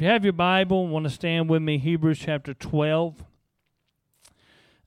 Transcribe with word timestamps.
If 0.00 0.04
you 0.04 0.10
have 0.12 0.24
your 0.24 0.32
Bible, 0.32 0.88
want 0.88 1.04
to 1.04 1.10
stand 1.10 1.50
with 1.50 1.60
me, 1.60 1.76
Hebrews 1.76 2.20
chapter 2.20 2.54
12, 2.54 3.22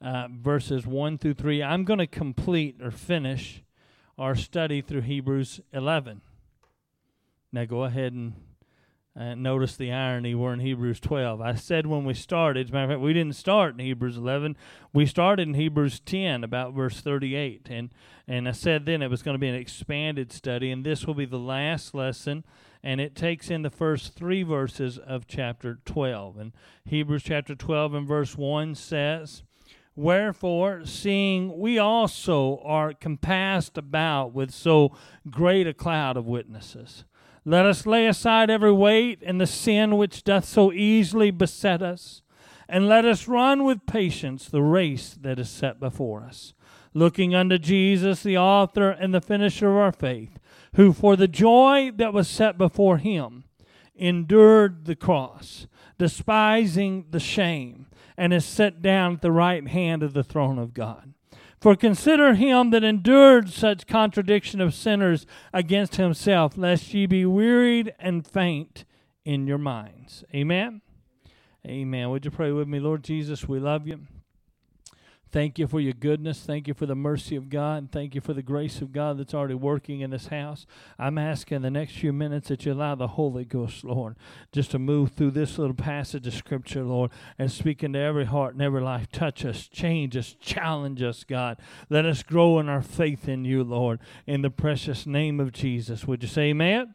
uh, 0.01 0.28
verses 0.32 0.88
1 0.88 1.20
through 1.20 1.36
3. 1.36 1.62
I'm 1.62 1.83
going 1.83 2.00
to 2.00 2.08
complete 2.08 2.78
or 2.82 2.89
finish 2.89 3.62
our 4.18 4.34
study 4.34 4.81
through 4.81 5.02
Hebrews 5.02 5.62
11. 5.71 6.21
Now 7.52 7.65
go 7.65 7.84
ahead 7.84 8.13
and 8.13 8.34
uh, 9.15 9.36
notice 9.36 9.76
the 9.76 9.91
irony. 9.91 10.34
We're 10.34 10.54
in 10.54 10.62
Hebrews 10.62 10.99
12. 10.99 11.41
I 11.41 11.54
said 11.54 11.86
when 11.86 12.05
we 12.05 12.16
started, 12.16 12.66
as 12.66 12.71
a 12.71 12.73
matter 12.73 12.86
of 12.86 12.89
fact, 12.89 13.02
we 13.02 13.14
didn't 13.14 13.36
start 13.36 13.75
in 13.75 13.86
Hebrews 13.86 14.18
11. 14.18 14.57
We 14.93 15.05
started 15.05 15.48
in 15.48 15.54
Hebrews 15.54 16.00
10, 16.00 16.43
about 16.43 16.73
verse 16.73 17.02
38. 17.02 17.68
And, 17.70 17.91
and 18.27 18.50
I 18.50 18.52
said 18.52 18.88
then 18.88 19.04
it 19.04 19.11
was 19.11 19.21
going 19.21 19.36
to 19.36 19.39
be 19.39 19.48
an 19.48 19.54
expanded 19.54 20.32
study, 20.32 20.71
and 20.71 20.84
this 20.84 21.05
will 21.05 21.14
be 21.14 21.25
the 21.25 21.38
last 21.38 21.93
lesson. 21.93 22.43
And 22.84 23.00
it 23.00 23.15
takes 23.15 23.50
in 23.50 23.61
the 23.61 23.70
first 23.70 24.13
three 24.13 24.43
verses 24.43 24.97
of 24.97 25.25
chapter 25.25 25.79
12. 25.86 26.38
And 26.38 26.52
Hebrews 26.86 27.23
chapter 27.23 27.55
12 27.55 27.94
and 27.94 28.08
verse 28.08 28.38
1 28.38 28.75
says, 28.75 29.44
Wherefore, 29.95 30.85
seeing 30.85 31.59
we 31.59 31.77
also 31.77 32.59
are 32.66 32.94
compassed 32.94 33.77
about 33.77 34.34
with 34.34 34.52
so 34.52 34.95
great 35.30 35.67
a 35.67 35.73
cloud 35.73 36.17
of 36.17 36.25
witnesses, 36.25 37.05
let 37.45 37.66
us 37.66 37.85
lay 37.85 38.08
aside 38.08 38.49
every 38.49 38.72
weight 38.72 39.20
and 39.22 39.39
the 39.39 39.47
sin 39.47 39.97
which 39.97 40.23
doth 40.23 40.45
so 40.45 40.72
easily 40.72 41.30
beset 41.30 41.81
us, 41.81 42.22
and 42.67 42.88
let 42.88 43.05
us 43.05 43.27
run 43.27 43.66
with 43.66 43.86
patience 43.86 44.47
the 44.47 44.61
race 44.61 45.17
that 45.22 45.38
is 45.38 45.50
set 45.50 45.80
before 45.80 46.23
us, 46.23 46.53
looking 46.94 47.36
unto 47.36 47.58
Jesus, 47.59 48.23
the 48.23 48.38
author 48.38 48.89
and 48.89 49.13
the 49.13 49.22
finisher 49.22 49.70
of 49.70 49.77
our 49.77 49.91
faith, 49.91 50.39
who 50.76 50.94
for 50.94 51.16
the 51.16 51.27
joy 51.27 51.91
that 51.95 52.13
was 52.13 52.27
set 52.27 52.58
before 52.58 52.98
him 52.98 53.44
endured 53.95 54.86
the 54.86 54.95
cross, 54.95 55.68
despising 55.98 57.05
the 57.12 57.20
shame, 57.20 57.88
and 58.18 58.34
is 58.34 58.45
set 58.45 58.81
down 58.81 59.14
at 59.14 59.22
the 59.22 59.31
right 59.31 59.67
hand 59.67 60.03
of 60.03 60.14
the 60.14 60.23
throne 60.23 60.58
of 60.58 60.73
God. 60.73 61.14
For 61.59 61.75
consider 61.75 62.34
him 62.34 62.72
that 62.72 62.84
endured 62.84 63.50
such 63.50 63.88
contradiction 63.88 64.59
of 64.59 64.73
sinners 64.73 65.25
against 65.53 65.95
himself, 65.95 66.58
lest 66.58 66.94
ye 66.94 67.06
be 67.06 67.25
wearied 67.25 67.94
and 68.00 68.28
faint 68.28 68.84
in 69.23 69.47
your 69.47 69.58
minds. 69.58 70.25
Amen. 70.36 70.81
Amen. 71.66 72.09
Would 72.09 72.25
you 72.25 72.31
pray 72.31 72.52
with 72.52 72.67
me, 72.67 72.81
Lord 72.81 73.03
Jesus? 73.03 73.47
We 73.47 73.59
love 73.59 73.88
you. 73.88 74.02
Thank 75.34 75.58
you 75.58 75.66
for 75.66 75.80
your 75.80 75.94
goodness. 75.94 76.42
Thank 76.42 76.67
you 76.67 76.76
for 76.76 76.86
the 76.86 76.94
mercy 76.94 77.36
of 77.36 77.50
God. 77.50 77.78
And 77.80 77.92
thank 77.92 78.14
you 78.14 78.22
for 78.22 78.36
the 78.36 78.44
grace 78.44 78.81
of 78.81 78.92
God 78.92 79.17
that's 79.17 79.34
already 79.34 79.56
working 79.56 80.02
in 80.02 80.12
this 80.12 80.28
house. 80.28 80.67
I'm 81.00 81.17
asking 81.17 81.64
the 81.64 81.72
next 81.72 81.94
few 81.94 82.14
minutes 82.14 82.50
that 82.50 82.67
you 82.67 82.73
allow 82.73 82.94
the 82.94 83.08
Holy 83.08 83.44
Ghost, 83.44 83.84
Lord, 83.84 84.16
just 84.52 84.70
to 84.72 84.80
move 84.80 85.14
through 85.14 85.31
this 85.31 85.58
little 85.58 85.73
passage 85.75 86.28
of 86.28 86.36
Scripture, 86.36 86.84
Lord, 86.84 87.09
and 87.40 87.52
speak 87.52 87.84
into 87.84 87.98
every 87.98 88.25
heart 88.25 88.53
and 88.53 88.62
every 88.62 88.81
life. 88.81 89.12
Touch 89.12 89.44
us, 89.44 89.67
change 89.67 90.16
us, 90.16 90.36
challenge 90.40 91.02
us, 91.02 91.23
God. 91.23 91.58
Let 91.90 92.06
us 92.06 92.22
grow 92.22 92.59
in 92.59 92.70
our 92.70 92.84
faith 92.84 93.28
in 93.28 93.44
you, 93.44 93.64
Lord, 93.64 94.02
in 94.28 94.44
the 94.44 94.52
precious 94.52 95.08
name 95.08 95.40
of 95.40 95.52
Jesus. 95.52 96.06
Would 96.06 96.22
you 96.22 96.30
say 96.30 96.52
amen? 96.52 96.94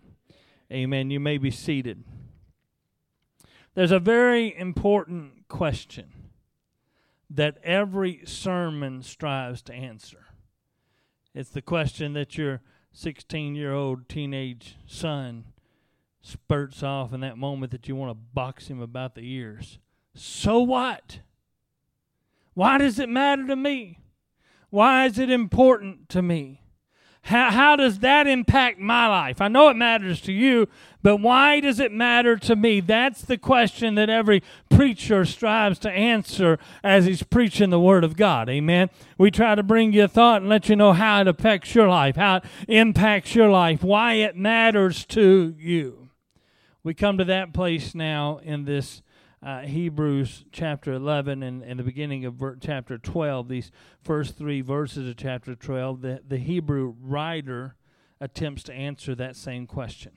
Amen. 0.72 1.10
You 1.10 1.18
may 1.18 1.38
be 1.38 1.50
seated. 1.50 2.04
There's 3.74 3.90
a 3.90 3.98
very 3.98 4.56
important 4.56 5.48
question 5.48 6.12
that 7.30 7.58
every 7.62 8.22
sermon 8.24 9.02
strives 9.02 9.62
to 9.62 9.74
answer. 9.74 10.26
It's 11.34 11.50
the 11.50 11.62
question 11.62 12.14
that 12.14 12.38
your 12.38 12.62
16 12.92 13.54
year 13.54 13.72
old 13.72 14.08
teenage 14.08 14.76
son 14.86 15.44
spurts 16.20 16.82
off 16.82 17.12
in 17.12 17.20
that 17.20 17.38
moment 17.38 17.72
that 17.72 17.88
you 17.88 17.94
want 17.94 18.10
to 18.10 18.14
box 18.34 18.68
him 18.68 18.80
about 18.80 19.14
the 19.14 19.20
ears. 19.22 19.78
So 20.14 20.58
what? 20.58 21.20
Why 22.54 22.78
does 22.78 22.98
it 22.98 23.08
matter 23.08 23.46
to 23.46 23.56
me? 23.56 24.00
Why 24.70 25.06
is 25.06 25.18
it 25.18 25.30
important 25.30 26.08
to 26.10 26.22
me? 26.22 26.62
How, 27.28 27.50
how 27.50 27.76
does 27.76 27.98
that 27.98 28.26
impact 28.26 28.78
my 28.78 29.06
life? 29.06 29.42
I 29.42 29.48
know 29.48 29.68
it 29.68 29.76
matters 29.76 30.22
to 30.22 30.32
you, 30.32 30.66
but 31.02 31.18
why 31.18 31.60
does 31.60 31.78
it 31.78 31.92
matter 31.92 32.38
to 32.38 32.56
me? 32.56 32.80
That's 32.80 33.20
the 33.20 33.36
question 33.36 33.96
that 33.96 34.08
every 34.08 34.42
preacher 34.70 35.26
strives 35.26 35.78
to 35.80 35.90
answer 35.90 36.58
as 36.82 37.04
he's 37.04 37.22
preaching 37.22 37.68
the 37.68 37.78
Word 37.78 38.02
of 38.02 38.16
God. 38.16 38.48
Amen. 38.48 38.88
We 39.18 39.30
try 39.30 39.54
to 39.54 39.62
bring 39.62 39.92
you 39.92 40.04
a 40.04 40.08
thought 40.08 40.40
and 40.40 40.48
let 40.48 40.70
you 40.70 40.76
know 40.76 40.94
how 40.94 41.20
it 41.20 41.28
affects 41.28 41.74
your 41.74 41.86
life, 41.86 42.16
how 42.16 42.36
it 42.36 42.44
impacts 42.66 43.34
your 43.34 43.50
life, 43.50 43.84
why 43.84 44.14
it 44.14 44.34
matters 44.34 45.04
to 45.06 45.54
you. 45.58 46.08
We 46.82 46.94
come 46.94 47.18
to 47.18 47.26
that 47.26 47.52
place 47.52 47.94
now 47.94 48.40
in 48.42 48.64
this 48.64 49.02
uh, 49.42 49.60
Hebrews 49.60 50.44
chapter 50.50 50.92
11 50.92 51.42
and, 51.42 51.62
and 51.62 51.78
the 51.78 51.84
beginning 51.84 52.24
of 52.24 52.34
ver- 52.34 52.56
chapter 52.56 52.98
12, 52.98 53.48
these 53.48 53.70
first 54.02 54.36
three 54.36 54.60
verses 54.60 55.08
of 55.08 55.16
chapter 55.16 55.54
12, 55.54 56.00
the, 56.00 56.20
the 56.26 56.38
Hebrew 56.38 56.94
writer 57.00 57.76
attempts 58.20 58.64
to 58.64 58.74
answer 58.74 59.14
that 59.14 59.36
same 59.36 59.66
question. 59.66 60.12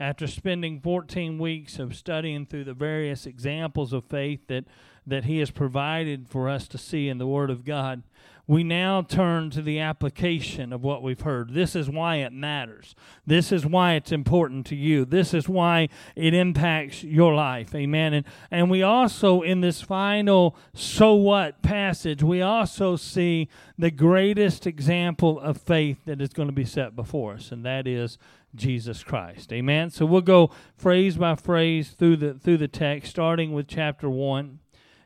After 0.00 0.26
spending 0.26 0.80
14 0.80 1.38
weeks 1.38 1.78
of 1.78 1.94
studying 1.94 2.46
through 2.46 2.64
the 2.64 2.74
various 2.74 3.26
examples 3.26 3.92
of 3.92 4.04
faith 4.04 4.48
that, 4.48 4.64
that 5.06 5.24
he 5.24 5.38
has 5.38 5.52
provided 5.52 6.28
for 6.28 6.48
us 6.48 6.66
to 6.68 6.78
see 6.78 7.08
in 7.08 7.18
the 7.18 7.26
Word 7.26 7.50
of 7.50 7.64
God, 7.64 8.02
we 8.46 8.64
now 8.64 9.02
turn 9.02 9.50
to 9.50 9.62
the 9.62 9.78
application 9.78 10.72
of 10.72 10.82
what 10.82 11.02
we've 11.02 11.20
heard. 11.20 11.54
This 11.54 11.76
is 11.76 11.88
why 11.88 12.16
it 12.16 12.32
matters. 12.32 12.94
This 13.24 13.52
is 13.52 13.64
why 13.64 13.94
it's 13.94 14.10
important 14.10 14.66
to 14.66 14.76
you. 14.76 15.04
This 15.04 15.32
is 15.32 15.48
why 15.48 15.88
it 16.16 16.34
impacts 16.34 17.04
your 17.04 17.34
life. 17.34 17.74
Amen. 17.74 18.12
And, 18.12 18.26
and 18.50 18.70
we 18.70 18.82
also, 18.82 19.42
in 19.42 19.60
this 19.60 19.80
final 19.80 20.56
so 20.74 21.14
what 21.14 21.62
passage, 21.62 22.22
we 22.22 22.42
also 22.42 22.96
see 22.96 23.48
the 23.78 23.92
greatest 23.92 24.66
example 24.66 25.38
of 25.38 25.56
faith 25.58 25.98
that 26.06 26.20
is 26.20 26.30
going 26.30 26.48
to 26.48 26.54
be 26.54 26.64
set 26.64 26.96
before 26.96 27.34
us, 27.34 27.52
and 27.52 27.64
that 27.64 27.86
is 27.86 28.18
Jesus 28.54 29.04
Christ. 29.04 29.52
Amen. 29.52 29.90
So 29.90 30.04
we'll 30.04 30.20
go 30.20 30.50
phrase 30.76 31.16
by 31.16 31.36
phrase 31.36 31.90
through 31.90 32.16
the 32.16 32.34
through 32.34 32.58
the 32.58 32.68
text, 32.68 33.10
starting 33.10 33.52
with 33.52 33.66
chapter 33.66 34.10
one. 34.10 34.58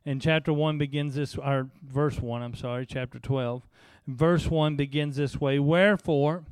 And 0.08 0.22
chapter 0.22 0.52
1 0.52 0.78
begins 0.78 1.16
this, 1.16 1.36
or 1.36 1.68
verse 1.82 2.20
1, 2.20 2.40
I'm 2.40 2.54
sorry, 2.54 2.86
chapter 2.86 3.18
12. 3.18 3.66
Verse 4.06 4.46
1 4.46 4.76
begins 4.76 5.16
this 5.16 5.40
way 5.40 5.58
Wherefore, 5.58 6.44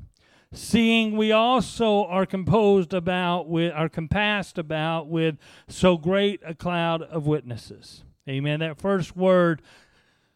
seeing 0.53 1.16
we 1.16 1.31
also 1.31 2.04
are 2.06 2.26
composed 2.26 2.93
about 2.93 3.48
with, 3.48 3.72
are 3.72 3.88
compassed 3.88 4.59
about 4.59 5.06
with 5.06 5.37
so 5.69 5.97
great 5.97 6.41
a 6.44 6.53
cloud 6.53 7.03
of 7.03 7.28
witnesses. 7.28 8.03
Amen. 8.28 8.59
That 8.59 8.81
first 8.81 9.16
word, 9.16 9.62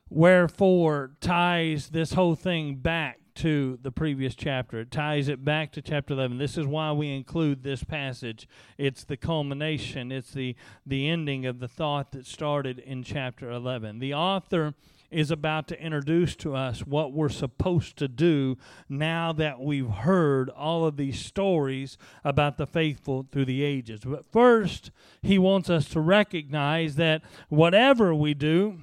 wherefore, 0.08 1.10
ties 1.20 1.88
this 1.88 2.12
whole 2.12 2.36
thing 2.36 2.76
back 2.76 3.18
to 3.38 3.78
the 3.82 3.92
previous 3.92 4.34
chapter. 4.34 4.80
It 4.80 4.90
ties 4.90 5.28
it 5.28 5.44
back 5.44 5.70
to 5.72 5.82
chapter 5.82 6.14
11. 6.14 6.38
This 6.38 6.58
is 6.58 6.66
why 6.66 6.90
we 6.90 7.14
include 7.14 7.62
this 7.62 7.84
passage. 7.84 8.48
It's 8.76 9.04
the 9.04 9.16
culmination, 9.16 10.10
it's 10.10 10.32
the, 10.32 10.56
the 10.84 11.08
ending 11.08 11.46
of 11.46 11.60
the 11.60 11.68
thought 11.68 12.10
that 12.12 12.26
started 12.26 12.80
in 12.80 13.04
chapter 13.04 13.48
11. 13.48 14.00
The 14.00 14.12
author 14.12 14.74
is 15.12 15.30
about 15.30 15.68
to 15.68 15.80
introduce 15.80 16.34
to 16.36 16.56
us 16.56 16.80
what 16.80 17.12
we're 17.12 17.28
supposed 17.28 17.96
to 17.98 18.08
do 18.08 18.58
now 18.88 19.32
that 19.32 19.60
we've 19.60 19.88
heard 19.88 20.50
all 20.50 20.84
of 20.84 20.96
these 20.96 21.24
stories 21.24 21.96
about 22.24 22.58
the 22.58 22.66
faithful 22.66 23.24
through 23.30 23.44
the 23.44 23.62
ages. 23.62 24.00
But 24.04 24.26
first, 24.32 24.90
he 25.22 25.38
wants 25.38 25.70
us 25.70 25.88
to 25.90 26.00
recognize 26.00 26.96
that 26.96 27.22
whatever 27.48 28.12
we 28.12 28.34
do, 28.34 28.78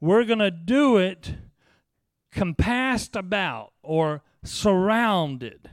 we're 0.00 0.24
going 0.24 0.40
to 0.40 0.50
do 0.50 0.96
it 0.96 1.34
compassed 2.38 3.16
about 3.16 3.72
or 3.82 4.22
surrounded 4.44 5.70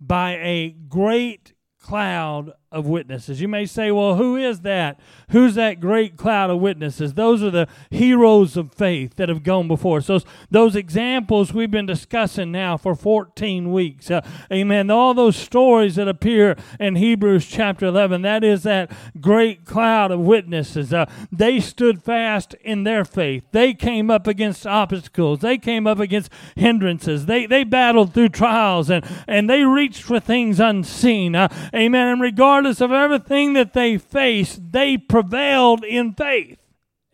by 0.00 0.32
a 0.36 0.70
great 0.88 1.52
cloud 1.78 2.54
of 2.70 2.86
witnesses. 2.86 3.40
You 3.40 3.48
may 3.48 3.64
say, 3.64 3.90
well, 3.90 4.16
who 4.16 4.36
is 4.36 4.60
that? 4.60 5.00
Who's 5.30 5.54
that 5.54 5.80
great 5.80 6.18
cloud 6.18 6.50
of 6.50 6.60
witnesses? 6.60 7.14
Those 7.14 7.42
are 7.42 7.50
the 7.50 7.66
heroes 7.90 8.58
of 8.58 8.74
faith 8.74 9.16
that 9.16 9.30
have 9.30 9.42
gone 9.42 9.68
before 9.68 9.98
us. 9.98 10.06
Those, 10.06 10.24
those 10.50 10.76
examples 10.76 11.54
we've 11.54 11.70
been 11.70 11.86
discussing 11.86 12.52
now 12.52 12.76
for 12.76 12.94
14 12.94 13.72
weeks. 13.72 14.10
Uh, 14.10 14.20
amen. 14.52 14.90
All 14.90 15.14
those 15.14 15.34
stories 15.34 15.96
that 15.96 16.08
appear 16.08 16.56
in 16.78 16.96
Hebrews 16.96 17.46
chapter 17.46 17.86
11, 17.86 18.20
that 18.22 18.44
is 18.44 18.64
that 18.64 18.92
great 19.18 19.64
cloud 19.64 20.10
of 20.10 20.20
witnesses. 20.20 20.92
Uh, 20.92 21.06
they 21.32 21.60
stood 21.60 22.02
fast 22.02 22.52
in 22.60 22.84
their 22.84 23.04
faith. 23.04 23.44
They 23.50 23.72
came 23.72 24.10
up 24.10 24.26
against 24.26 24.66
obstacles. 24.66 25.40
They 25.40 25.56
came 25.56 25.86
up 25.86 26.00
against 26.00 26.30
hindrances. 26.54 27.24
They, 27.24 27.46
they 27.46 27.64
battled 27.64 28.12
through 28.12 28.30
trials 28.30 28.90
and, 28.90 29.06
and 29.26 29.48
they 29.48 29.64
reached 29.64 30.02
for 30.02 30.20
things 30.20 30.60
unseen. 30.60 31.34
Uh, 31.34 31.48
amen. 31.74 32.08
And 32.08 32.20
regardless 32.20 32.57
regardless 32.58 32.80
of 32.80 32.90
everything 32.90 33.52
that 33.52 33.72
they 33.72 33.96
faced, 33.96 34.72
they 34.72 34.96
prevailed 34.96 35.84
in 35.84 36.12
faith. 36.12 36.58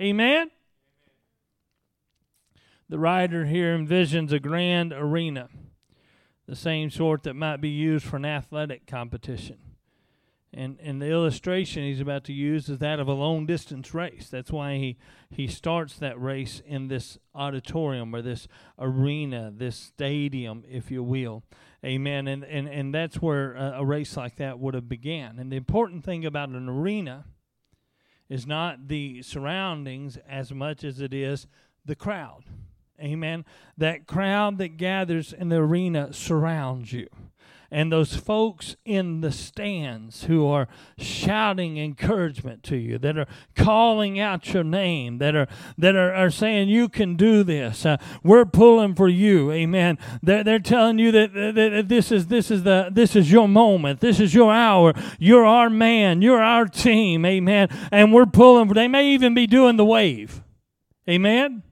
Amen? 0.01 0.51
The 2.89 2.99
writer 2.99 3.45
here 3.45 3.77
envisions 3.77 4.33
a 4.33 4.41
grand 4.41 4.95
arena, 4.95 5.51
the 6.47 6.57
same 6.57 6.91
sort 6.91 7.25
that 7.25 7.35
might 7.35 7.59
be 7.59 7.69
used 7.69 8.07
for 8.07 8.17
an 8.17 8.25
athletic 8.25 8.87
competition. 8.87 9.59
And, 10.57 10.79
and 10.81 11.03
the 11.03 11.11
illustration 11.11 11.83
he's 11.83 12.01
about 12.01 12.25
to 12.25 12.33
use 12.33 12.69
is 12.69 12.79
that 12.79 13.01
of 13.01 13.09
a 13.09 13.13
long 13.13 13.45
distance 13.45 13.93
race. 13.93 14.29
That's 14.31 14.53
why 14.53 14.77
he, 14.77 14.97
he 15.31 15.47
starts 15.47 15.99
that 15.99 16.21
race 16.21 16.63
in 16.65 16.89
this 16.89 17.19
auditorium 17.35 18.15
or 18.15 18.23
this 18.23 18.47
arena, 18.79 19.53
this 19.55 19.77
stadium, 19.77 20.65
if 20.69 20.91
you 20.91 21.03
will. 21.03 21.43
Amen. 21.85 22.29
And, 22.29 22.45
and, 22.45 22.69
and 22.69 22.95
that's 22.95 23.21
where 23.21 23.55
a, 23.55 23.75
a 23.79 23.85
race 23.85 24.17
like 24.17 24.37
that 24.37 24.59
would 24.59 24.75
have 24.75 24.89
began. 24.89 25.39
And 25.39 25.51
the 25.51 25.57
important 25.57 26.05
thing 26.05 26.25
about 26.25 26.49
an 26.51 26.69
arena 26.69 27.25
is 28.29 28.47
not 28.47 28.89
the 28.89 29.23
surroundings 29.23 30.19
as 30.29 30.53
much 30.53 30.85
as 30.85 31.01
it 31.01 31.13
is 31.13 31.47
the 31.85 31.97
crowd. 31.97 32.45
Amen. 33.01 33.45
That 33.77 34.07
crowd 34.07 34.59
that 34.59 34.77
gathers 34.77 35.33
in 35.33 35.49
the 35.49 35.57
arena 35.57 36.13
surrounds 36.13 36.93
you 36.93 37.09
and 37.71 37.91
those 37.91 38.17
folks 38.17 38.77
in 38.85 39.21
the 39.21 39.33
stands 39.33 40.25
who 40.25 40.47
are 40.47 40.69
shouting 40.99 41.79
encouragement 41.79 42.63
to 42.65 42.77
you, 42.77 42.99
that 42.99 43.19
are 43.19 43.27
calling 43.55 44.19
out 44.21 44.53
your 44.53 44.65
name, 44.65 45.19
that 45.19 45.35
are 45.35 45.49
that 45.79 45.95
are, 45.97 46.13
are 46.15 46.31
saying 46.31 46.69
you 46.69 46.89
can 46.89 47.17
do 47.17 47.43
this. 47.43 47.85
Uh, 47.85 47.97
we're 48.23 48.45
pulling 48.45 48.95
for 48.95 49.09
you, 49.09 49.51
Amen. 49.53 49.99
They're, 50.23 50.45
they're 50.45 50.59
telling 50.59 50.99
you 50.99 51.11
that, 51.13 51.33
that, 51.35 51.55
that 51.55 51.89
this 51.89 52.13
is 52.13 52.27
this 52.27 52.51
is 52.51 52.63
the 52.63 52.89
this 52.93 53.17
is 53.17 53.31
your 53.33 53.49
moment, 53.49 54.01
this 54.01 54.21
is 54.21 54.35
your 54.35 54.53
hour. 54.53 54.95
You're 55.19 55.45
our 55.45 55.71
man, 55.71 56.23
you're 56.23 56.43
our 56.43 56.67
team, 56.67 57.25
Amen. 57.25 57.69
And 57.91 58.13
we're 58.13 58.27
pulling. 58.27 58.69
For, 58.69 58.75
they 58.75 58.89
may 58.89 59.09
even 59.09 59.35
be 59.35 59.47
doing 59.47 59.77
the 59.77 59.85
wave, 59.85 60.43
Amen. 61.09 61.63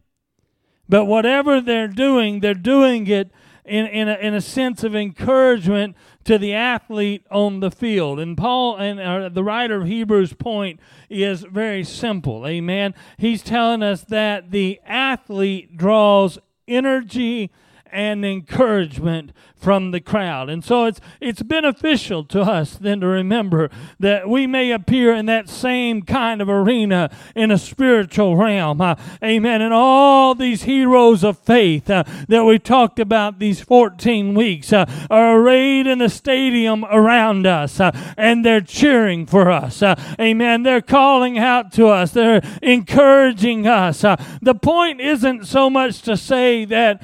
But 0.89 1.07
whatever 1.07 1.61
they're 1.61 1.89
doing, 1.89 2.41
they're 2.41 2.55
doing 2.55 3.07
it 3.07 3.31
in, 3.65 3.87
in, 3.87 4.09
a, 4.09 4.37
a 4.37 4.41
sense 4.41 4.83
of 4.83 4.95
encouragement 4.95 5.97
to 6.25 6.39
the 6.39 6.53
athlete 6.53 7.25
on 7.31 7.61
the 7.61 7.71
field. 7.71 8.19
And 8.19 8.37
Paul 8.37 8.77
and 8.77 9.01
uh, 9.01 9.29
the 9.29 9.45
writer 9.45 9.83
of 9.83 9.87
Hebrews' 9.87 10.33
point 10.33 10.81
is 11.09 11.43
very 11.43 11.85
simple. 11.85 12.47
Amen. 12.47 12.95
He's 13.19 13.43
telling 13.43 13.83
us 13.83 14.03
that 14.05 14.51
the 14.51 14.81
athlete 14.85 15.77
draws 15.77 16.39
energy 16.67 17.51
and 17.87 18.25
encouragement 18.25 19.33
from 19.63 19.93
the 19.93 20.01
crowd. 20.01 20.51
And 20.51 20.65
so 20.65 20.87
it's 20.87 21.01
it's 21.21 21.43
beneficial 21.43 22.25
to 22.25 22.43
us 22.43 22.77
then 22.77 23.01
to 23.01 23.07
remember 23.07 23.71
that 24.01 24.29
we 24.29 24.47
may 24.47 24.73
appear 24.73 25.15
in 25.15 25.27
that 25.27 25.49
same 25.49 26.03
kind 26.03 26.43
of 26.43 26.49
arena 26.49 27.11
in 27.37 27.53
a 27.53 27.59
spiritual 27.59 28.37
realm. 28.37 28.81
Uh, 28.81 28.97
amen. 29.23 29.63
And 29.63 29.73
all 29.73 30.35
these 30.35 30.65
heroes 30.65 31.23
of 31.23 31.39
faith 31.39 31.89
uh, 31.89 32.03
that 32.29 32.45
we 32.45 32.59
talked 32.59 32.99
about 32.99 33.39
these 33.39 33.61
14 33.61 34.35
weeks 34.35 34.73
uh, 34.73 34.85
are 35.09 35.39
arrayed 35.39 35.87
in 35.87 35.99
the 35.99 36.09
stadium 36.09 36.85
around 36.87 37.47
us 37.47 37.79
uh, 37.79 37.93
and 38.17 38.45
they're 38.45 38.61
cheering 38.61 39.27
for 39.27 39.49
us. 39.49 39.81
Uh, 39.81 39.95
amen. 40.21 40.65
They're 40.65 40.83
calling 40.83 41.39
out 41.39 41.73
to 41.75 41.87
us. 41.87 42.11
They're 42.11 42.43
encouraging 42.61 43.69
us. 43.69 44.03
Uh, 44.03 44.17
the 44.43 44.57
point 44.57 45.01
isn't 45.01 45.47
so 45.47 45.71
much 45.71 46.03
to 46.03 46.17
say 46.17 46.65
that 46.65 47.01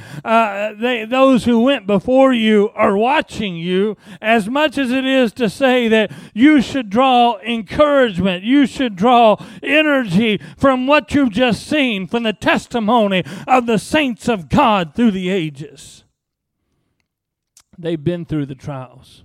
they, 0.81 1.05
those 1.05 1.45
who 1.45 1.61
went 1.61 1.87
before 1.87 2.33
you 2.33 2.48
you 2.49 2.71
are 2.75 2.97
watching 2.97 3.57
you 3.57 3.97
as 4.21 4.49
much 4.49 4.79
as 4.79 4.91
it 4.91 5.05
is 5.05 5.33
to 5.35 5.49
say 5.49 5.87
that 5.89 6.11
you 6.35 6.61
should 6.61 6.91
draw 6.91 7.39
encouragement, 7.41 8.43
you 8.43 8.67
should 8.67 8.97
draw 8.97 9.37
energy 9.63 10.41
from 10.57 10.87
what 10.87 11.15
you've 11.15 11.31
just 11.31 11.67
seen, 11.67 12.07
from 12.07 12.23
the 12.23 12.33
testimony 12.33 13.23
of 13.47 13.67
the 13.67 13.79
saints 13.79 14.29
of 14.29 14.49
God 14.49 14.95
through 14.95 15.13
the 15.13 15.29
ages. 15.29 16.05
They've 17.79 18.03
been 18.03 18.25
through 18.25 18.47
the 18.47 18.57
trials. 18.57 19.23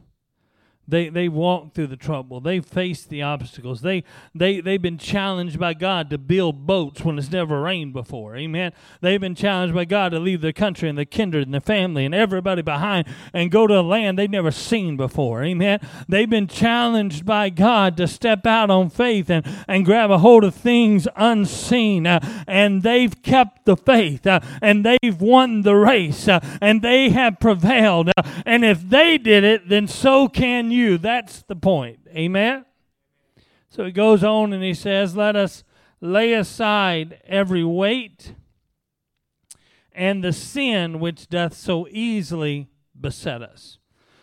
They 0.88 1.08
they 1.08 1.30
walked 1.30 1.76
through 1.76 1.88
the 1.88 1.98
trouble. 1.98 2.42
They 2.42 2.60
faced 2.60 3.10
the 3.10 3.22
obstacles. 3.22 3.82
They 3.82 4.04
they 4.36 4.60
they've 4.60 4.82
been 4.82 4.98
challenged 4.98 5.58
by 5.58 5.74
God 5.74 6.10
to 6.10 6.18
build 6.18 6.68
boats 6.68 7.06
when 7.06 7.18
it's 7.18 7.32
never 7.32 7.62
rained 7.62 7.94
before. 7.94 8.36
Amen. 8.36 8.74
They've 9.00 9.22
been 9.22 9.36
challenged 9.36 9.74
by 9.74 9.86
God 9.86 10.10
to 10.10 10.20
leave 10.20 10.42
their 10.42 10.52
country 10.52 10.90
and 10.90 10.98
their 10.98 11.06
kindred 11.06 11.48
and 11.48 11.54
their 11.54 11.62
family 11.62 12.06
and 12.06 12.14
everybody 12.14 12.62
behind 12.62 13.08
and 13.34 13.50
go 13.50 13.66
to 13.66 13.80
a 13.80 13.82
land 13.82 14.20
they've 14.20 14.30
never 14.30 14.52
seen 14.52 14.98
before. 14.98 15.42
Amen. 15.44 15.80
They've 16.10 16.30
been 16.30 16.48
challenged 16.48 17.26
by 17.26 17.50
God 17.50 17.96
to 17.98 18.08
step 18.08 18.46
out 18.46 18.70
on 18.70 18.90
faith 18.90 19.30
and, 19.30 19.46
and 19.70 19.86
grab 19.86 20.12
a 20.12 20.18
hold 20.18 20.44
of 20.44 20.54
things 20.54 21.08
unseen. 21.16 22.06
Uh, 22.06 22.44
and 22.46 22.84
they've 22.84 23.22
kept 23.22 23.64
the 23.64 23.78
faith 23.78 24.28
uh, 24.28 24.42
and 24.62 24.86
they've 24.86 25.22
won 25.22 25.62
the 25.62 25.76
race 25.76 26.28
uh, 26.28 26.40
and 26.60 26.82
they 26.82 27.10
have 27.10 27.40
prevailed. 27.40 28.10
Uh, 28.18 28.24
and 28.46 28.66
if 28.66 28.90
they 28.90 29.18
did 29.18 29.46
it, 29.46 29.70
then 29.70 29.88
so 29.88 30.28
can 30.28 30.73
you. 30.74 30.98
That's 30.98 31.44
the 31.44 31.56
point. 31.56 32.00
Amen? 32.10 32.66
So 33.70 33.86
he 33.86 33.92
goes 33.92 34.24
on 34.24 34.54
and 34.54 34.64
he 34.64 34.74
says, 34.74 35.16
Let 35.16 35.36
us 35.36 35.64
lay 36.02 36.34
aside 36.34 37.22
every 37.26 37.64
weight 37.64 38.36
and 39.94 40.24
the 40.24 40.34
sin 40.34 41.00
which 41.00 41.30
doth 41.30 41.54
so 41.54 41.88
easily 41.90 42.68
beset 43.00 43.42
us. 43.42 43.78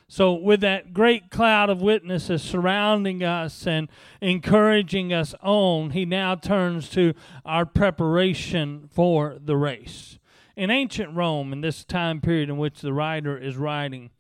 So, 0.08 0.32
with 0.32 0.61
that 0.62 0.93
great 0.93 1.31
cloud 1.31 1.70
of 1.70 1.81
witnesses 1.81 2.43
surrounding 2.43 3.23
us 3.23 3.64
and 3.64 3.88
encouraging 4.20 5.12
us 5.12 5.37
on, 5.41 5.91
he 5.91 6.05
now 6.05 6.35
turns 6.35 6.88
to 6.91 7.14
our 7.44 7.64
preparation 7.64 8.88
for 8.93 9.38
the 9.41 9.56
race. 9.56 10.19
In 10.56 10.69
ancient 10.69 11.14
Rome, 11.14 11.52
in 11.52 11.61
this 11.61 11.85
time 11.85 12.20
period 12.20 12.49
in 12.49 12.58
which 12.58 12.81
the 12.81 12.93
writer 12.93 13.38
is 13.38 13.56
writing, 13.56 14.11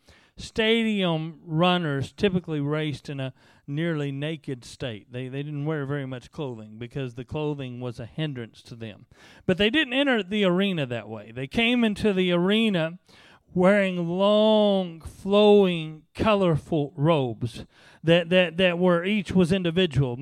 stadium 0.40 1.40
runners 1.44 2.12
typically 2.12 2.60
raced 2.60 3.08
in 3.08 3.20
a 3.20 3.32
nearly 3.66 4.10
naked 4.10 4.64
state. 4.64 5.12
They, 5.12 5.28
they 5.28 5.42
didn't 5.42 5.64
wear 5.64 5.86
very 5.86 6.06
much 6.06 6.30
clothing 6.30 6.76
because 6.78 7.14
the 7.14 7.24
clothing 7.24 7.80
was 7.80 8.00
a 8.00 8.06
hindrance 8.06 8.62
to 8.62 8.74
them. 8.74 9.06
But 9.46 9.58
they 9.58 9.70
didn't 9.70 9.92
enter 9.92 10.22
the 10.22 10.44
arena 10.44 10.86
that 10.86 11.08
way. 11.08 11.32
They 11.32 11.46
came 11.46 11.84
into 11.84 12.12
the 12.12 12.32
arena 12.32 12.98
wearing 13.54 14.08
long, 14.08 15.00
flowing, 15.00 16.02
colorful 16.14 16.92
robes 16.96 17.64
that, 18.02 18.30
that, 18.30 18.56
that 18.56 18.78
were 18.78 19.04
each 19.04 19.32
was 19.32 19.52
individual. 19.52 20.18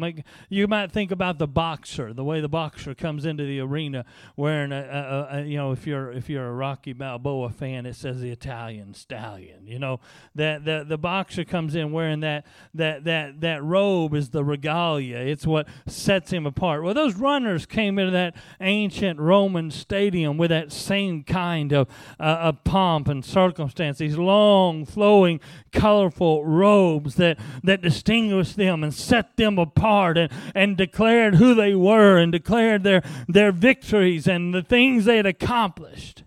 You 0.48 0.66
might 0.66 0.90
think 0.90 1.10
about 1.10 1.38
the 1.38 1.46
boxer, 1.46 2.12
the 2.12 2.24
way 2.24 2.40
the 2.40 2.48
boxer 2.48 2.94
comes 2.94 3.24
into 3.24 3.44
the 3.44 3.60
arena 3.60 4.04
wearing 4.36 4.72
a, 4.72 5.28
a, 5.30 5.36
a, 5.36 5.44
you 5.44 5.56
know 5.56 5.72
if 5.72 5.86
you're 5.86 6.10
if 6.10 6.28
you're 6.28 6.46
a 6.46 6.52
Rocky 6.52 6.92
Balboa 6.92 7.50
fan, 7.50 7.86
it 7.86 7.94
says 7.94 8.20
the 8.20 8.30
Italian 8.30 8.94
stallion. 8.94 9.66
You 9.66 9.78
know 9.78 10.00
that 10.34 10.64
the 10.64 10.84
the 10.86 10.98
boxer 10.98 11.44
comes 11.44 11.74
in 11.74 11.92
wearing 11.92 12.20
that 12.20 12.46
that 12.74 13.04
that 13.04 13.40
that 13.40 13.62
robe 13.62 14.14
is 14.14 14.30
the 14.30 14.44
regalia. 14.44 15.18
It's 15.18 15.46
what 15.46 15.68
sets 15.86 16.32
him 16.32 16.46
apart. 16.46 16.82
Well, 16.82 16.94
those 16.94 17.14
runners 17.14 17.64
came 17.64 17.98
into 17.98 18.12
that 18.12 18.34
ancient 18.60 19.20
Roman 19.20 19.70
stadium 19.70 20.36
with 20.36 20.50
that 20.50 20.72
same 20.72 21.22
kind 21.22 21.72
of 21.72 21.88
uh, 22.18 22.22
of 22.22 22.64
pomp 22.64 23.06
and 23.06 23.17
circumstance. 23.22 23.98
These 23.98 24.16
long, 24.16 24.84
flowing, 24.84 25.40
colorful 25.72 26.44
robes 26.44 27.16
that 27.16 27.38
that 27.62 27.82
distinguished 27.82 28.56
them 28.56 28.82
and 28.82 28.92
set 28.92 29.36
them 29.36 29.58
apart 29.58 30.18
and, 30.18 30.32
and 30.54 30.76
declared 30.76 31.36
who 31.36 31.54
they 31.54 31.74
were 31.74 32.18
and 32.18 32.32
declared 32.32 32.82
their, 32.82 33.02
their 33.28 33.52
victories 33.52 34.26
and 34.26 34.54
the 34.54 34.62
things 34.62 35.04
they 35.04 35.16
had 35.16 35.26
accomplished. 35.26 36.24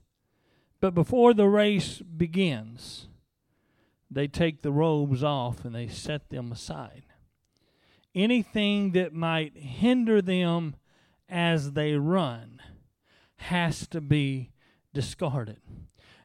But 0.79 0.95
before 0.95 1.33
the 1.33 1.47
race 1.47 1.99
begins, 1.99 3.07
they 4.09 4.27
take 4.27 4.61
the 4.61 4.71
robes 4.71 5.23
off 5.23 5.63
and 5.63 5.73
they 5.73 5.87
set 5.87 6.29
them 6.29 6.51
aside. 6.51 7.03
Anything 8.13 8.91
that 8.91 9.13
might 9.13 9.55
hinder 9.55 10.21
them 10.21 10.75
as 11.29 11.71
they 11.71 11.93
run 11.93 12.61
has 13.37 13.87
to 13.87 14.01
be 14.01 14.51
discarded. 14.93 15.61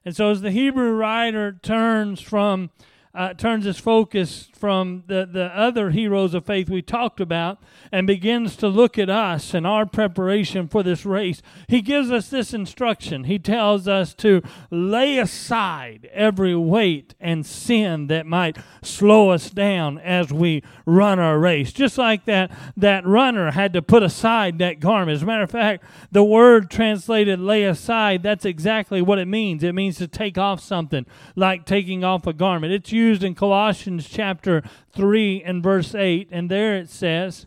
And 0.06 0.14
so, 0.14 0.30
as 0.30 0.40
the 0.40 0.52
Hebrew 0.52 0.92
writer 0.92 1.58
turns 1.62 2.20
from 2.20 2.70
uh, 3.16 3.32
turns 3.32 3.64
his 3.64 3.78
focus 3.78 4.50
from 4.52 5.04
the, 5.06 5.26
the 5.30 5.46
other 5.56 5.90
heroes 5.90 6.34
of 6.34 6.44
faith 6.44 6.68
we 6.68 6.82
talked 6.82 7.18
about 7.18 7.58
and 7.90 8.06
begins 8.06 8.56
to 8.56 8.68
look 8.68 8.98
at 8.98 9.08
us 9.08 9.54
and 9.54 9.66
our 9.66 9.86
preparation 9.86 10.68
for 10.68 10.82
this 10.82 11.06
race, 11.06 11.40
he 11.66 11.80
gives 11.80 12.10
us 12.10 12.28
this 12.28 12.52
instruction. 12.52 13.24
He 13.24 13.38
tells 13.38 13.88
us 13.88 14.12
to 14.14 14.42
lay 14.70 15.18
aside 15.18 16.10
every 16.12 16.54
weight 16.54 17.14
and 17.18 17.46
sin 17.46 18.08
that 18.08 18.26
might 18.26 18.58
slow 18.82 19.30
us 19.30 19.48
down 19.48 19.98
as 19.98 20.30
we 20.30 20.62
run 20.84 21.18
our 21.18 21.38
race. 21.38 21.72
Just 21.72 21.96
like 21.96 22.26
that, 22.26 22.50
that 22.76 23.06
runner 23.06 23.52
had 23.52 23.72
to 23.72 23.80
put 23.80 24.02
aside 24.02 24.58
that 24.58 24.78
garment. 24.78 25.16
As 25.16 25.22
a 25.22 25.26
matter 25.26 25.42
of 25.42 25.50
fact, 25.50 25.84
the 26.12 26.24
word 26.24 26.70
translated 26.70 27.40
lay 27.40 27.64
aside, 27.64 28.22
that's 28.22 28.44
exactly 28.44 29.00
what 29.00 29.18
it 29.18 29.26
means. 29.26 29.62
It 29.62 29.74
means 29.74 29.96
to 29.98 30.06
take 30.06 30.36
off 30.36 30.60
something, 30.60 31.06
like 31.34 31.64
taking 31.64 32.04
off 32.04 32.26
a 32.26 32.34
garment. 32.34 32.74
It's 32.74 32.92
used 32.92 33.05
used 33.06 33.22
in 33.22 33.34
Colossians 33.34 34.08
chapter 34.08 34.62
3 34.92 35.42
and 35.44 35.62
verse 35.62 35.94
8, 35.94 36.28
and 36.32 36.50
there 36.50 36.76
it 36.76 36.90
says, 36.90 37.46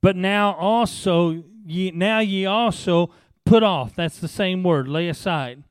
But 0.00 0.16
now 0.16 0.54
also, 0.54 1.44
ye, 1.64 1.90
now 1.92 2.18
ye 2.18 2.44
also 2.44 3.10
put 3.46 3.62
off, 3.62 3.94
that's 3.94 4.18
the 4.18 4.28
same 4.28 4.62
word, 4.62 4.88
lay 4.88 5.08
aside, 5.08 5.62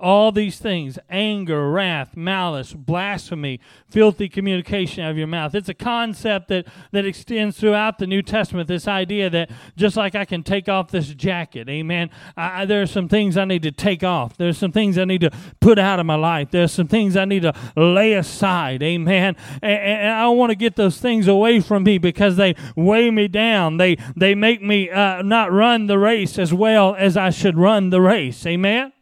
all 0.00 0.32
these 0.32 0.58
things 0.58 0.98
anger, 1.08 1.70
wrath, 1.70 2.16
malice, 2.16 2.72
blasphemy, 2.72 3.60
filthy 3.88 4.28
communication 4.28 5.04
out 5.04 5.10
of 5.10 5.18
your 5.18 5.26
mouth. 5.26 5.54
It's 5.54 5.68
a 5.68 5.74
concept 5.74 6.48
that, 6.48 6.66
that 6.92 7.04
extends 7.04 7.58
throughout 7.58 7.98
the 7.98 8.06
New 8.06 8.22
Testament. 8.22 8.68
This 8.68 8.88
idea 8.88 9.28
that 9.30 9.50
just 9.76 9.96
like 9.96 10.14
I 10.14 10.24
can 10.24 10.42
take 10.42 10.68
off 10.68 10.90
this 10.90 11.08
jacket, 11.14 11.68
amen, 11.68 12.10
I, 12.36 12.64
there 12.64 12.82
are 12.82 12.86
some 12.86 13.08
things 13.08 13.36
I 13.36 13.44
need 13.44 13.62
to 13.62 13.72
take 13.72 14.02
off. 14.02 14.36
There's 14.36 14.58
some 14.58 14.72
things 14.72 14.96
I 14.96 15.04
need 15.04 15.20
to 15.20 15.30
put 15.60 15.78
out 15.78 16.00
of 16.00 16.06
my 16.06 16.14
life. 16.14 16.50
There's 16.50 16.72
some 16.72 16.88
things 16.88 17.16
I 17.16 17.26
need 17.26 17.42
to 17.42 17.54
lay 17.76 18.14
aside, 18.14 18.82
amen. 18.82 19.36
And, 19.62 19.78
and 19.78 20.12
I 20.12 20.28
want 20.28 20.50
to 20.50 20.56
get 20.56 20.76
those 20.76 20.98
things 20.98 21.28
away 21.28 21.60
from 21.60 21.84
me 21.84 21.98
because 21.98 22.36
they 22.36 22.54
weigh 22.74 23.10
me 23.10 23.28
down. 23.28 23.76
They, 23.76 23.96
they 24.16 24.34
make 24.34 24.62
me 24.62 24.88
uh, 24.90 25.22
not 25.22 25.52
run 25.52 25.86
the 25.86 25.98
race 25.98 26.38
as 26.38 26.54
well 26.54 26.94
as 26.98 27.16
I 27.16 27.30
should 27.30 27.58
run 27.58 27.90
the 27.90 28.00
race, 28.00 28.46
amen 28.46 28.92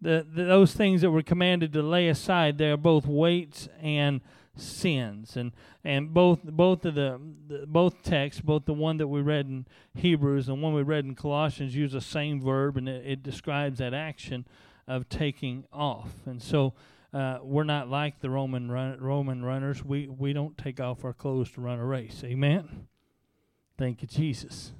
the, 0.00 0.26
the, 0.32 0.44
those 0.44 0.72
things 0.72 1.00
that 1.00 1.10
we're 1.10 1.22
commanded 1.22 1.72
to 1.72 1.82
lay 1.82 2.08
aside, 2.08 2.58
they 2.58 2.70
are 2.70 2.76
both 2.76 3.06
weights 3.06 3.68
and 3.80 4.20
sins, 4.56 5.36
and 5.36 5.52
and 5.84 6.12
both 6.12 6.42
both 6.42 6.84
of 6.84 6.94
the, 6.94 7.20
the, 7.46 7.66
both 7.66 8.02
texts, 8.02 8.40
both 8.40 8.64
the 8.64 8.74
one 8.74 8.96
that 8.98 9.08
we 9.08 9.20
read 9.20 9.46
in 9.46 9.66
Hebrews 9.94 10.48
and 10.48 10.62
one 10.62 10.74
we 10.74 10.82
read 10.82 11.04
in 11.04 11.14
Colossians, 11.14 11.74
use 11.74 11.92
the 11.92 12.00
same 12.00 12.40
verb, 12.40 12.76
and 12.76 12.88
it, 12.88 13.06
it 13.06 13.22
describes 13.22 13.78
that 13.78 13.94
action 13.94 14.46
of 14.86 15.08
taking 15.08 15.64
off. 15.72 16.10
And 16.26 16.42
so 16.42 16.74
uh, 17.12 17.38
we're 17.42 17.64
not 17.64 17.88
like 17.88 18.20
the 18.20 18.30
Roman 18.30 18.70
run, 18.70 18.98
Roman 19.00 19.44
runners. 19.44 19.84
We 19.84 20.08
we 20.08 20.32
don't 20.32 20.56
take 20.58 20.80
off 20.80 21.04
our 21.04 21.12
clothes 21.12 21.50
to 21.52 21.60
run 21.60 21.78
a 21.78 21.84
race. 21.84 22.22
Amen. 22.24 22.88
Thank 23.76 24.02
you, 24.02 24.08
Jesus. 24.08 24.72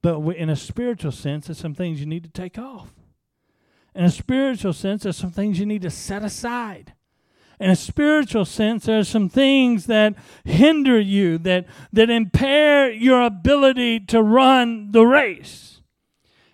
But 0.00 0.20
we, 0.20 0.36
in 0.36 0.48
a 0.48 0.56
spiritual 0.56 1.12
sense, 1.12 1.46
there's 1.46 1.58
some 1.58 1.74
things 1.74 1.98
you 1.98 2.06
need 2.06 2.22
to 2.22 2.30
take 2.30 2.58
off. 2.58 2.94
In 3.96 4.04
a 4.04 4.10
spiritual 4.10 4.74
sense, 4.74 5.04
there's 5.04 5.16
some 5.16 5.30
things 5.30 5.58
you 5.58 5.64
need 5.64 5.80
to 5.80 5.90
set 5.90 6.22
aside. 6.22 6.92
In 7.58 7.70
a 7.70 7.76
spiritual 7.76 8.44
sense, 8.44 8.84
there's 8.84 9.08
some 9.08 9.30
things 9.30 9.86
that 9.86 10.14
hinder 10.44 11.00
you, 11.00 11.38
that, 11.38 11.64
that 11.94 12.10
impair 12.10 12.90
your 12.90 13.22
ability 13.22 14.00
to 14.00 14.22
run 14.22 14.92
the 14.92 15.06
race. 15.06 15.80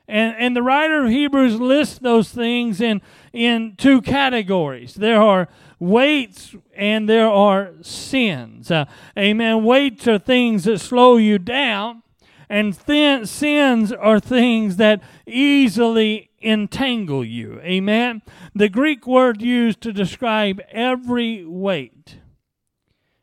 And, 0.07 0.37
and 0.39 0.55
the 0.55 0.63
writer 0.63 1.05
of 1.05 1.11
Hebrews 1.11 1.61
lists 1.61 1.99
those 1.99 2.29
things 2.31 2.81
in, 2.81 3.03
in 3.33 3.75
two 3.77 4.01
categories. 4.03 4.95
There 4.95 5.21
are 5.21 5.49
weights 5.81 6.55
and 6.77 7.09
there 7.09 7.29
are 7.29 7.73
sins. 7.83 8.71
Uh, 8.71 8.85
amen. 9.19 9.65
Weights 9.65 10.07
are 10.07 10.21
things 10.21 10.63
that 10.65 10.79
slow 10.79 11.17
you 11.17 11.39
down, 11.39 12.05
and 12.49 12.77
thin, 12.77 13.27
sins 13.27 13.91
are 13.91 14.21
things 14.21 14.77
that 14.77 15.03
easily 15.27 16.29
entangle 16.43 17.25
you. 17.25 17.61
Amen. 17.61 18.23
The 18.55 18.69
Greek 18.69 19.07
word 19.07 19.43
used 19.43 19.81
to 19.83 19.93
describe 19.93 20.61
every 20.71 21.45
weight 21.45 22.19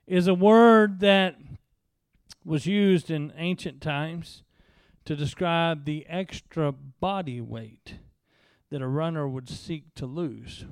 is 0.07 0.27
a 0.27 0.33
word 0.33 0.99
that 1.01 1.35
was 2.43 2.65
used 2.65 3.11
in 3.11 3.33
ancient 3.37 3.81
times 3.81 4.43
to 5.05 5.15
describe 5.15 5.85
the 5.85 6.05
extra 6.07 6.71
body 6.71 7.41
weight 7.41 7.95
that 8.69 8.81
a 8.81 8.87
runner 8.87 9.27
would 9.27 9.49
seek 9.49 9.93
to 9.95 10.05
lose 10.05 10.65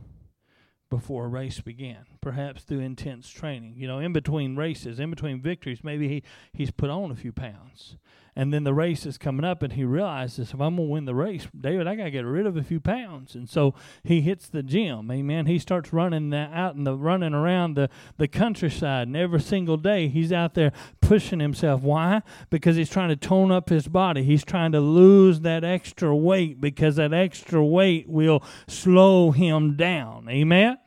before 0.90 1.26
a 1.26 1.30
race 1.30 1.60
began, 1.60 2.06
perhaps 2.22 2.64
through 2.64 2.80
intense 2.80 3.30
training. 3.30 3.76
You 3.78 3.88
know, 3.88 4.00
in 4.00 4.14
between 4.14 4.56
races, 4.56 5.00
in 5.00 5.10
between 5.10 5.42
victories, 5.42 5.84
maybe 5.84 6.08
he, 6.08 6.24
he's 6.54 6.72
put 6.72 6.90
on 6.90 7.12
a 7.12 7.16
few 7.16 7.34
pounds 7.34 7.98
and 8.38 8.54
then 8.54 8.64
the 8.64 8.74
race 8.74 9.08
is 9.08 9.18
coming 9.18 9.44
up 9.44 9.64
and 9.64 9.74
he 9.74 9.84
realizes 9.84 10.54
if 10.54 10.62
I'm 10.62 10.76
going 10.76 10.88
to 10.88 10.92
win 10.92 11.06
the 11.06 11.16
race, 11.16 11.48
David, 11.60 11.88
I 11.88 11.96
got 11.96 12.04
to 12.04 12.12
get 12.12 12.24
rid 12.24 12.46
of 12.46 12.56
a 12.56 12.62
few 12.62 12.80
pounds. 12.80 13.34
And 13.34 13.50
so 13.50 13.74
he 14.04 14.22
hits 14.22 14.48
the 14.48 14.62
gym. 14.62 15.10
Amen. 15.10 15.48
He 15.48 15.58
starts 15.58 15.92
running 15.92 16.30
that 16.30 16.54
out 16.54 16.76
and 16.76 16.86
the 16.86 16.96
running 16.96 17.34
around 17.34 17.74
the, 17.74 17.90
the 18.18 18.28
countryside. 18.28 19.08
And 19.08 19.18
every 19.18 19.42
single 19.42 19.76
day 19.76 20.08
he's 20.08 20.32
out 20.32 20.54
there 20.54 20.72
pushing 21.02 21.40
himself. 21.40 21.82
Why? 21.82 22.22
Because 22.52 22.76
he's 22.76 22.92
trying 22.92 23.10
to 23.10 23.16
tone 23.16 23.52
up 23.52 23.70
his 23.70 23.88
body. 23.88 24.22
He's 24.22 24.46
trying 24.46 24.72
to 24.74 24.82
lose 24.82 25.40
that 25.40 25.64
extra 25.64 26.16
weight 26.16 26.62
because 26.62 26.98
that 26.98 27.14
extra 27.14 27.66
weight 27.66 28.08
will 28.08 28.44
slow 28.68 29.32
him 29.32 29.76
down. 29.76 30.30
Amen. 30.30 30.78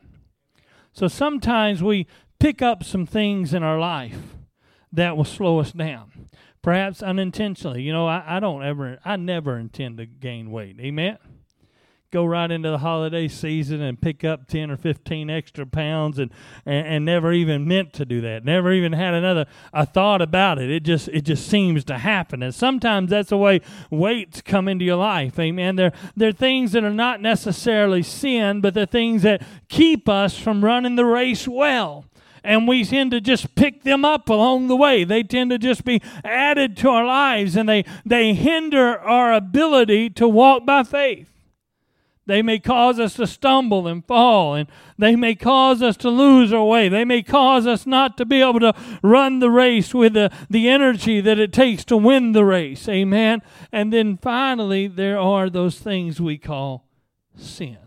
So 0.93 1.09
sometimes 1.09 1.83
we 1.83 2.07
pick 2.39 2.61
up 2.61 2.85
some 2.85 3.05
things 3.05 3.53
in 3.53 3.61
our 3.61 3.77
life 3.77 4.37
that 4.93 5.17
will 5.17 5.25
slow 5.25 5.59
us 5.59 5.73
down 5.73 6.29
perhaps 6.61 7.01
unintentionally. 7.01 7.81
You 7.81 7.93
know, 7.93 8.07
I, 8.07 8.23
I 8.37 8.39
don't 8.39 8.63
ever, 8.63 8.99
I 9.03 9.15
never 9.15 9.57
intend 9.57 9.97
to 9.97 10.05
gain 10.05 10.51
weight. 10.51 10.77
Amen. 10.79 11.17
Go 12.11 12.25
right 12.25 12.51
into 12.51 12.69
the 12.69 12.79
holiday 12.79 13.29
season 13.29 13.79
and 13.79 13.99
pick 13.99 14.25
up 14.25 14.45
10 14.49 14.69
or 14.69 14.75
15 14.75 15.29
extra 15.29 15.65
pounds 15.65 16.19
and, 16.19 16.29
and, 16.65 16.85
and 16.85 17.05
never 17.05 17.31
even 17.31 17.65
meant 17.65 17.93
to 17.93 18.05
do 18.05 18.19
that. 18.19 18.43
Never 18.43 18.73
even 18.73 18.91
had 18.91 19.13
another 19.13 19.45
a 19.71 19.85
thought 19.85 20.21
about 20.21 20.59
it. 20.59 20.69
It 20.69 20.83
just 20.83 21.07
it 21.07 21.21
just 21.21 21.47
seems 21.47 21.85
to 21.85 21.97
happen. 21.97 22.43
And 22.43 22.53
sometimes 22.53 23.11
that's 23.11 23.29
the 23.29 23.37
way 23.37 23.61
weights 23.89 24.41
come 24.41 24.67
into 24.67 24.83
your 24.83 24.97
life. 24.97 25.39
Amen. 25.39 25.77
They're, 25.77 25.93
they're 26.17 26.33
things 26.33 26.73
that 26.73 26.83
are 26.83 26.89
not 26.89 27.21
necessarily 27.21 28.03
sin, 28.03 28.59
but 28.59 28.73
they're 28.73 28.85
things 28.85 29.21
that 29.21 29.41
keep 29.69 30.09
us 30.09 30.37
from 30.37 30.65
running 30.65 30.97
the 30.97 31.05
race 31.05 31.47
well 31.47 32.03
and 32.43 32.67
we 32.67 32.83
tend 32.83 33.11
to 33.11 33.21
just 33.21 33.55
pick 33.55 33.83
them 33.83 34.03
up 34.03 34.29
along 34.29 34.67
the 34.67 34.75
way. 34.75 35.03
They 35.03 35.23
tend 35.23 35.51
to 35.51 35.57
just 35.57 35.85
be 35.85 36.01
added 36.23 36.75
to 36.77 36.89
our 36.89 37.05
lives 37.05 37.55
and 37.55 37.69
they, 37.69 37.85
they 38.05 38.33
hinder 38.33 38.99
our 38.99 39.33
ability 39.33 40.09
to 40.11 40.27
walk 40.27 40.65
by 40.65 40.83
faith. 40.83 41.31
They 42.27 42.41
may 42.41 42.59
cause 42.59 42.99
us 42.99 43.15
to 43.15 43.25
stumble 43.25 43.87
and 43.87 44.05
fall, 44.05 44.53
and 44.53 44.69
they 44.97 45.15
may 45.15 45.33
cause 45.33 45.81
us 45.81 45.97
to 45.97 46.09
lose 46.09 46.53
our 46.53 46.63
way. 46.63 46.87
They 46.87 47.03
may 47.03 47.23
cause 47.23 47.65
us 47.65 47.87
not 47.87 48.15
to 48.17 48.25
be 48.25 48.41
able 48.41 48.59
to 48.59 48.73
run 49.01 49.39
the 49.39 49.49
race 49.49 49.93
with 49.93 50.13
the, 50.13 50.31
the 50.49 50.69
energy 50.69 51.19
that 51.19 51.39
it 51.39 51.51
takes 51.51 51.83
to 51.85 51.97
win 51.97 52.31
the 52.31 52.45
race. 52.45 52.87
Amen. 52.87 53.41
And 53.71 53.91
then 53.91 54.17
finally, 54.17 54.87
there 54.87 55.19
are 55.19 55.49
those 55.49 55.79
things 55.79 56.21
we 56.21 56.37
call 56.37 56.87
sin. 57.35 57.77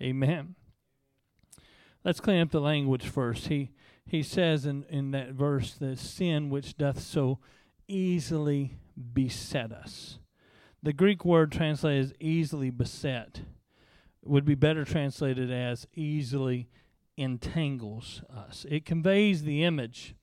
Amen. 0.00 0.54
Let's 2.04 2.20
clean 2.20 2.40
up 2.40 2.50
the 2.50 2.60
language 2.60 3.06
first. 3.06 3.48
He 3.48 3.70
he 4.08 4.22
says 4.22 4.64
in, 4.64 4.84
in 4.88 5.10
that 5.10 5.32
verse, 5.32 5.74
the 5.74 5.94
sin 5.94 6.48
which 6.48 6.78
doth 6.78 7.00
so 7.00 7.40
easily 7.86 8.78
beset 9.12 9.70
us. 9.70 10.18
The 10.82 10.94
Greek 10.94 11.24
word 11.24 11.52
translated 11.52 12.06
as 12.06 12.14
easily 12.18 12.70
beset 12.70 13.42
would 14.24 14.46
be 14.46 14.54
better 14.54 14.84
translated 14.84 15.50
as 15.50 15.86
easily 15.94 16.68
entangles 17.16 18.22
us. 18.34 18.64
It 18.70 18.86
conveys 18.86 19.42
the 19.42 19.62
image 19.64 20.14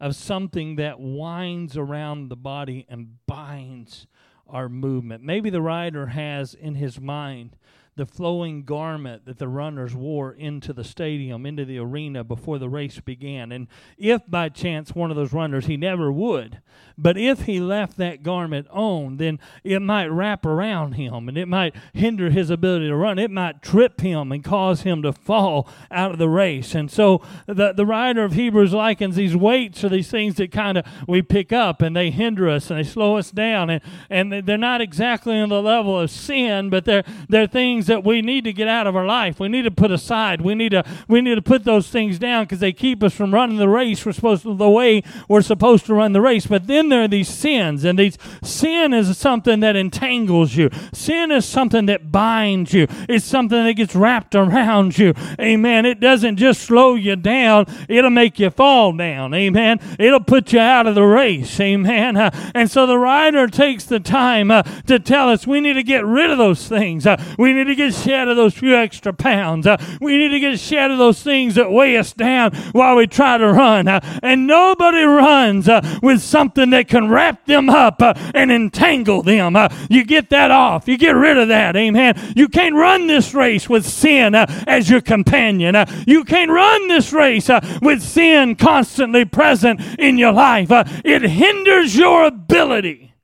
of 0.00 0.16
something 0.16 0.76
that 0.76 1.00
winds 1.00 1.76
around 1.76 2.28
the 2.28 2.36
body 2.36 2.86
and 2.88 3.24
binds 3.26 4.06
our 4.48 4.68
movement. 4.68 5.22
Maybe 5.22 5.50
the 5.50 5.62
writer 5.62 6.06
has 6.06 6.54
in 6.54 6.74
his 6.74 7.00
mind 7.00 7.56
the 7.98 8.06
flowing 8.06 8.62
garment 8.62 9.26
that 9.26 9.38
the 9.38 9.48
runners 9.48 9.92
wore 9.92 10.32
into 10.32 10.72
the 10.72 10.84
stadium, 10.84 11.44
into 11.44 11.64
the 11.64 11.78
arena 11.78 12.22
before 12.22 12.58
the 12.58 12.68
race 12.68 13.00
began. 13.00 13.50
And 13.50 13.66
if 13.98 14.22
by 14.28 14.48
chance 14.48 14.94
one 14.94 15.10
of 15.10 15.16
those 15.16 15.32
runners, 15.32 15.66
he 15.66 15.76
never 15.76 16.10
would, 16.12 16.62
but 17.00 17.16
if 17.16 17.42
he 17.42 17.60
left 17.60 17.96
that 17.98 18.24
garment 18.24 18.66
on, 18.70 19.18
then 19.18 19.38
it 19.62 19.80
might 19.80 20.06
wrap 20.06 20.44
around 20.44 20.92
him 20.94 21.28
and 21.28 21.38
it 21.38 21.46
might 21.46 21.74
hinder 21.92 22.30
his 22.30 22.50
ability 22.50 22.88
to 22.88 22.96
run. 22.96 23.18
It 23.20 23.30
might 23.30 23.62
trip 23.62 24.00
him 24.00 24.32
and 24.32 24.42
cause 24.42 24.82
him 24.82 25.02
to 25.02 25.12
fall 25.12 25.68
out 25.92 26.10
of 26.10 26.18
the 26.18 26.28
race. 26.28 26.74
And 26.74 26.90
so 26.90 27.22
the, 27.46 27.72
the 27.72 27.86
writer 27.86 28.24
of 28.24 28.32
Hebrews 28.32 28.72
likens 28.72 29.14
these 29.14 29.36
weights 29.36 29.84
or 29.84 29.88
these 29.88 30.10
things 30.10 30.36
that 30.36 30.50
kind 30.50 30.78
of 30.78 30.86
we 31.06 31.22
pick 31.22 31.52
up 31.52 31.82
and 31.82 31.94
they 31.94 32.10
hinder 32.10 32.48
us 32.48 32.70
and 32.70 32.78
they 32.78 32.88
slow 32.88 33.16
us 33.16 33.30
down. 33.30 33.70
And, 33.70 33.82
and 34.10 34.32
they're 34.32 34.58
not 34.58 34.80
exactly 34.80 35.38
on 35.38 35.50
the 35.50 35.62
level 35.62 36.00
of 36.00 36.10
sin, 36.10 36.68
but 36.68 36.84
they're, 36.84 37.04
they're 37.28 37.46
things 37.46 37.87
that 37.88 38.04
we 38.04 38.22
need 38.22 38.44
to 38.44 38.52
get 38.52 38.68
out 38.68 38.86
of 38.86 38.96
our 38.96 39.06
life. 39.06 39.38
We 39.40 39.48
need 39.48 39.62
to 39.62 39.70
put 39.70 39.90
aside. 39.90 40.40
We 40.40 40.54
need 40.54 40.70
to 40.70 40.84
we 41.08 41.20
need 41.20 41.34
to 41.34 41.42
put 41.42 41.64
those 41.64 41.88
things 41.88 42.18
down 42.18 42.44
because 42.44 42.60
they 42.60 42.72
keep 42.72 43.02
us 43.02 43.12
from 43.12 43.34
running 43.34 43.58
the 43.58 43.68
race. 43.68 44.06
We're 44.06 44.12
supposed 44.12 44.44
to 44.44 44.54
the 44.54 44.70
way 44.70 45.02
we're 45.28 45.42
supposed 45.42 45.86
to 45.86 45.94
run 45.94 46.12
the 46.12 46.20
race. 46.20 46.46
But 46.46 46.66
then 46.66 46.88
there 46.88 47.02
are 47.02 47.08
these 47.08 47.28
sins, 47.28 47.84
and 47.84 47.98
these 47.98 48.16
sin 48.42 48.92
is 48.92 49.16
something 49.18 49.60
that 49.60 49.76
entangles 49.76 50.54
you. 50.54 50.70
Sin 50.92 51.30
is 51.30 51.44
something 51.44 51.86
that 51.86 52.12
binds 52.12 52.72
you. 52.72 52.86
It's 53.08 53.24
something 53.24 53.64
that 53.64 53.74
gets 53.74 53.94
wrapped 53.94 54.34
around 54.34 54.98
you. 54.98 55.14
Amen. 55.40 55.84
It 55.86 56.00
doesn't 56.00 56.36
just 56.36 56.62
slow 56.62 56.94
you 56.94 57.16
down. 57.16 57.66
It'll 57.88 58.10
make 58.10 58.38
you 58.38 58.50
fall 58.50 58.92
down. 58.92 59.34
Amen. 59.34 59.80
It'll 59.98 60.20
put 60.20 60.52
you 60.52 60.60
out 60.60 60.86
of 60.86 60.94
the 60.94 61.02
race. 61.02 61.58
Amen. 61.60 62.16
Uh, 62.16 62.30
and 62.54 62.70
so 62.70 62.86
the 62.86 62.98
writer 62.98 63.46
takes 63.48 63.84
the 63.84 64.00
time 64.00 64.50
uh, 64.50 64.62
to 64.86 64.98
tell 64.98 65.28
us 65.28 65.46
we 65.46 65.60
need 65.60 65.74
to 65.74 65.82
get 65.82 66.04
rid 66.04 66.30
of 66.30 66.38
those 66.38 66.68
things. 66.68 67.06
Uh, 67.06 67.22
we 67.38 67.52
need 67.52 67.64
to 67.64 67.74
get 67.78 67.94
shed 67.94 68.28
of 68.28 68.36
those 68.36 68.54
few 68.54 68.76
extra 68.76 69.12
pounds. 69.12 69.66
Uh, 69.66 69.76
we 70.00 70.18
need 70.18 70.28
to 70.28 70.40
get 70.40 70.58
shed 70.60 70.90
of 70.90 70.98
those 70.98 71.22
things 71.22 71.54
that 71.54 71.70
weigh 71.70 71.96
us 71.96 72.12
down 72.12 72.54
while 72.72 72.96
we 72.96 73.06
try 73.06 73.38
to 73.38 73.52
run. 73.52 73.88
Uh, 73.88 74.00
and 74.22 74.46
nobody 74.46 75.04
runs 75.04 75.68
uh, 75.68 75.80
with 76.02 76.20
something 76.20 76.70
that 76.70 76.88
can 76.88 77.08
wrap 77.08 77.46
them 77.46 77.70
up 77.70 78.02
uh, 78.02 78.12
and 78.34 78.52
entangle 78.52 79.22
them. 79.22 79.56
Uh, 79.56 79.68
you 79.88 80.04
get 80.04 80.28
that 80.30 80.50
off. 80.50 80.88
You 80.88 80.98
get 80.98 81.12
rid 81.12 81.38
of 81.38 81.48
that. 81.48 81.76
Amen. 81.76 82.34
You 82.36 82.48
can't 82.48 82.74
run 82.74 83.06
this 83.06 83.32
race 83.32 83.68
with 83.68 83.86
sin 83.86 84.34
uh, 84.34 84.46
as 84.66 84.90
your 84.90 85.00
companion. 85.00 85.76
you 86.06 86.24
can't 86.24 86.50
run 86.50 86.88
this 86.88 87.12
race 87.12 87.48
with 87.80 88.02
sin 88.02 88.56
constantly 88.56 89.24
present 89.24 89.80
in 89.98 90.18
your 90.18 90.32
life. 90.32 90.68
it 90.70 91.22
hinders 91.22 91.96
your 91.96 92.26
ability 92.26 93.14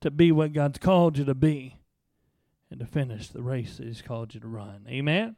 to 0.00 0.10
be 0.10 0.32
what 0.32 0.52
God's 0.52 0.78
called 0.78 1.18
you 1.18 1.24
to 1.24 1.34
be 1.34 1.77
and 2.70 2.80
to 2.80 2.86
finish 2.86 3.28
the 3.28 3.42
race 3.42 3.76
that 3.76 3.86
He's 3.86 4.02
called 4.02 4.34
you 4.34 4.40
to 4.40 4.48
run. 4.48 4.86
Amen? 4.88 5.36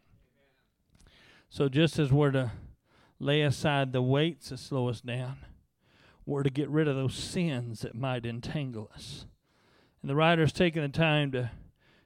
So, 1.48 1.68
just 1.68 1.98
as 1.98 2.12
we're 2.12 2.30
to 2.32 2.52
lay 3.18 3.42
aside 3.42 3.92
the 3.92 4.02
weights 4.02 4.50
that 4.50 4.58
slow 4.58 4.88
us 4.88 5.00
down, 5.00 5.38
we're 6.24 6.42
to 6.42 6.50
get 6.50 6.68
rid 6.68 6.88
of 6.88 6.96
those 6.96 7.14
sins 7.14 7.80
that 7.80 7.94
might 7.94 8.24
entangle 8.24 8.90
us. 8.94 9.26
And 10.00 10.10
the 10.10 10.14
writer's 10.14 10.52
taking 10.52 10.82
the 10.82 10.88
time 10.88 11.32
to 11.32 11.50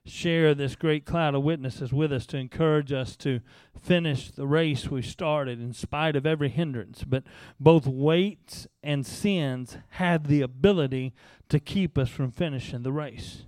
share 0.07 0.55
this 0.55 0.77
great 0.77 1.07
cloud 1.07 1.35
of 1.35 1.43
witnesses 1.43 1.93
with 1.93 2.13
us 2.13 2.27
to 2.27 2.37
encourage 2.37 2.93
us 2.93 3.17
to 3.17 3.41
finish 3.79 4.31
the 4.31 4.47
race 4.47 4.91
we 4.91 5.01
started 5.01 5.61
in 5.61 5.73
spite 5.73 6.15
of 6.15 6.27
every 6.27 6.51
hindrance. 6.51 7.05
But 7.05 7.25
both 7.59 7.87
weights 7.87 8.67
and 8.83 9.07
sins 9.07 9.79
have 9.91 10.27
the 10.27 10.43
ability 10.43 11.15
to 11.49 11.59
keep 11.59 11.97
us 11.97 12.11
from 12.11 12.31
finishing 12.31 12.83
the 12.83 12.93
race. 12.93 13.45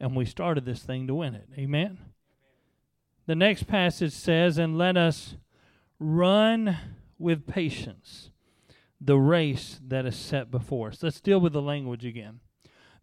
And 0.00 0.14
we 0.14 0.24
started 0.24 0.64
this 0.64 0.82
thing 0.82 1.06
to 1.06 1.14
win 1.14 1.34
it. 1.34 1.48
Amen? 1.56 1.98
The 3.26 3.34
next 3.34 3.64
passage 3.64 4.12
says, 4.12 4.58
And 4.58 4.78
let 4.78 4.96
us 4.96 5.36
run 5.98 6.76
with 7.18 7.46
patience 7.46 8.30
the 9.00 9.18
race 9.18 9.80
that 9.86 10.06
is 10.06 10.16
set 10.16 10.50
before 10.50 10.88
us. 10.88 11.02
Let's 11.02 11.20
deal 11.20 11.40
with 11.40 11.52
the 11.52 11.62
language 11.62 12.04
again. 12.04 12.40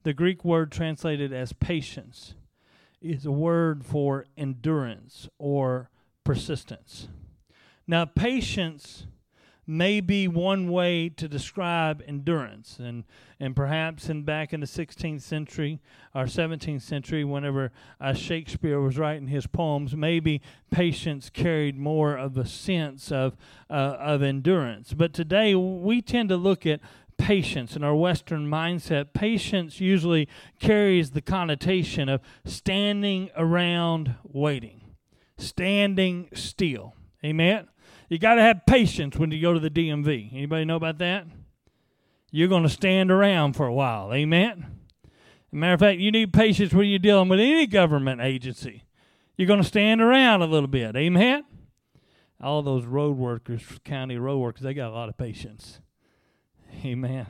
The 0.04 0.14
Greek 0.14 0.44
word 0.46 0.72
translated 0.72 1.34
as 1.34 1.54
patience 1.54 2.36
is 3.02 3.26
a 3.26 3.32
word 3.32 3.86
for 3.86 4.26
endurance 4.38 5.30
or 5.38 5.90
persistence. 6.24 7.08
Now, 7.88 8.06
patience 8.06 9.08
may 9.68 10.00
be 10.00 10.28
one 10.28 10.70
way 10.70 11.10
to 11.10 11.28
describe 11.28 12.04
endurance 12.08 12.78
and 12.80 13.04
and 13.40 13.56
perhaps 13.56 14.08
in 14.08 14.24
back 14.24 14.54
in 14.54 14.62
the 14.62 14.66
16th 14.66 15.22
century 15.22 15.82
or 16.14 16.24
17th 16.24 16.82
century 16.82 17.24
whenever 17.24 17.72
uh, 18.00 18.14
Shakespeare 18.14 18.80
was 18.80 18.98
writing 18.98 19.28
his 19.28 19.48
poems 19.48 19.96
maybe 19.96 20.42
patience 20.72 21.30
carried 21.30 21.78
more 21.78 22.16
of 22.16 22.38
a 22.38 22.46
sense 22.46 23.12
of 23.12 23.36
uh, 23.70 23.74
of 23.74 24.22
endurance 24.22 24.94
but 24.94 25.14
today 25.14 25.56
we 25.56 26.02
tend 26.02 26.30
to 26.30 26.38
look 26.38 26.66
at 26.66 26.80
patience 27.18 27.76
in 27.76 27.84
our 27.84 27.96
Western 27.96 28.48
mindset, 28.48 29.14
patience 29.14 29.80
usually 29.80 30.28
carries 30.60 31.12
the 31.12 31.22
connotation 31.22 32.10
of 32.10 32.22
standing 32.44 33.30
around 33.38 34.16
waiting, 34.24 34.82
standing 35.38 36.30
still. 36.34 36.94
Amen. 37.24 37.68
You 38.10 38.20
got 38.20 38.36
to 38.36 38.42
have 38.42 38.66
patience 38.68 39.18
when 39.18 39.32
you 39.32 39.42
go 39.42 39.54
to 39.54 39.60
the 39.60 39.70
DMV. 39.70 40.32
Anybody 40.34 40.66
know 40.66 40.76
about 40.76 41.00
that? 41.00 41.26
You're 42.32 42.48
going 42.48 42.64
to 42.64 42.70
stand 42.70 43.12
around 43.12 43.54
for 43.54 43.66
a 43.66 43.74
while. 43.74 44.14
Amen. 44.14 44.80
matter 45.52 45.74
of 45.74 45.80
fact, 45.80 46.00
you 46.00 46.12
need 46.12 46.34
patience 46.34 46.74
when 46.74 46.88
you're 46.88 47.00
dealing 47.00 47.30
with 47.30 47.40
any 47.40 47.66
government 47.66 48.22
agency. 48.22 48.84
You're 49.38 49.48
going 49.48 49.62
to 49.62 49.68
stand 49.68 50.02
around 50.02 50.42
a 50.42 50.46
little 50.46 50.68
bit. 50.68 50.96
Amen. 50.96 51.46
All 52.42 52.62
those 52.62 52.86
road 52.86 53.18
workers, 53.18 53.64
county 53.84 54.18
road 54.18 54.38
workers, 54.38 54.62
they 54.62 54.74
got 54.74 54.90
a 54.90 54.94
lot 54.94 55.10
of 55.10 55.18
patience. 55.18 55.80
Amen. 56.84 57.26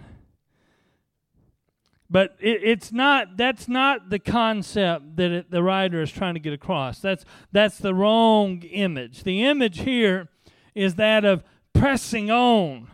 But 2.10 2.36
it, 2.39 2.62
it's 2.63 2.91
not. 2.91 3.38
That's 3.38 3.67
not 3.67 4.10
the 4.10 4.20
concept 4.20 5.15
that 5.17 5.32
it, 5.32 5.51
the 5.51 5.63
writer 5.63 6.01
is 6.01 6.12
trying 6.12 6.36
to 6.36 6.39
get 6.39 6.53
across. 6.53 7.00
That's 7.00 7.25
that's 7.51 7.77
the 7.77 7.94
wrong 7.94 8.62
image. 8.63 9.24
The 9.24 9.44
image 9.44 9.79
here 9.82 10.29
is 10.75 10.96
that 10.96 11.25
of 11.25 11.44
pressing 11.74 12.29
on 12.29 12.89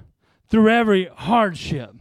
through 0.47 0.69
every 0.69 1.05
hardship, 1.07 1.93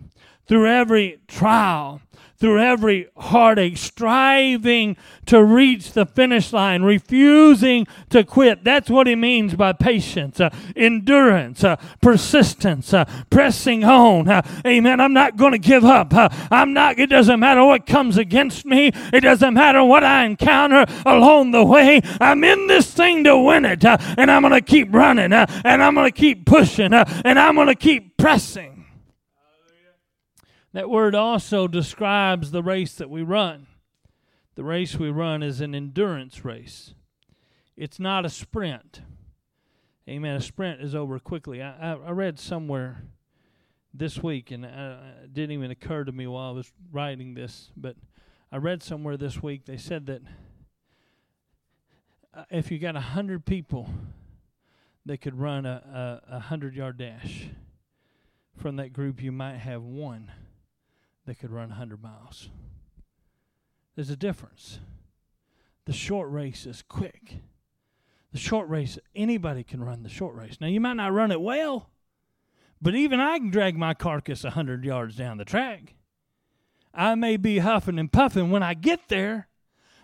through 0.46 0.68
every 0.68 1.20
trial, 1.26 2.00
through 2.40 2.58
every 2.58 3.06
heartache, 3.18 3.76
striving 3.76 4.96
to 5.26 5.44
reach 5.44 5.92
the 5.92 6.06
finish 6.06 6.54
line, 6.54 6.82
refusing 6.82 7.86
to 8.08 8.24
quit. 8.24 8.64
That's 8.64 8.88
what 8.88 9.06
he 9.06 9.14
means 9.14 9.54
by 9.54 9.74
patience, 9.74 10.40
uh, 10.40 10.48
endurance, 10.74 11.62
uh, 11.62 11.76
persistence, 12.00 12.94
uh, 12.94 13.04
pressing 13.28 13.84
on. 13.84 14.26
Uh, 14.26 14.40
amen. 14.66 15.00
I'm 15.00 15.12
not 15.12 15.36
going 15.36 15.52
to 15.52 15.58
give 15.58 15.84
up. 15.84 16.14
Uh, 16.14 16.30
I'm 16.50 16.72
not, 16.72 16.98
it 16.98 17.10
doesn't 17.10 17.38
matter 17.38 17.64
what 17.64 17.84
comes 17.84 18.16
against 18.16 18.64
me, 18.64 18.90
it 19.12 19.20
doesn't 19.20 19.52
matter 19.52 19.84
what 19.84 20.02
I 20.02 20.24
encounter 20.24 20.86
along 21.04 21.50
the 21.50 21.64
way. 21.64 22.00
I'm 22.20 22.42
in 22.42 22.66
this 22.68 22.90
thing 22.90 23.22
to 23.24 23.36
win 23.36 23.66
it, 23.66 23.84
uh, 23.84 23.98
and 24.16 24.30
I'm 24.30 24.40
going 24.40 24.54
to 24.54 24.62
keep 24.62 24.92
running, 24.92 25.32
and 25.34 25.82
I'm 25.82 25.94
going 25.94 26.10
to 26.10 26.18
keep 26.18 26.46
pushing, 26.46 26.94
and 26.94 27.38
I'm 27.38 27.54
going 27.54 27.66
to 27.66 27.74
keep 27.74 28.16
pressing. 28.16 28.69
That 30.72 30.88
word 30.88 31.14
also 31.14 31.66
describes 31.66 32.50
the 32.50 32.62
race 32.62 32.94
that 32.94 33.10
we 33.10 33.22
run. 33.22 33.66
The 34.54 34.64
race 34.64 34.96
we 34.96 35.10
run 35.10 35.42
is 35.42 35.60
an 35.60 35.74
endurance 35.74 36.44
race, 36.44 36.94
it's 37.76 37.98
not 37.98 38.24
a 38.24 38.30
sprint. 38.30 39.02
Amen. 40.08 40.34
A 40.34 40.40
sprint 40.40 40.80
is 40.80 40.92
over 40.92 41.20
quickly. 41.20 41.62
I, 41.62 41.92
I, 41.92 41.92
I 41.92 42.10
read 42.10 42.40
somewhere 42.40 43.04
this 43.94 44.20
week, 44.20 44.50
and 44.50 44.64
uh, 44.64 44.96
it 45.22 45.32
didn't 45.32 45.52
even 45.52 45.70
occur 45.70 46.02
to 46.02 46.10
me 46.10 46.26
while 46.26 46.48
I 46.48 46.52
was 46.52 46.72
writing 46.90 47.34
this, 47.34 47.70
but 47.76 47.94
I 48.50 48.56
read 48.56 48.82
somewhere 48.82 49.16
this 49.16 49.40
week 49.40 49.66
they 49.66 49.76
said 49.76 50.06
that 50.06 50.22
uh, 52.34 52.44
if 52.50 52.72
you 52.72 52.78
got 52.78 52.96
a 52.96 53.00
hundred 53.00 53.44
people 53.46 53.88
that 55.06 55.20
could 55.20 55.38
run 55.38 55.64
a, 55.64 56.20
a, 56.28 56.36
a 56.36 56.40
hundred 56.40 56.74
yard 56.74 56.98
dash 56.98 57.46
from 58.56 58.76
that 58.76 58.92
group, 58.92 59.22
you 59.22 59.30
might 59.30 59.58
have 59.58 59.82
one 59.82 60.32
that 61.30 61.38
could 61.38 61.52
run 61.52 61.68
100 61.68 62.02
miles. 62.02 62.48
There's 63.94 64.10
a 64.10 64.16
difference. 64.16 64.80
The 65.84 65.92
short 65.92 66.28
race 66.28 66.66
is 66.66 66.82
quick. 66.82 67.36
The 68.32 68.38
short 68.38 68.68
race, 68.68 68.98
anybody 69.14 69.62
can 69.62 69.84
run 69.84 70.02
the 70.02 70.08
short 70.08 70.34
race. 70.34 70.56
Now, 70.60 70.66
you 70.66 70.80
might 70.80 70.94
not 70.94 71.12
run 71.12 71.30
it 71.30 71.40
well, 71.40 71.88
but 72.82 72.96
even 72.96 73.20
I 73.20 73.38
can 73.38 73.52
drag 73.52 73.78
my 73.78 73.94
carcass 73.94 74.42
100 74.42 74.84
yards 74.84 75.14
down 75.14 75.38
the 75.38 75.44
track. 75.44 75.94
I 76.92 77.14
may 77.14 77.36
be 77.36 77.58
huffing 77.58 78.00
and 78.00 78.10
puffing 78.10 78.50
when 78.50 78.64
I 78.64 78.74
get 78.74 79.08
there, 79.08 79.46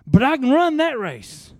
but 0.06 0.22
I 0.22 0.36
can 0.36 0.52
run 0.52 0.76
that 0.76 0.96
race. 0.96 1.54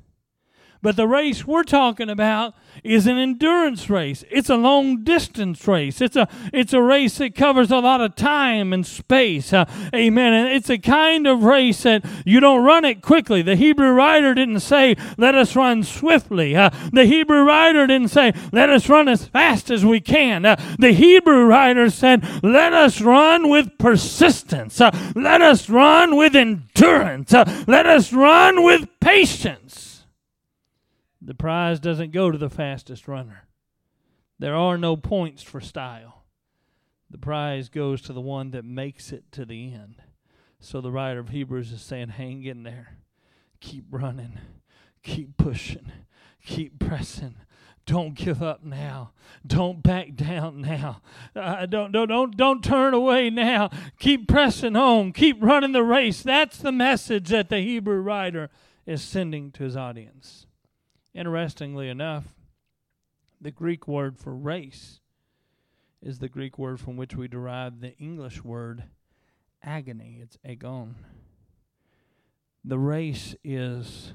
But 0.81 0.95
the 0.95 1.09
race 1.09 1.45
we're 1.45 1.65
talking 1.65 2.09
about 2.09 2.55
is 2.87 3.07
an 3.07 3.19
endurance 3.19 3.91
race. 3.91 4.25
It's 4.31 4.49
a 4.49 4.57
long 4.57 5.03
distance 5.03 5.67
race. 5.67 6.01
It's 6.01 6.17
a 6.17 6.29
it's 6.53 6.73
a 6.73 6.83
race 6.83 7.19
that 7.19 7.35
covers 7.35 7.71
a 7.71 7.79
lot 7.79 8.01
of 8.01 8.17
time 8.17 8.73
and 8.73 8.87
space. 8.87 9.53
Uh, 9.53 9.65
amen. 9.95 10.33
And 10.33 10.49
it's 10.49 10.71
a 10.71 10.79
kind 10.79 11.27
of 11.27 11.43
race 11.43 11.83
that 11.83 12.05
you 12.25 12.41
don't 12.41 12.65
run 12.65 12.85
it 12.85 13.03
quickly. 13.03 13.43
The 13.43 13.57
Hebrew 13.57 13.91
writer 13.91 14.35
didn't 14.35 14.61
say, 14.61 14.97
"Let 15.19 15.35
us 15.35 15.57
run 15.57 15.83
swiftly." 15.83 16.57
Uh, 16.57 16.71
the 16.93 17.05
Hebrew 17.05 17.43
writer 17.43 17.87
didn't 17.87 18.09
say, 18.11 18.33
"Let 18.53 18.71
us 18.71 18.89
run 18.89 19.09
as 19.09 19.27
fast 19.27 19.71
as 19.71 19.85
we 19.85 20.01
can." 20.01 20.45
Uh, 20.45 20.57
the 20.79 20.93
Hebrew 20.93 21.45
writer 21.45 21.91
said, 21.91 22.25
"Let 22.43 22.73
us 22.73 23.01
run 23.01 23.49
with 23.49 23.79
persistence. 23.79 24.81
Uh, 24.81 24.91
let 25.15 25.43
us 25.43 25.69
run 25.69 26.17
with 26.17 26.37
endurance. 26.37 27.35
Uh, 27.35 27.45
let 27.67 27.87
us 27.87 28.13
run 28.13 28.63
with 28.63 28.89
patience." 29.01 29.86
The 31.27 31.35
prize 31.35 31.81
doesn't 31.81 32.13
go 32.13 32.31
to 32.31 32.39
the 32.39 32.49
fastest 32.49 33.09
runner. 33.09 33.49
There 34.39 34.55
are 34.55 34.79
no 34.79 34.97
points 34.97 35.43
for 35.43 35.61
style. 35.61 36.23
The 37.11 37.19
prize 37.19 37.69
goes 37.69 38.01
to 38.03 38.13
the 38.13 38.21
one 38.21 38.53
that 38.53 38.65
makes 38.65 39.11
it 39.11 39.25
to 39.33 39.45
the 39.45 39.73
end. 39.75 39.97
So 40.61 40.81
the 40.81 40.93
writer 40.93 41.19
of 41.19 41.31
Hebrews 41.31 41.73
is 41.73 41.83
saying, 41.83 42.11
hang 42.11 42.45
in 42.45 42.63
there. 42.63 42.99
Keep 43.59 43.87
running. 43.91 44.39
Keep 45.03 45.37
pushing. 45.37 45.91
Keep 46.45 46.79
pressing. 46.79 47.35
Don't 47.87 48.15
give 48.15 48.41
up 48.41 48.63
now. 48.63 49.11
Don't 49.45 49.83
back 49.83 50.15
down 50.15 50.61
now. 50.61 51.03
Uh, 51.35 51.67
don't, 51.67 51.91
don't, 51.91 52.09
don't, 52.09 52.37
don't 52.37 52.63
turn 52.63 52.95
away 52.95 53.31
now. 53.31 53.71
Keep 53.99 54.29
pressing 54.29 54.77
on. 54.77 55.13
Keep 55.13 55.43
running 55.43 55.73
the 55.73 55.83
race. 55.83 56.23
That's 56.23 56.59
the 56.59 56.73
message 56.73 57.31
that 57.31 57.49
the 57.49 57.59
Hebrew 57.59 58.01
writer 58.01 58.49
is 58.87 59.03
sending 59.03 59.51
to 59.53 59.65
his 59.65 59.77
audience. 59.77 60.46
Interestingly 61.17 61.89
enough, 61.89 62.35
the 63.41 63.51
Greek 63.51 63.89
word 63.89 64.19
for 64.19 64.37
race 64.37 65.01
is 66.03 66.19
the 66.19 66.29
Greek 66.29 66.59
word 66.59 66.79
from 66.79 66.99
which 66.99 67.17
we 67.17 67.27
derive 67.27 67.81
the 67.81 67.97
English 67.97 68.45
word 68.45 68.85
agony. 69.63 70.19
It's 70.21 70.37
agon. 70.45 70.95
The 72.63 72.79
race 72.79 73.35
is 73.43 74.13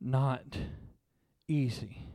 not 0.00 0.58
easy 1.46 2.08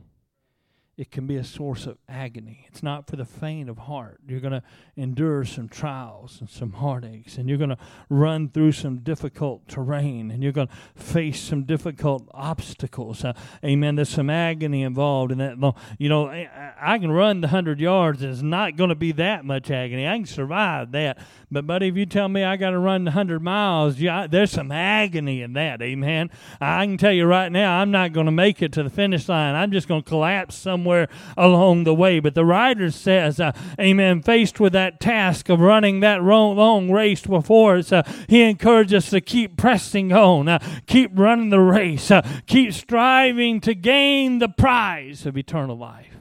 it 0.96 1.10
can 1.10 1.26
be 1.26 1.36
a 1.36 1.42
source 1.42 1.86
of 1.86 1.98
agony. 2.08 2.66
It's 2.68 2.82
not 2.82 3.08
for 3.08 3.16
the 3.16 3.24
faint 3.24 3.68
of 3.68 3.78
heart. 3.78 4.20
You're 4.28 4.38
going 4.38 4.52
to 4.52 4.62
endure 4.96 5.44
some 5.44 5.68
trials 5.68 6.38
and 6.40 6.48
some 6.48 6.72
heartaches, 6.74 7.36
and 7.36 7.48
you're 7.48 7.58
going 7.58 7.70
to 7.70 7.78
run 8.08 8.48
through 8.48 8.72
some 8.72 8.98
difficult 8.98 9.66
terrain, 9.66 10.30
and 10.30 10.40
you're 10.40 10.52
going 10.52 10.68
to 10.68 11.02
face 11.02 11.40
some 11.40 11.64
difficult 11.64 12.28
obstacles. 12.32 13.24
Uh, 13.24 13.32
amen. 13.64 13.96
There's 13.96 14.08
some 14.08 14.30
agony 14.30 14.82
involved 14.82 15.32
in 15.32 15.38
that. 15.38 15.74
You 15.98 16.08
know, 16.08 16.28
I, 16.28 16.98
can 17.00 17.10
run 17.10 17.40
the 17.40 17.48
100 17.48 17.80
yards, 17.80 18.22
and 18.22 18.32
it's 18.32 18.42
not 18.42 18.76
going 18.76 18.90
to 18.90 18.94
be 18.94 19.10
that 19.12 19.44
much 19.44 19.72
agony. 19.72 20.06
I 20.06 20.16
can 20.16 20.26
survive 20.26 20.92
that. 20.92 21.18
But, 21.50 21.66
buddy, 21.66 21.88
if 21.88 21.96
you 21.96 22.06
tell 22.06 22.28
me 22.28 22.44
I 22.44 22.56
got 22.56 22.70
to 22.70 22.78
run 22.78 23.04
the 23.04 23.10
100 23.10 23.42
miles, 23.42 23.98
yeah, 23.98 24.28
there's 24.28 24.52
some 24.52 24.70
agony 24.70 25.42
in 25.42 25.54
that. 25.54 25.82
Amen. 25.82 26.30
I 26.60 26.86
can 26.86 26.98
tell 26.98 27.12
you 27.12 27.26
right 27.26 27.50
now, 27.50 27.80
I'm 27.80 27.90
not 27.90 28.12
going 28.12 28.26
to 28.26 28.32
make 28.32 28.62
it 28.62 28.72
to 28.72 28.84
the 28.84 28.90
finish 28.90 29.28
line. 29.28 29.56
I'm 29.56 29.72
just 29.72 29.88
going 29.88 30.02
to 30.02 30.08
collapse 30.08 30.54
somewhere 30.54 30.83
somewhere 30.84 31.08
along 31.36 31.84
the 31.84 31.94
way. 31.94 32.20
But 32.20 32.34
the 32.34 32.44
writer 32.44 32.90
says, 32.90 33.40
uh, 33.40 33.52
Amen, 33.80 34.20
faced 34.22 34.60
with 34.60 34.74
that 34.74 35.00
task 35.00 35.48
of 35.48 35.60
running 35.60 36.00
that 36.00 36.22
long, 36.22 36.90
race 36.90 37.22
before 37.22 37.78
us, 37.78 37.90
uh, 37.90 38.02
he 38.28 38.42
encourages 38.42 39.04
us 39.04 39.10
to 39.10 39.20
keep 39.20 39.56
pressing 39.56 40.12
on, 40.12 40.48
uh, 40.48 40.58
keep 40.86 41.10
running 41.14 41.48
the 41.48 41.60
race, 41.60 42.10
uh, 42.10 42.20
keep 42.46 42.74
striving 42.74 43.60
to 43.60 43.74
gain 43.74 44.38
the 44.38 44.48
prize 44.48 45.24
of 45.24 45.38
eternal 45.38 45.76
life. 45.76 46.16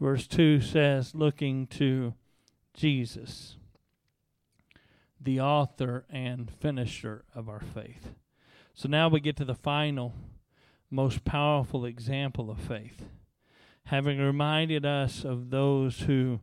Verse 0.00 0.26
2 0.26 0.60
says, 0.60 1.14
looking 1.14 1.66
to 1.68 2.14
Jesus, 2.74 3.56
the 5.20 5.40
author 5.40 6.06
and 6.10 6.50
finisher 6.50 7.24
of 7.34 7.48
our 7.48 7.60
faith. 7.60 8.14
So 8.74 8.88
now 8.88 9.08
we 9.08 9.20
get 9.20 9.36
to 9.36 9.44
the 9.44 9.54
final, 9.54 10.14
most 10.90 11.24
powerful 11.24 11.84
example 11.84 12.50
of 12.50 12.58
faith 12.58 13.04
having 13.86 14.18
reminded 14.18 14.84
us 14.86 15.24
of 15.24 15.50
those 15.50 16.00
who 16.00 16.40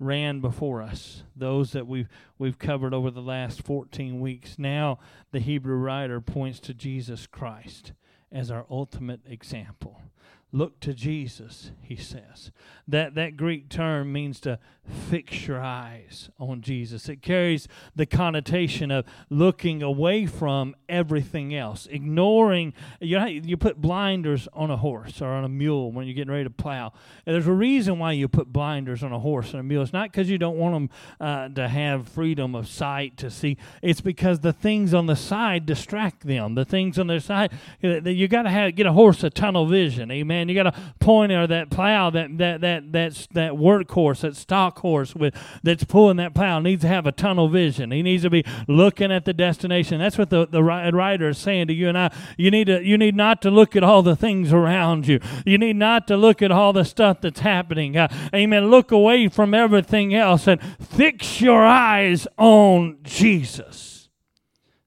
ran 0.00 0.40
before 0.40 0.80
us, 0.82 1.24
those 1.34 1.72
that 1.72 1.86
we've 1.86 2.08
we've 2.38 2.58
covered 2.58 2.94
over 2.94 3.10
the 3.10 3.20
last 3.20 3.62
14 3.62 4.20
weeks. 4.20 4.56
Now 4.58 4.98
the 5.32 5.40
Hebrew 5.40 5.76
writer 5.76 6.20
points 6.20 6.60
to 6.60 6.74
Jesus 6.74 7.26
Christ 7.26 7.92
as 8.30 8.50
our 8.50 8.66
ultimate 8.70 9.20
example. 9.26 10.02
Look 10.50 10.80
to 10.80 10.94
Jesus, 10.94 11.72
he 11.82 11.96
says. 11.96 12.50
That 12.86 13.14
that 13.16 13.36
Greek 13.36 13.68
term 13.68 14.10
means 14.10 14.40
to 14.40 14.58
fix 14.82 15.46
your 15.46 15.60
eyes 15.60 16.30
on 16.38 16.62
Jesus. 16.62 17.10
It 17.10 17.20
carries 17.20 17.68
the 17.94 18.06
connotation 18.06 18.90
of 18.90 19.04
looking 19.28 19.82
away 19.82 20.24
from 20.24 20.74
everything 20.88 21.54
else, 21.54 21.86
ignoring. 21.90 22.72
You 22.98 23.18
know, 23.18 23.26
you 23.26 23.58
put 23.58 23.82
blinders 23.82 24.48
on 24.54 24.70
a 24.70 24.78
horse 24.78 25.20
or 25.20 25.28
on 25.28 25.44
a 25.44 25.50
mule 25.50 25.92
when 25.92 26.06
you're 26.06 26.14
getting 26.14 26.32
ready 26.32 26.44
to 26.44 26.50
plow. 26.50 26.94
And 27.26 27.34
there's 27.34 27.46
a 27.46 27.52
reason 27.52 27.98
why 27.98 28.12
you 28.12 28.26
put 28.26 28.50
blinders 28.50 29.02
on 29.02 29.12
a 29.12 29.18
horse 29.18 29.50
and 29.50 29.60
a 29.60 29.62
mule. 29.62 29.82
It's 29.82 29.92
not 29.92 30.10
because 30.10 30.30
you 30.30 30.38
don't 30.38 30.56
want 30.56 30.74
them 30.74 30.90
uh, 31.20 31.48
to 31.50 31.68
have 31.68 32.08
freedom 32.08 32.54
of 32.54 32.68
sight 32.68 33.18
to 33.18 33.30
see. 33.30 33.58
It's 33.82 34.00
because 34.00 34.40
the 34.40 34.54
things 34.54 34.94
on 34.94 35.04
the 35.04 35.16
side 35.16 35.66
distract 35.66 36.26
them. 36.26 36.54
The 36.54 36.64
things 36.64 36.98
on 36.98 37.06
their 37.06 37.20
side, 37.20 37.52
you 37.82 38.28
got 38.28 38.42
to 38.42 38.50
have 38.50 38.74
get 38.76 38.86
a 38.86 38.92
horse 38.92 39.22
a 39.22 39.28
tunnel 39.28 39.66
vision. 39.66 40.10
Amen 40.10 40.37
man. 40.38 40.48
You 40.48 40.54
got 40.54 40.66
a 40.66 40.94
pointer, 41.00 41.46
that 41.46 41.70
plow, 41.70 42.10
that 42.10 42.38
that 42.38 42.60
that 42.60 42.92
that's 42.92 43.26
that 43.28 43.52
workhorse, 43.52 44.20
that 44.20 44.36
stock 44.36 44.78
horse 44.78 45.14
with 45.14 45.34
that's 45.62 45.84
pulling 45.84 46.16
that 46.18 46.34
plow 46.34 46.60
needs 46.60 46.82
to 46.82 46.88
have 46.88 47.06
a 47.06 47.12
tunnel 47.12 47.48
vision. 47.48 47.90
He 47.90 48.02
needs 48.02 48.22
to 48.22 48.30
be 48.30 48.44
looking 48.66 49.12
at 49.12 49.24
the 49.24 49.32
destination. 49.32 49.98
That's 49.98 50.18
what 50.18 50.30
the 50.30 50.46
the 50.46 50.62
writer 50.62 51.28
is 51.28 51.38
saying 51.38 51.68
to 51.68 51.74
you 51.74 51.88
and 51.88 51.98
I. 51.98 52.12
You 52.36 52.50
need 52.50 52.66
to 52.66 52.82
you 52.82 52.96
need 52.96 53.16
not 53.16 53.42
to 53.42 53.50
look 53.50 53.76
at 53.76 53.82
all 53.82 54.02
the 54.02 54.16
things 54.16 54.52
around 54.52 55.06
you. 55.06 55.20
You 55.44 55.58
need 55.58 55.76
not 55.76 56.06
to 56.08 56.16
look 56.16 56.42
at 56.42 56.52
all 56.52 56.72
the 56.72 56.84
stuff 56.84 57.20
that's 57.20 57.40
happening. 57.40 57.96
Uh, 57.96 58.08
amen. 58.34 58.70
Look 58.70 58.92
away 58.92 59.28
from 59.28 59.54
everything 59.54 60.14
else 60.14 60.46
and 60.46 60.60
fix 60.80 61.40
your 61.40 61.64
eyes 61.64 62.26
on 62.36 62.98
Jesus. 63.02 64.08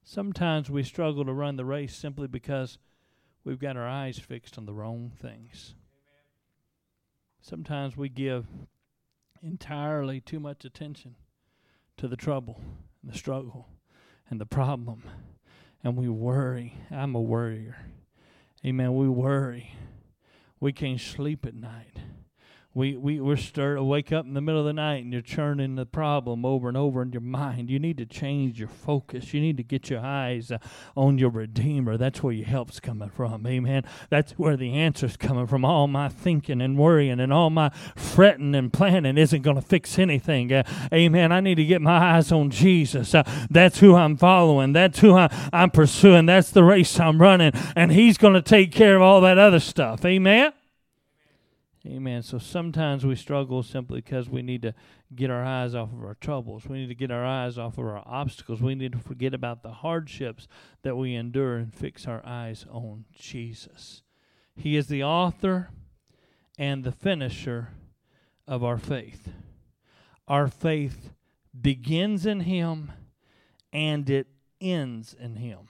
Sometimes 0.04 0.68
we 0.68 0.82
struggle 0.82 1.24
to 1.24 1.32
run 1.32 1.56
the 1.56 1.64
race 1.64 1.96
simply 1.96 2.28
because 2.28 2.78
we've 3.44 3.58
got 3.58 3.76
our 3.76 3.86
eyes 3.86 4.18
fixed 4.18 4.58
on 4.58 4.66
the 4.66 4.72
wrong 4.72 5.12
things. 5.20 5.74
Sometimes 7.40 7.96
we 7.96 8.08
give 8.08 8.46
entirely 9.42 10.20
too 10.20 10.38
much 10.38 10.64
attention 10.64 11.16
to 11.96 12.06
the 12.06 12.16
trouble 12.16 12.60
and 13.02 13.12
the 13.12 13.18
struggle 13.18 13.68
and 14.30 14.40
the 14.40 14.46
problem, 14.46 15.02
and 15.82 15.96
we 15.96 16.08
worry. 16.08 16.74
I'm 16.90 17.14
a 17.14 17.20
worrier. 17.20 17.76
Amen. 18.64 18.94
We 18.94 19.08
worry. 19.08 19.74
We 20.60 20.72
can't 20.72 21.00
sleep 21.00 21.44
at 21.44 21.54
night 21.54 21.98
we, 22.74 22.96
we, 22.96 23.20
we're 23.20 23.36
wake 23.82 24.12
up 24.12 24.24
in 24.24 24.32
the 24.32 24.40
middle 24.40 24.60
of 24.60 24.66
the 24.66 24.72
night 24.72 25.04
and 25.04 25.12
you're 25.12 25.20
churning 25.20 25.74
the 25.74 25.84
problem 25.84 26.46
over 26.46 26.68
and 26.68 26.76
over 26.76 27.02
in 27.02 27.12
your 27.12 27.20
mind. 27.20 27.68
You 27.68 27.78
need 27.78 27.98
to 27.98 28.06
change 28.06 28.58
your 28.58 28.68
focus. 28.68 29.34
You 29.34 29.42
need 29.42 29.58
to 29.58 29.62
get 29.62 29.90
your 29.90 30.00
eyes 30.00 30.50
uh, 30.50 30.56
on 30.96 31.18
your 31.18 31.28
Redeemer. 31.28 31.98
That's 31.98 32.22
where 32.22 32.32
your 32.32 32.46
help's 32.46 32.80
coming 32.80 33.10
from. 33.10 33.46
Amen. 33.46 33.84
That's 34.08 34.32
where 34.32 34.56
the 34.56 34.72
answer's 34.72 35.18
coming 35.18 35.46
from. 35.46 35.66
All 35.66 35.86
my 35.86 36.08
thinking 36.08 36.62
and 36.62 36.78
worrying 36.78 37.20
and 37.20 37.30
all 37.30 37.50
my 37.50 37.70
fretting 37.94 38.54
and 38.54 38.72
planning 38.72 39.18
isn't 39.18 39.42
going 39.42 39.56
to 39.56 39.62
fix 39.62 39.98
anything. 39.98 40.50
Uh, 40.50 40.62
amen. 40.94 41.30
I 41.30 41.40
need 41.40 41.56
to 41.56 41.64
get 41.66 41.82
my 41.82 42.16
eyes 42.16 42.32
on 42.32 42.48
Jesus. 42.48 43.14
Uh, 43.14 43.22
that's 43.50 43.80
who 43.80 43.94
I'm 43.96 44.16
following. 44.16 44.72
That's 44.72 45.00
who 45.00 45.14
I, 45.14 45.30
I'm 45.52 45.70
pursuing. 45.70 46.24
That's 46.24 46.50
the 46.50 46.64
race 46.64 46.98
I'm 46.98 47.20
running. 47.20 47.52
And 47.76 47.92
He's 47.92 48.16
going 48.16 48.34
to 48.34 48.42
take 48.42 48.72
care 48.72 48.96
of 48.96 49.02
all 49.02 49.20
that 49.20 49.36
other 49.36 49.60
stuff. 49.60 50.06
Amen. 50.06 50.52
Amen. 51.84 52.22
So 52.22 52.38
sometimes 52.38 53.04
we 53.04 53.16
struggle 53.16 53.64
simply 53.64 54.00
because 54.00 54.28
we 54.28 54.40
need 54.40 54.62
to 54.62 54.72
get 55.16 55.30
our 55.30 55.44
eyes 55.44 55.74
off 55.74 55.92
of 55.92 56.04
our 56.04 56.14
troubles. 56.14 56.66
We 56.68 56.78
need 56.78 56.88
to 56.88 56.94
get 56.94 57.10
our 57.10 57.24
eyes 57.24 57.58
off 57.58 57.76
of 57.76 57.84
our 57.84 58.02
obstacles. 58.06 58.62
We 58.62 58.76
need 58.76 58.92
to 58.92 58.98
forget 58.98 59.34
about 59.34 59.64
the 59.64 59.72
hardships 59.72 60.46
that 60.82 60.96
we 60.96 61.16
endure 61.16 61.56
and 61.56 61.74
fix 61.74 62.06
our 62.06 62.24
eyes 62.24 62.66
on 62.70 63.06
Jesus. 63.12 64.02
He 64.54 64.76
is 64.76 64.86
the 64.86 65.02
author 65.02 65.70
and 66.56 66.84
the 66.84 66.92
finisher 66.92 67.70
of 68.46 68.62
our 68.62 68.78
faith. 68.78 69.32
Our 70.28 70.46
faith 70.46 71.10
begins 71.58 72.26
in 72.26 72.40
Him 72.40 72.92
and 73.72 74.08
it 74.08 74.28
ends 74.60 75.16
in 75.18 75.36
Him. 75.36 75.66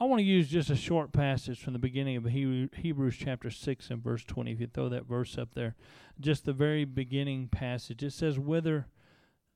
I 0.00 0.04
want 0.04 0.18
to 0.18 0.24
use 0.24 0.48
just 0.48 0.70
a 0.70 0.76
short 0.76 1.12
passage 1.12 1.62
from 1.62 1.72
the 1.72 1.78
beginning 1.78 2.16
of 2.16 2.24
Hebrews 2.24 3.16
chapter 3.16 3.48
6 3.48 3.90
and 3.90 4.02
verse 4.02 4.24
20. 4.24 4.50
If 4.50 4.60
you 4.60 4.66
throw 4.66 4.88
that 4.88 5.06
verse 5.06 5.38
up 5.38 5.54
there, 5.54 5.76
just 6.18 6.44
the 6.44 6.52
very 6.52 6.84
beginning 6.84 7.46
passage. 7.46 8.02
It 8.02 8.12
says, 8.12 8.36
Whether 8.36 8.88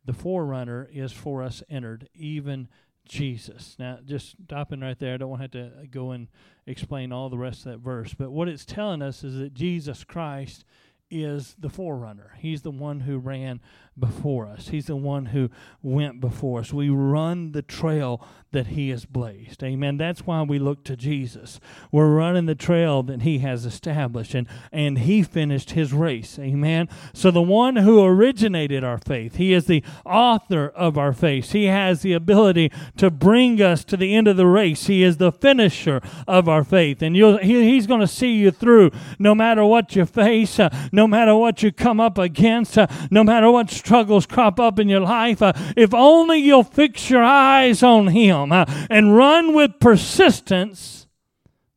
the 0.05 0.13
forerunner 0.13 0.89
is 0.93 1.11
for 1.11 1.43
us 1.43 1.65
entered, 1.69 2.09
even 2.15 2.69
Jesus. 3.05 3.75
Now, 3.81 3.99
just 4.05 4.37
stopping 4.45 4.81
right 4.81 4.97
there, 4.97 5.15
I 5.15 5.17
don't 5.17 5.31
want 5.31 5.51
to 5.51 5.59
have 5.59 5.81
to 5.81 5.87
go 5.89 6.13
and 6.13 6.29
explain 6.69 7.11
all 7.11 7.29
the 7.29 7.37
rest 7.37 7.67
of 7.67 7.73
that 7.73 7.79
verse. 7.79 8.15
But 8.15 8.31
what 8.31 8.47
it's 8.47 8.65
telling 8.65 9.03
us 9.03 9.25
is 9.25 9.39
that 9.39 9.55
Jesus 9.55 10.05
Christ 10.05 10.65
is 11.11 11.57
the 11.59 11.71
forerunner. 11.71 12.35
He's 12.39 12.63
the 12.63 12.71
one 12.71 13.01
who 13.01 13.19
ran 13.19 13.61
before 14.01 14.49
us. 14.49 14.69
He's 14.69 14.87
the 14.87 14.97
one 14.97 15.27
who 15.27 15.51
went 15.83 16.21
before 16.21 16.61
us. 16.61 16.73
We 16.73 16.89
run 16.89 17.53
the 17.53 17.63
trail 17.63 18.25
that 18.53 18.69
He 18.69 18.89
has 18.91 19.05
blazed. 19.05 19.63
Amen. 19.63 19.99
That's 19.99 20.27
why 20.27 20.43
we 20.43 20.59
look 20.59 20.85
to 20.85 20.97
Jesus. 20.97 21.61
We're 21.93 22.15
running 22.15 22.47
the 22.47 22.55
trail 22.55 23.03
that 23.05 23.23
He 23.23 23.39
has 23.41 23.67
established, 23.67 24.35
and, 24.35 24.47
and 24.73 25.01
He 25.01 25.23
finished 25.23 25.73
His 25.73 25.93
race. 25.93 26.39
Amen. 26.39 26.89
So 27.13 27.31
the 27.31 27.43
one 27.43 27.77
who 27.77 28.03
originated 28.03 28.85
our 28.85 28.99
faith, 28.99 29.37
He 29.37 29.53
is 29.53 29.67
the 29.67 29.85
author 30.07 30.69
of 30.69 30.97
our 30.97 31.13
faith. 31.13 31.53
He 31.53 31.67
has 31.67 32.01
the 32.01 32.15
ability 32.15 32.73
to 32.97 33.11
bring 33.11 33.61
us 33.61 33.85
to 33.85 33.97
the 33.97 34.15
end 34.15 34.29
of 34.29 34.37
the 34.37 34.47
race. 34.47 34.87
He 34.87 35.03
is 35.03 35.19
the 35.19 35.33
finisher 35.33 36.01
of 36.27 36.49
our 36.49 36.65
faith, 36.65 37.03
and 37.03 37.15
he, 37.15 37.43
He's 37.43 37.87
going 37.87 38.01
to 38.01 38.07
see 38.07 38.33
you 38.33 38.51
through 38.51 38.91
no 39.19 39.35
matter 39.35 39.65
what 39.65 39.95
you 39.95 40.07
face, 40.07 40.59
uh, 40.59 40.71
no 40.91 41.07
matter 41.07 41.35
what 41.35 41.63
you 41.63 41.71
come 41.71 42.01
up 42.01 42.17
against, 42.17 42.79
uh, 42.79 42.87
no 43.11 43.23
matter 43.23 43.51
what 43.51 43.71
struggles 43.89 44.27
crop 44.27 44.61
up 44.61 44.79
in 44.79 44.87
your 44.87 45.01
life, 45.01 45.41
uh, 45.41 45.55
if 45.75 45.95
only 45.95 46.37
you'll 46.37 46.63
fix 46.63 47.09
your 47.09 47.25
eyes 47.25 47.83
on 47.83 48.09
Him 48.09 48.53
uh, 48.53 48.67
and 48.91 49.17
run 49.17 49.55
with 49.55 49.81
persistence 49.81 51.07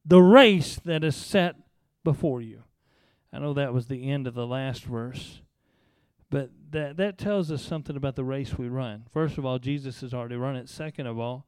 the 0.04 0.21
race 0.21 0.78
that 0.84 1.06
is 1.06 1.15
set 1.15 1.56
before 2.04 2.41
you. 2.41 2.63
I 3.32 3.39
know 3.39 3.54
that 3.54 3.74
was 3.74 3.88
the 3.88 4.10
end 4.10 4.28
of 4.28 4.34
the 4.34 4.45
last 4.45 4.84
verse, 4.84 5.41
but 6.30 6.50
that, 6.71 6.97
that 6.97 7.17
tells 7.17 7.50
us 7.50 7.63
something 7.63 7.95
about 7.95 8.17
the 8.17 8.26
race 8.26 8.58
we 8.58 8.67
run. 8.67 9.06
First 9.13 9.38
of 9.38 9.45
all, 9.45 9.58
Jesus 9.58 10.02
has 10.02 10.13
already 10.13 10.36
run 10.36 10.58
it. 10.58 10.67
Second 10.67 11.08
of 11.08 11.17
all, 11.17 11.45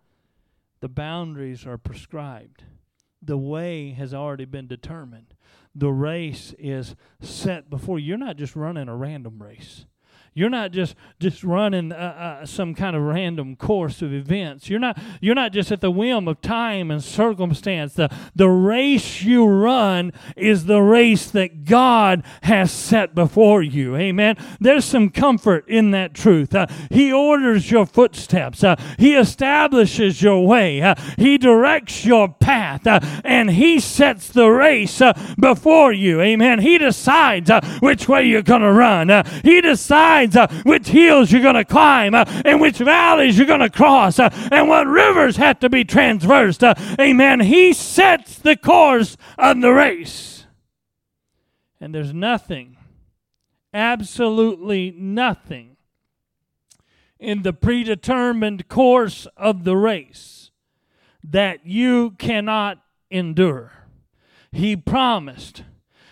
the 0.80 0.88
boundaries 0.88 1.66
are 1.66 1.78
prescribed, 1.78 2.64
the 3.22 3.38
way 3.38 3.92
has 3.92 4.14
already 4.14 4.46
been 4.46 4.68
determined. 4.68 5.34
The 5.76 5.92
race 5.92 6.54
is 6.58 6.96
set 7.20 7.70
before 7.70 8.00
you. 8.00 8.10
You're 8.10 8.18
not 8.18 8.38
just 8.38 8.56
running 8.56 8.88
a 8.88 8.96
random 8.96 9.44
race. 9.44 9.86
You're 10.34 10.50
not 10.50 10.72
just 10.72 10.96
just 11.20 11.44
running 11.44 11.92
uh, 11.92 12.40
uh, 12.42 12.46
some 12.46 12.74
kind 12.74 12.96
of 12.96 13.04
random 13.04 13.56
course 13.56 14.02
of 14.02 14.14
events. 14.14 14.70
You're 14.70 14.80
not 14.80 14.98
you're 15.22 15.36
not 15.36 15.54
just 15.54 15.72
at 15.72 15.82
the 15.82 15.92
whim 15.92 16.28
of 16.28 16.42
time 16.42 16.90
and 16.90 17.04
circumstance. 17.04 17.94
The 17.94 18.10
the 18.36 18.50
race 18.50 19.22
you 19.22 19.46
run 19.46 20.12
is 20.36 20.66
the 20.66 20.82
race 20.82 21.30
that 21.32 21.66
God 21.66 22.24
has 22.44 22.72
set 22.72 23.14
before 23.14 23.62
you. 23.62 23.96
Amen. 23.96 24.38
There's 24.60 24.86
some 24.86 25.10
comfort 25.10 25.68
in 25.68 25.92
that 25.92 26.14
truth. 26.14 26.56
Uh, 26.56 26.68
he 26.90 27.14
orders 27.14 27.70
your 27.70 27.86
footsteps. 27.86 28.64
Uh, 28.64 28.76
he 28.98 29.16
establishes 29.16 30.22
your 30.22 30.46
way. 30.46 30.82
Uh, 30.82 30.96
he 31.18 31.38
directs 31.38 32.06
your 32.06 32.28
path, 32.30 32.88
uh, 32.88 33.00
and 33.24 33.52
He 33.52 33.80
sets 33.80 34.30
the 34.30 34.48
race 34.48 35.02
before 35.40 35.94
you. 35.94 36.22
Amen. 36.22 36.60
He 36.60 36.78
decides 36.78 37.52
which 37.80 38.08
way 38.08 38.24
you're 38.24 38.42
going 38.42 38.62
to 38.62 38.72
run. 38.72 39.10
he 39.44 39.62
decides 39.62 40.23
uh, 40.36 40.48
which 40.64 40.88
hills 40.88 41.32
you're 41.32 41.42
going 41.42 41.56
to 41.56 41.66
climb 41.66 42.14
uh, 42.14 42.26
and 42.46 42.62
which 42.62 42.78
valleys 42.78 43.38
you're 43.38 43.48
going 43.48 43.60
to 43.60 43.70
cross 43.70 44.20
uh, 44.20 44.30
and 44.52 44.68
what 44.68 44.88
rivers 44.88 45.38
have 45.38 45.60
to 45.60 45.70
be 45.70 45.84
traversed. 45.84 46.64
Uh, 46.64 46.76
amen. 47.00 47.42
He 47.42 47.74
sets 47.74 48.38
the 48.38 48.56
course 48.56 49.18
of 49.38 49.62
the 49.62 49.72
race. 49.72 50.46
And 51.80 51.94
there's 51.94 52.14
nothing, 52.14 52.78
absolutely 53.74 54.94
nothing, 54.98 55.76
in 57.20 57.44
the 57.44 57.54
predetermined 57.54 58.68
course 58.68 59.28
of 59.38 59.64
the 59.64 59.76
race 59.76 60.52
that 61.24 61.66
you 61.66 62.12
cannot 62.12 62.80
endure. 63.10 63.72
He 64.52 64.76
promised 64.76 65.64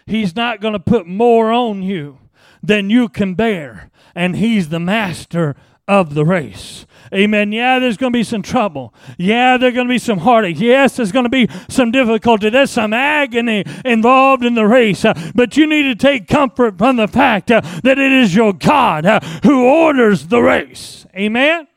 He's 0.05 0.35
not 0.35 0.59
going 0.61 0.73
to 0.73 0.79
put 0.79 1.07
more 1.07 1.51
on 1.51 1.83
you 1.83 2.19
than 2.61 2.89
you 2.89 3.07
can 3.07 3.33
bear 3.33 3.90
and 4.15 4.35
He's 4.35 4.69
the 4.69 4.79
master 4.79 5.55
of 5.87 6.13
the 6.13 6.25
race. 6.25 6.85
Amen. 7.13 7.51
Yeah, 7.51 7.79
there's 7.79 7.97
going 7.97 8.13
to 8.13 8.17
be 8.17 8.23
some 8.23 8.41
trouble. 8.41 8.93
Yeah, 9.17 9.57
there's 9.57 9.73
going 9.73 9.87
to 9.87 9.91
be 9.91 9.99
some 9.99 10.19
heartache. 10.19 10.59
Yes, 10.59 10.95
there's 10.95 11.11
going 11.11 11.25
to 11.25 11.29
be 11.29 11.49
some 11.67 11.91
difficulty. 11.91 12.49
There's 12.49 12.71
some 12.71 12.93
agony 12.93 13.65
involved 13.83 14.45
in 14.45 14.53
the 14.53 14.65
race. 14.65 15.03
Uh, 15.03 15.13
but 15.35 15.57
you 15.57 15.67
need 15.67 15.83
to 15.83 15.95
take 15.95 16.29
comfort 16.29 16.77
from 16.77 16.95
the 16.95 17.09
fact 17.09 17.51
uh, 17.51 17.59
that 17.83 17.99
it 17.99 18.11
is 18.13 18.33
your 18.33 18.53
God 18.53 19.05
uh, 19.05 19.19
who 19.43 19.65
orders 19.65 20.27
the 20.27 20.41
race. 20.41 21.05
Amen. 21.13 21.67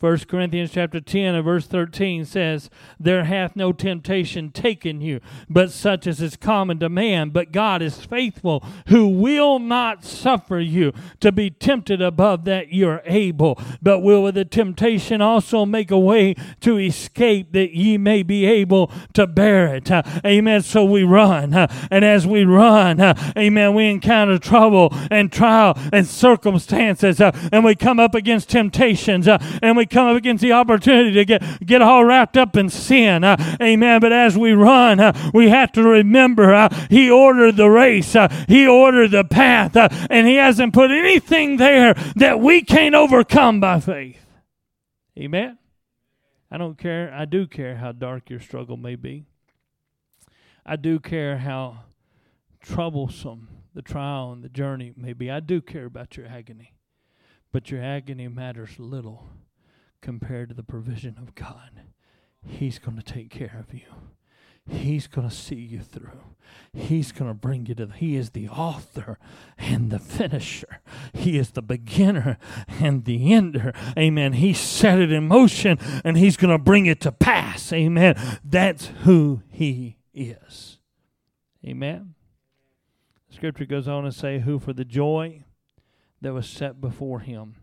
1 0.00 0.18
Corinthians 0.28 0.70
chapter 0.70 1.00
10 1.00 1.34
and 1.34 1.44
verse 1.44 1.66
13 1.66 2.24
says, 2.24 2.70
There 3.00 3.24
hath 3.24 3.56
no 3.56 3.72
temptation 3.72 4.52
taken 4.52 5.00
you, 5.00 5.20
but 5.50 5.72
such 5.72 6.06
as 6.06 6.22
is 6.22 6.36
common 6.36 6.78
to 6.78 6.88
man. 6.88 7.30
But 7.30 7.50
God 7.50 7.82
is 7.82 8.06
faithful, 8.06 8.64
who 8.86 9.08
will 9.08 9.58
not 9.58 10.04
suffer 10.04 10.60
you 10.60 10.92
to 11.18 11.32
be 11.32 11.50
tempted 11.50 12.00
above 12.00 12.44
that 12.44 12.72
you're 12.72 13.02
able, 13.06 13.60
but 13.82 13.98
will 13.98 14.22
with 14.22 14.36
the 14.36 14.44
temptation 14.44 15.20
also 15.20 15.66
make 15.66 15.90
a 15.90 15.98
way 15.98 16.36
to 16.60 16.78
escape 16.78 17.50
that 17.50 17.72
ye 17.72 17.98
may 17.98 18.22
be 18.22 18.46
able 18.46 18.92
to 19.14 19.26
bear 19.26 19.74
it. 19.74 19.90
Uh, 19.90 20.04
amen. 20.24 20.62
So 20.62 20.84
we 20.84 21.02
run. 21.02 21.52
Uh, 21.52 21.66
and 21.90 22.04
as 22.04 22.24
we 22.24 22.44
run, 22.44 23.00
uh, 23.00 23.32
amen, 23.36 23.74
we 23.74 23.88
encounter 23.88 24.38
trouble 24.38 24.94
and 25.10 25.32
trial 25.32 25.76
and 25.92 26.06
circumstances. 26.06 27.20
And 27.20 27.64
we 27.64 27.74
come 27.74 27.98
up 27.98 28.14
against 28.14 28.48
temptations. 28.48 29.26
And 29.26 29.76
we 29.76 29.87
come 29.88 30.08
up 30.08 30.16
against 30.16 30.42
the 30.42 30.52
opportunity 30.52 31.12
to 31.12 31.24
get, 31.24 31.64
get 31.64 31.82
all 31.82 32.04
wrapped 32.04 32.36
up 32.36 32.56
in 32.56 32.68
sin. 32.68 33.24
Uh, 33.24 33.36
amen. 33.60 34.00
But 34.00 34.12
as 34.12 34.36
we 34.36 34.52
run, 34.52 35.00
uh, 35.00 35.30
we 35.34 35.48
have 35.48 35.72
to 35.72 35.82
remember 35.82 36.54
uh, 36.54 36.68
He 36.90 37.10
ordered 37.10 37.56
the 37.56 37.68
race, 37.68 38.14
uh, 38.14 38.28
He 38.48 38.66
ordered 38.66 39.10
the 39.10 39.24
path, 39.24 39.76
uh, 39.76 39.88
and 40.10 40.26
He 40.26 40.36
hasn't 40.36 40.72
put 40.72 40.90
anything 40.90 41.56
there 41.56 41.94
that 42.16 42.40
we 42.40 42.62
can't 42.62 42.94
overcome 42.94 43.60
by 43.60 43.80
faith. 43.80 44.24
Amen. 45.18 45.58
I 46.50 46.56
don't 46.56 46.78
care. 46.78 47.12
I 47.12 47.24
do 47.24 47.46
care 47.46 47.76
how 47.76 47.92
dark 47.92 48.30
your 48.30 48.40
struggle 48.40 48.76
may 48.76 48.94
be. 48.94 49.26
I 50.64 50.76
do 50.76 50.98
care 50.98 51.38
how 51.38 51.80
troublesome 52.60 53.48
the 53.74 53.82
trial 53.82 54.32
and 54.32 54.42
the 54.42 54.48
journey 54.48 54.92
may 54.96 55.12
be. 55.12 55.30
I 55.30 55.40
do 55.40 55.60
care 55.60 55.86
about 55.86 56.16
your 56.16 56.26
agony. 56.26 56.74
But 57.52 57.70
your 57.70 57.82
agony 57.82 58.28
matters 58.28 58.78
little 58.78 59.26
compared 60.00 60.48
to 60.48 60.54
the 60.54 60.62
provision 60.62 61.16
of 61.18 61.34
God. 61.34 61.82
He's 62.44 62.78
going 62.78 62.96
to 62.96 63.02
take 63.02 63.30
care 63.30 63.56
of 63.58 63.74
you. 63.74 63.86
He's 64.68 65.06
going 65.06 65.28
to 65.28 65.34
see 65.34 65.56
you 65.56 65.80
through. 65.80 66.20
He's 66.74 67.10
going 67.10 67.30
to 67.30 67.34
bring 67.34 67.66
you 67.66 67.74
to 67.74 67.86
the, 67.86 67.92
He 67.94 68.16
is 68.16 68.30
the 68.30 68.48
author 68.48 69.18
and 69.56 69.90
the 69.90 69.98
finisher. 69.98 70.80
He 71.14 71.38
is 71.38 71.52
the 71.52 71.62
beginner 71.62 72.38
and 72.68 73.04
the 73.04 73.32
ender. 73.32 73.72
Amen. 73.98 74.34
He 74.34 74.52
set 74.52 74.98
it 74.98 75.10
in 75.10 75.26
motion 75.26 75.78
and 76.04 76.18
He's 76.18 76.36
going 76.36 76.56
to 76.56 76.62
bring 76.62 76.84
it 76.84 77.00
to 77.02 77.12
pass. 77.12 77.72
Amen. 77.72 78.14
That's 78.44 78.88
who 79.04 79.42
He 79.48 79.96
is. 80.12 80.78
Amen. 81.66 82.14
Scripture 83.30 83.66
goes 83.66 83.88
on 83.88 84.04
to 84.04 84.12
say, 84.12 84.40
Who 84.40 84.58
for 84.58 84.74
the 84.74 84.84
joy 84.84 85.44
that 86.20 86.34
was 86.34 86.46
set 86.46 86.80
before 86.80 87.20
Him 87.20 87.56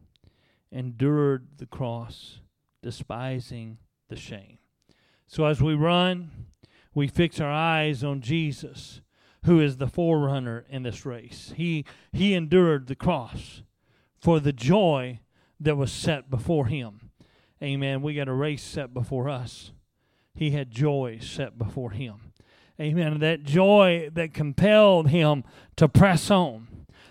endured 0.72 1.48
the 1.58 1.66
cross, 1.66 2.40
despising 2.82 3.78
the 4.10 4.16
shame. 4.16 4.58
So 5.28 5.46
as 5.46 5.62
we 5.62 5.74
run, 5.74 6.32
we 6.94 7.08
fix 7.08 7.40
our 7.40 7.52
eyes 7.52 8.04
on 8.04 8.22
Jesus, 8.22 9.02
who 9.44 9.60
is 9.60 9.78
the 9.78 9.88
forerunner 9.88 10.66
in 10.70 10.84
this 10.84 11.06
race. 11.06 11.54
He 11.56 11.86
he 12.12 12.34
endured 12.34 12.88
the 12.88 12.96
cross 12.96 13.62
for 14.20 14.40
the 14.40 14.54
joy 14.54 15.20
that 15.60 15.76
was 15.76 15.92
set 15.92 16.30
before 16.30 16.68
him. 16.68 17.12
Amen. 17.62 18.02
We 18.02 18.16
got 18.16 18.28
a 18.28 18.34
race 18.34 18.64
set 18.64 18.94
before 18.94 19.30
us. 19.30 19.72
He 20.34 20.52
had 20.52 20.72
joy 20.72 21.20
set 21.22 21.58
before 21.58 21.92
him. 21.92 22.34
Amen. 22.80 23.20
That 23.20 23.44
joy 23.44 24.10
that 24.14 24.34
compelled 24.34 25.10
him 25.10 25.44
to 25.78 25.88
press 25.88 26.30
on. 26.30 26.68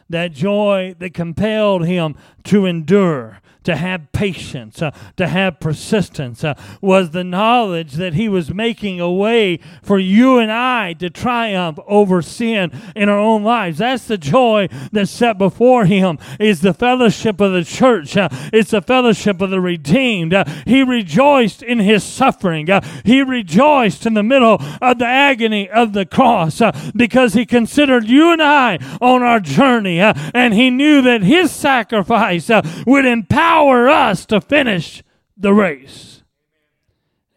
That 0.09 0.33
joy 0.33 0.95
that 0.99 1.15
compelled 1.15 1.87
him 1.87 2.17
to 2.45 2.67
endure 2.67 3.41
to 3.65 3.77
have 3.77 4.13
patience, 4.13 4.81
uh, 4.83 4.91
to 5.17 5.27
have 5.27 5.59
persistence, 5.59 6.45
uh, 6.45 6.55
was 6.81 7.11
the 7.11 7.25
knowledge 7.25 7.95
that 7.95 8.15
He 8.15 8.29
was 8.29 8.53
making 8.53 9.01
a 9.01 9.11
way 9.11 9.59
for 9.83 9.99
you 9.99 10.39
and 10.39 10.53
I 10.53 10.93
to 10.95 11.11
triumph 11.11 11.79
over 11.87 12.23
sin 12.23 12.71
in 12.95 13.09
our 13.09 13.19
own 13.19 13.43
lives. 13.43 13.79
That's 13.79 14.07
the 14.07 14.19
joy 14.19 14.69
that's 14.93 15.11
set 15.11 15.39
before 15.39 15.87
Him. 15.87 16.19
Is 16.39 16.61
the 16.61 16.75
fellowship 16.75 17.41
of 17.41 17.53
the 17.53 17.65
church. 17.65 18.17
Uh, 18.17 18.29
it's 18.53 18.71
the 18.71 18.83
fellowship 18.83 19.41
of 19.41 19.51
the 19.51 19.61
redeemed. 19.61 20.35
Uh, 20.35 20.45
he 20.67 20.83
rejoiced 20.83 21.63
in 21.63 21.79
His 21.79 22.05
suffering. 22.05 22.69
Uh, 22.71 22.81
he 23.05 23.23
rejoiced 23.23 24.07
in 24.07 24.15
the 24.15 24.23
middle 24.23 24.59
of 24.81 24.99
the 24.99 25.07
agony 25.07 25.69
of 25.71 25.95
the 25.95 26.05
cross 26.05 26.61
uh, 26.61 26.73
because 26.95 27.33
He 27.33 27.47
considered 27.47 28.07
you 28.09 28.31
and 28.31 28.43
I 28.43 28.79
on 29.01 29.23
our 29.23 29.41
journey, 29.41 30.01
and 30.01 30.53
He 30.53 30.69
knew 30.71 31.01
that 31.03 31.23
His 31.23 31.51
sacrifice 31.51 32.51
would 32.87 33.07
empower 33.07 33.54
empower 33.55 33.89
us 33.89 34.27
to 34.27 34.41
finish 34.41 35.03
the 35.37 35.55
race. 35.55 36.23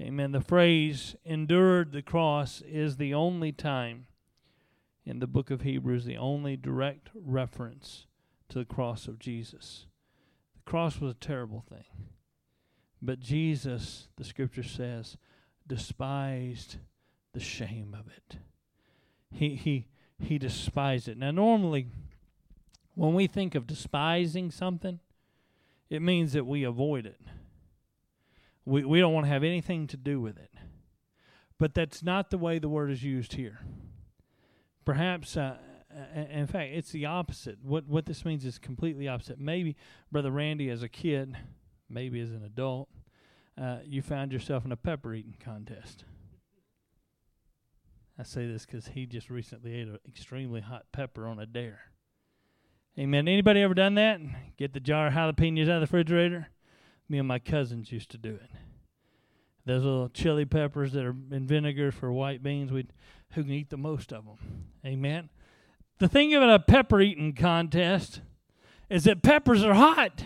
Amen. 0.02 0.32
The 0.32 0.42
phrase 0.42 1.16
endured 1.24 1.92
the 1.92 2.02
cross 2.02 2.62
is 2.62 2.98
the 2.98 3.14
only 3.14 3.52
time 3.52 4.08
in 5.06 5.20
the 5.20 5.28
book 5.28 5.52
of 5.52 5.62
Hebrews, 5.62 6.06
the 6.06 6.18
only 6.18 6.58
direct 6.58 7.10
reference 7.14 8.08
to 8.50 8.58
the 8.58 8.66
cross 8.66 9.08
of 9.08 9.20
Jesus. 9.20 9.86
The 10.56 10.70
cross 10.70 11.00
was 11.00 11.12
a 11.12 11.16
terrible 11.16 11.64
thing. 11.70 11.86
But 13.00 13.20
Jesus, 13.20 14.08
the 14.18 14.24
scripture 14.24 14.64
says, 14.64 15.18
despised 15.68 16.78
the 17.34 17.40
shame 17.40 17.96
of 17.98 18.08
it. 18.08 18.38
He 19.30 19.56
he 19.56 19.86
he 20.20 20.40
despised 20.40 21.08
it. 21.08 21.18
Now 21.18 21.30
normally 21.30 21.90
when 22.96 23.14
we 23.14 23.28
think 23.28 23.54
of 23.54 23.68
despising 23.68 24.50
something, 24.50 25.00
it 25.90 26.02
means 26.02 26.34
that 26.34 26.46
we 26.46 26.64
avoid 26.64 27.06
it. 27.06 27.20
We, 28.66 28.84
we 28.84 29.00
don't 29.00 29.14
want 29.14 29.26
to 29.26 29.32
have 29.32 29.44
anything 29.44 29.88
to 29.88 29.98
do 29.98 30.20
with 30.20 30.38
it. 30.38 30.52
But 31.58 31.74
that's 31.74 32.04
not 32.04 32.30
the 32.30 32.38
way 32.38 32.60
the 32.60 32.70
word 32.70 32.92
is 32.92 33.04
used 33.04 33.34
here. 33.34 33.60
Perhaps, 34.86 35.36
uh, 35.38 35.58
in 36.30 36.48
fact, 36.48 36.72
it's 36.74 36.92
the 36.92 37.06
opposite. 37.06 37.58
What, 37.64 37.88
what 37.88 38.06
this 38.06 38.26
means 38.26 38.46
is 38.46 38.60
completely 38.60 39.08
opposite. 39.08 39.40
Maybe, 39.40 39.76
Brother 40.12 40.32
Randy, 40.32 40.70
as 40.70 40.84
a 40.84 40.90
kid, 40.90 41.36
maybe 41.90 42.20
as 42.20 42.32
an 42.32 42.44
adult, 42.44 42.90
uh, 43.60 43.80
you 43.84 44.02
found 44.02 44.32
yourself 44.32 44.66
in 44.66 44.72
a 44.72 44.78
pepper 44.78 45.14
eating 45.14 45.36
contest. 45.40 46.04
I 48.20 48.24
say 48.24 48.48
this 48.48 48.66
because 48.66 48.90
he 48.90 49.06
just 49.06 49.30
recently 49.30 49.74
ate 49.74 49.88
an 49.88 50.00
extremely 50.08 50.62
hot 50.62 50.86
pepper 50.92 51.28
on 51.28 51.40
a 51.40 51.46
dare. 51.46 51.82
Amen. 53.00 53.28
Anybody 53.28 53.62
ever 53.62 53.76
done 53.76 53.94
that? 53.96 54.20
Get 54.58 54.74
the 54.74 54.80
jar 54.80 55.08
of 55.08 55.14
jalapenos 55.14 55.70
out 55.70 55.82
of 55.82 55.82
the 55.82 55.82
refrigerator? 55.82 56.48
Me 57.08 57.20
and 57.20 57.28
my 57.28 57.38
cousins 57.38 57.92
used 57.92 58.10
to 58.12 58.18
do 58.18 58.34
it. 58.34 58.50
Those 59.66 59.84
little 59.84 60.10
chili 60.10 60.46
peppers 60.46 60.94
that 60.94 61.06
are 61.06 61.16
in 61.32 61.46
vinegar 61.46 61.92
for 61.92 62.12
white 62.12 62.42
beans, 62.42 62.72
we 62.72 62.88
who 63.34 63.44
can 63.44 63.52
eat 63.52 63.70
the 63.70 63.78
most 63.78 64.12
of 64.12 64.26
them. 64.26 64.38
Amen. 64.86 65.30
The 66.00 66.08
thing 66.08 66.34
about 66.34 66.50
a 66.50 66.60
pepper 66.60 67.02
eating 67.02 67.34
contest 67.34 68.22
is 68.90 69.04
that 69.04 69.22
peppers 69.22 69.64
are 69.64 69.74
hot. 69.74 70.24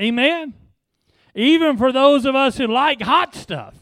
Amen? 0.00 0.54
Even 1.34 1.76
for 1.76 1.92
those 1.92 2.24
of 2.24 2.34
us 2.34 2.56
who 2.56 2.66
like 2.66 3.02
hot 3.02 3.34
stuff. 3.34 3.74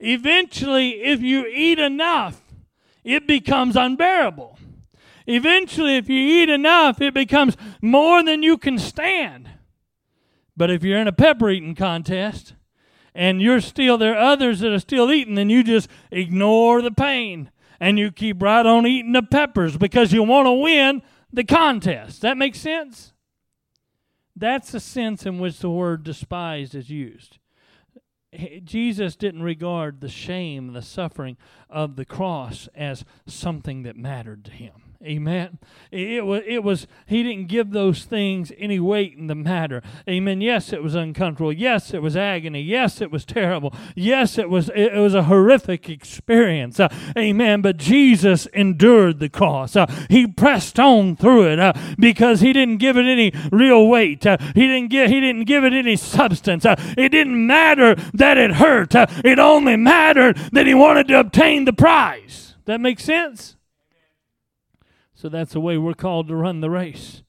Eventually, 0.00 1.02
if 1.02 1.20
you 1.20 1.46
eat 1.46 1.78
enough, 1.78 2.40
it 3.04 3.26
becomes 3.26 3.76
unbearable. 3.76 4.58
Eventually, 5.26 5.96
if 5.96 6.08
you 6.08 6.18
eat 6.18 6.48
enough, 6.48 7.00
it 7.00 7.14
becomes 7.14 7.56
more 7.82 8.22
than 8.22 8.42
you 8.42 8.56
can 8.56 8.78
stand. 8.78 9.48
But 10.56 10.70
if 10.70 10.82
you're 10.82 11.00
in 11.00 11.08
a 11.08 11.12
pepper 11.12 11.50
eating 11.50 11.74
contest 11.74 12.54
and 13.14 13.42
you're 13.42 13.60
still, 13.60 13.98
there 13.98 14.14
are 14.14 14.32
others 14.32 14.60
that 14.60 14.72
are 14.72 14.78
still 14.78 15.12
eating, 15.12 15.34
then 15.34 15.50
you 15.50 15.62
just 15.62 15.88
ignore 16.10 16.80
the 16.80 16.90
pain 16.90 17.50
and 17.80 17.98
you 17.98 18.10
keep 18.10 18.40
right 18.42 18.64
on 18.64 18.86
eating 18.86 19.12
the 19.12 19.22
peppers 19.22 19.76
because 19.76 20.12
you 20.12 20.22
want 20.22 20.46
to 20.46 20.52
win 20.52 21.02
the 21.32 21.44
contest. 21.44 22.22
That 22.22 22.38
makes 22.38 22.60
sense? 22.60 23.12
That's 24.34 24.70
the 24.70 24.80
sense 24.80 25.26
in 25.26 25.38
which 25.38 25.58
the 25.58 25.70
word 25.70 26.04
despised 26.04 26.74
is 26.74 26.90
used. 26.90 27.38
Jesus 28.64 29.16
didn't 29.16 29.42
regard 29.42 30.00
the 30.00 30.08
shame, 30.08 30.72
the 30.72 30.82
suffering 30.82 31.36
of 31.70 31.96
the 31.96 32.04
cross 32.04 32.68
as 32.74 33.04
something 33.26 33.82
that 33.84 33.96
mattered 33.96 34.44
to 34.44 34.50
him. 34.50 34.85
Amen. 35.04 35.58
It 35.90 36.24
was, 36.24 36.42
it 36.46 36.64
was, 36.64 36.86
he 37.06 37.22
didn't 37.22 37.48
give 37.48 37.70
those 37.70 38.04
things 38.04 38.50
any 38.58 38.80
weight 38.80 39.14
in 39.16 39.26
the 39.26 39.34
matter. 39.34 39.82
Amen. 40.08 40.40
Yes, 40.40 40.72
it 40.72 40.82
was 40.82 40.94
uncomfortable. 40.94 41.52
Yes, 41.52 41.92
it 41.92 42.00
was 42.00 42.16
agony. 42.16 42.62
Yes, 42.62 43.00
it 43.00 43.10
was 43.10 43.24
terrible. 43.24 43.74
Yes, 43.94 44.38
it 44.38 44.48
was, 44.48 44.70
it 44.74 44.94
was 44.94 45.14
a 45.14 45.24
horrific 45.24 45.88
experience. 45.88 46.80
Uh, 46.80 46.88
amen. 47.16 47.60
But 47.60 47.76
Jesus 47.76 48.46
endured 48.46 49.18
the 49.18 49.28
cross. 49.28 49.76
Uh, 49.76 49.86
he 50.08 50.26
pressed 50.26 50.80
on 50.80 51.14
through 51.14 51.52
it 51.52 51.58
uh, 51.58 51.74
because 51.98 52.40
he 52.40 52.52
didn't 52.52 52.78
give 52.78 52.96
it 52.96 53.06
any 53.06 53.32
real 53.52 53.86
weight. 53.86 54.26
Uh, 54.26 54.38
he 54.54 54.66
didn't 54.66 54.90
give, 54.90 55.10
he 55.10 55.20
didn't 55.20 55.44
give 55.44 55.62
it 55.64 55.74
any 55.74 55.96
substance. 55.96 56.64
Uh, 56.64 56.76
it 56.96 57.10
didn't 57.10 57.46
matter 57.46 57.94
that 58.14 58.38
it 58.38 58.52
hurt. 58.52 58.94
Uh, 58.94 59.06
it 59.24 59.38
only 59.38 59.76
mattered 59.76 60.36
that 60.52 60.66
he 60.66 60.74
wanted 60.74 61.06
to 61.08 61.20
obtain 61.20 61.66
the 61.66 61.72
prize. 61.72 62.54
That 62.64 62.80
makes 62.80 63.04
sense? 63.04 63.55
So 65.16 65.30
that's 65.30 65.54
the 65.54 65.60
way 65.60 65.78
we're 65.78 65.94
called 65.94 66.28
to 66.28 66.36
run 66.36 66.60
the 66.60 66.68
race. 66.68 67.22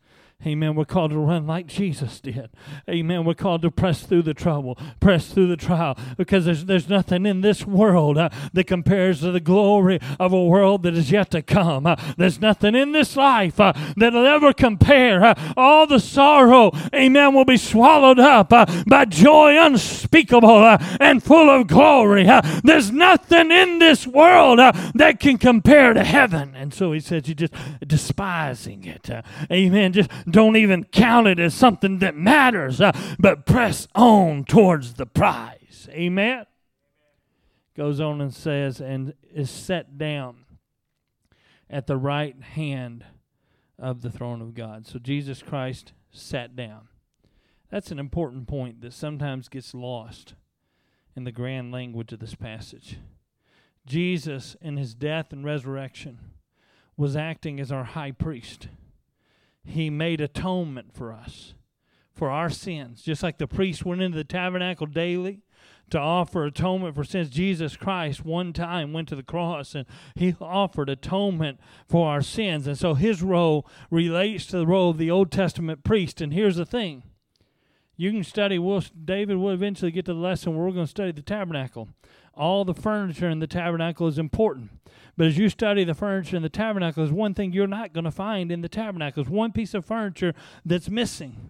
Amen. 0.46 0.76
We're 0.76 0.86
called 0.86 1.12
to 1.12 1.18
run 1.18 1.48
like 1.48 1.66
Jesus 1.66 2.20
did. 2.20 2.52
Amen. 2.88 3.26
We're 3.26 3.34
called 3.34 3.64
to 3.64 3.72
press 3.72 4.04
through 4.04 4.22
the 4.22 4.36
trouble, 4.36 4.78
press 5.00 5.34
through 5.34 5.48
the 5.48 5.58
trial, 5.58 5.98
because 6.16 6.46
there's, 6.46 6.66
there's 6.66 6.88
nothing 6.88 7.26
in 7.26 7.42
this 7.42 7.66
world 7.66 8.20
uh, 8.20 8.30
that 8.54 8.66
compares 8.66 9.22
to 9.22 9.32
the 9.32 9.40
glory 9.40 10.00
of 10.20 10.34
a 10.34 10.44
world 10.44 10.84
that 10.84 10.94
is 10.94 11.10
yet 11.10 11.32
to 11.32 11.42
come. 11.42 11.88
Uh, 11.88 11.96
there's 12.18 12.40
nothing 12.40 12.76
in 12.76 12.92
this 12.92 13.18
life 13.18 13.60
uh, 13.60 13.74
that'll 13.96 14.28
ever 14.28 14.54
compare. 14.54 15.26
Uh, 15.26 15.54
all 15.58 15.88
the 15.88 16.00
sorrow, 16.00 16.72
amen, 16.94 17.34
will 17.34 17.44
be 17.44 17.58
swallowed 17.58 18.20
up 18.20 18.54
uh, 18.54 18.84
by 18.86 19.06
joy 19.06 19.56
unspeakable 19.60 20.64
uh, 20.64 20.78
and 21.00 21.24
full 21.24 21.50
of 21.50 21.66
glory. 21.66 22.30
there's 22.64 22.92
nothing 22.92 23.52
in 23.52 23.80
this 23.80 24.06
world 24.06 24.60
that 24.94 25.20
can 25.20 25.40
compare 25.40 25.94
to 25.94 26.04
heaven. 26.04 26.54
And 26.56 26.72
so 26.72 26.92
he 26.92 27.00
says, 27.00 27.28
you're 27.28 27.34
just 27.34 27.56
despising 27.86 28.84
it. 28.84 29.10
amen. 29.52 29.94
Just 29.94 30.12
don't 30.30 30.56
even 30.56 30.84
count 30.84 31.28
it 31.28 31.40
as 31.40 31.54
something 31.54 32.00
that 32.00 32.16
matters, 32.16 32.82
uh, 32.82 32.92
but 33.20 33.46
press 33.46 33.88
on 33.96 34.44
towards 34.44 34.94
the 34.96 35.06
prize. 35.06 35.88
Amen. 35.92 36.46
Goes 37.76 38.00
on 38.00 38.22
and 38.22 38.34
says, 38.34 38.82
and 38.82 39.14
is 39.34 39.50
set 39.50 39.98
down 39.98 40.46
at 41.70 41.88
the 41.88 41.98
right 41.98 42.42
hand 42.42 43.06
of 43.78 44.02
the 44.02 44.10
throne 44.10 44.42
of 44.42 44.54
God. 44.54 44.88
So 44.88 45.00
Jesus 45.00 45.42
Christ 45.42 45.94
sat 46.12 46.56
down. 46.56 46.88
That's 47.70 47.92
an 47.92 48.00
important 48.00 48.48
point 48.48 48.82
that 48.82 48.94
sometimes 48.94 49.50
gets 49.50 49.74
lost 49.74 50.34
in 51.16 51.24
the 51.24 51.32
grand 51.32 51.72
language 51.72 52.14
of 52.14 52.20
this 52.20 52.36
passage. 52.36 52.98
Jesus, 53.86 54.56
in 54.62 54.78
his 54.78 54.94
death 54.94 55.32
and 55.32 55.44
resurrection, 55.44 56.20
was 56.96 57.16
acting 57.16 57.60
as 57.60 57.72
our 57.72 57.84
high 57.84 58.12
priest. 58.12 58.70
He 59.68 59.90
made 59.90 60.22
atonement 60.22 60.94
for 60.94 61.12
us, 61.12 61.54
for 62.14 62.30
our 62.30 62.50
sins. 62.50 63.02
Just 63.02 63.22
like 63.22 63.38
the 63.38 63.48
priest 63.48 63.86
went 63.86 64.02
into 64.02 64.18
the 64.18 64.24
tabernacle 64.24 64.88
daily 64.88 65.42
to 65.90 66.00
offer 66.00 66.46
atonement 66.46 66.96
for 66.96 67.04
sins, 67.04 67.30
Jesus 67.30 67.76
Christ 67.76 68.24
one 68.24 68.54
time 68.54 68.94
went 68.94 69.10
to 69.10 69.16
the 69.16 69.24
cross 69.24 69.76
and 69.76 69.86
he 70.16 70.36
offered 70.40 70.90
atonement 70.90 71.60
for 71.88 72.08
our 72.08 72.22
sins. 72.22 72.66
And 72.66 72.78
so 72.78 72.94
his 72.94 73.22
role 73.22 73.68
relates 73.92 74.46
to 74.48 74.58
the 74.58 74.68
role 74.68 74.90
of 74.90 74.98
the 74.98 75.12
Old 75.12 75.32
Testament 75.32 75.84
priest. 75.84 76.22
And 76.22 76.34
here's 76.34 76.56
the 76.56 76.66
thing 76.66 77.04
you 78.00 78.12
can 78.12 78.24
study, 78.24 78.60
we'll, 78.60 78.84
David 79.04 79.38
will 79.38 79.50
eventually 79.50 79.92
get 79.92 80.06
to 80.06 80.14
the 80.14 80.20
lesson 80.20 80.56
where 80.56 80.68
we're 80.68 80.72
going 80.72 80.86
to 80.86 80.90
study 80.90 81.12
the 81.12 81.24
tabernacle. 81.24 81.90
All 82.36 82.64
the 82.64 82.76
furniture 82.76 83.28
in 83.28 83.40
the 83.40 83.48
tabernacle 83.48 84.08
is 84.08 84.20
important. 84.20 84.70
But 85.18 85.28
as 85.28 85.38
you 85.38 85.50
study 85.50 85.84
the 85.84 85.96
furniture 85.96 86.38
in 86.38 86.44
the 86.44 86.50
tabernacle, 86.50 87.04
there's 87.04 87.12
one 87.12 87.34
thing 87.34 87.52
you're 87.52 87.66
not 87.66 87.92
going 87.92 88.04
to 88.06 88.12
find 88.12 88.52
in 88.52 88.62
the 88.62 88.70
tabernacle. 88.70 89.24
There's 89.24 89.34
one 89.34 89.52
piece 89.52 89.74
of 89.74 89.84
furniture 89.84 90.34
that's 90.64 90.90
missing. 90.90 91.50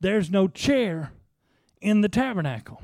There's 0.00 0.30
no 0.30 0.48
chair 0.48 1.12
in 1.80 2.02
the 2.02 2.08
tabernacle. 2.08 2.82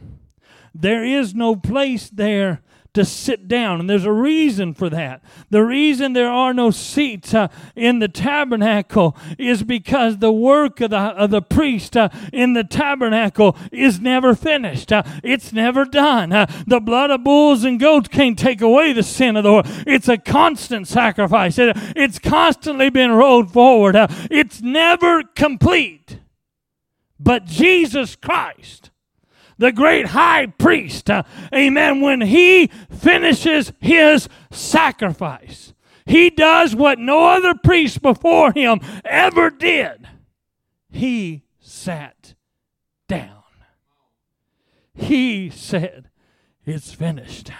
There 0.75 1.05
is 1.05 1.35
no 1.35 1.55
place 1.55 2.09
there 2.09 2.62
to 2.95 3.05
sit 3.05 3.47
down. 3.49 3.81
And 3.81 3.91
there's 3.91 4.05
a 4.05 4.13
reason 4.13 4.73
for 4.73 4.89
that. 4.91 5.23
The 5.51 5.63
reason 5.63 6.13
there 6.13 6.31
are 6.31 6.55
no 6.55 6.71
seats 6.71 7.35
uh, 7.35 7.49
in 7.77 7.99
the 7.99 8.09
tabernacle 8.09 9.17
is 9.39 9.63
because 9.63 10.19
the 10.19 10.33
work 10.33 10.81
of 10.81 10.91
the, 10.91 10.99
of 10.99 11.31
the 11.31 11.43
priest 11.43 11.97
uh, 11.97 12.09
in 12.33 12.55
the 12.55 12.65
tabernacle 12.65 13.57
is 13.71 14.01
never 14.01 14.35
finished. 14.35 14.93
Uh, 14.93 15.03
it's 15.23 15.53
never 15.53 15.85
done. 15.85 16.33
Uh, 16.33 16.47
the 16.67 16.81
blood 16.81 17.11
of 17.11 17.25
bulls 17.25 17.65
and 17.65 17.79
goats 17.79 18.09
can't 18.09 18.39
take 18.39 18.61
away 18.61 18.93
the 18.93 19.03
sin 19.03 19.37
of 19.37 19.45
the 19.45 19.53
world. 19.53 19.67
It's 19.87 20.09
a 20.09 20.17
constant 20.17 20.89
sacrifice. 20.89 21.59
It, 21.59 21.77
it's 21.97 22.19
constantly 22.19 22.91
been 22.91 23.13
rolled 23.13 23.53
forward. 23.53 23.97
Uh, 23.97 24.07
it's 24.31 24.63
never 24.63 25.23
complete. 25.23 26.21
But 27.19 27.45
Jesus 27.45 28.17
Christ 28.17 28.91
the 29.59 29.73
great 29.73 30.09
high 30.09 30.47
priest, 30.47 31.11
uh, 31.11 31.23
amen, 31.55 32.01
when 32.01 32.21
he 32.23 32.69
finishes 32.90 33.73
his 33.81 34.29
sacrifice, 34.51 35.75
he 36.07 36.31
does 36.31 36.75
what 36.75 36.99
no 36.99 37.29
other 37.29 37.55
priest 37.55 38.03
before 38.03 38.53
him 38.53 38.81
ever 39.05 39.51
did. 39.51 40.09
He 40.90 41.45
sat 41.59 42.35
down. 43.09 43.43
He 44.95 45.51
said, 45.51 46.11
It's 46.64 46.93
finished. 46.93 47.51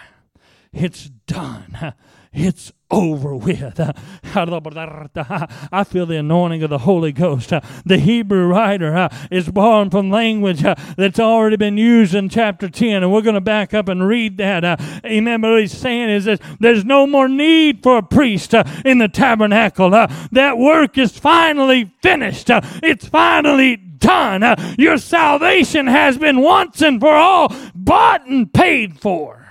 It's 0.73 1.11
done. 1.27 1.95
It's 2.35 2.73
over 2.91 3.37
with. 3.37 3.79
I 4.35 5.85
feel 5.85 6.07
the 6.07 6.17
anointing 6.17 6.65
of 6.65 6.71
the 6.71 6.79
Holy 6.79 7.13
Ghost. 7.13 7.53
The 7.87 7.99
Hebrew 7.99 8.49
writer 8.49 8.97
uh, 8.97 9.09
is 9.31 9.49
born 9.49 9.91
from 9.91 10.11
language 10.11 10.65
uh, 10.65 10.75
that's 10.97 11.21
already 11.21 11.57
been 11.57 11.77
used 11.77 12.13
in 12.13 12.29
chapter 12.29 12.69
10, 12.69 13.05
and 13.05 13.13
we're 13.13 13.23
going 13.23 13.35
to 13.35 13.41
back 13.41 13.73
up 13.73 13.89
and 13.89 14.07
read 14.07 14.37
that. 14.39 14.65
Uh, 14.65 14.77
amen. 15.05 15.43
But 15.43 15.53
what 15.53 15.61
he's 15.61 15.77
saying 15.77 16.11
is 16.11 16.25
that 16.25 16.41
there's 16.59 16.85
no 16.85 17.07
more 17.07 17.29
need 17.29 17.85
for 17.85 17.99
a 17.99 18.03
priest 18.03 18.53
in 18.85 18.99
the 18.99 19.09
tabernacle. 19.09 19.91
That 19.91 20.59
work 20.59 20.99
is 20.99 21.17
finally 21.17 21.93
finished. 22.03 22.49
It's 22.51 23.07
finally 23.07 23.77
done. 23.77 24.75
Your 24.77 24.99
salvation 24.99 25.87
has 25.87 26.19
been 26.19 26.41
once 26.41 26.83
and 26.83 27.01
for 27.01 27.15
all 27.15 27.55
bought 27.75 28.27
and 28.27 28.53
paid 28.53 28.99
for. 29.01 29.47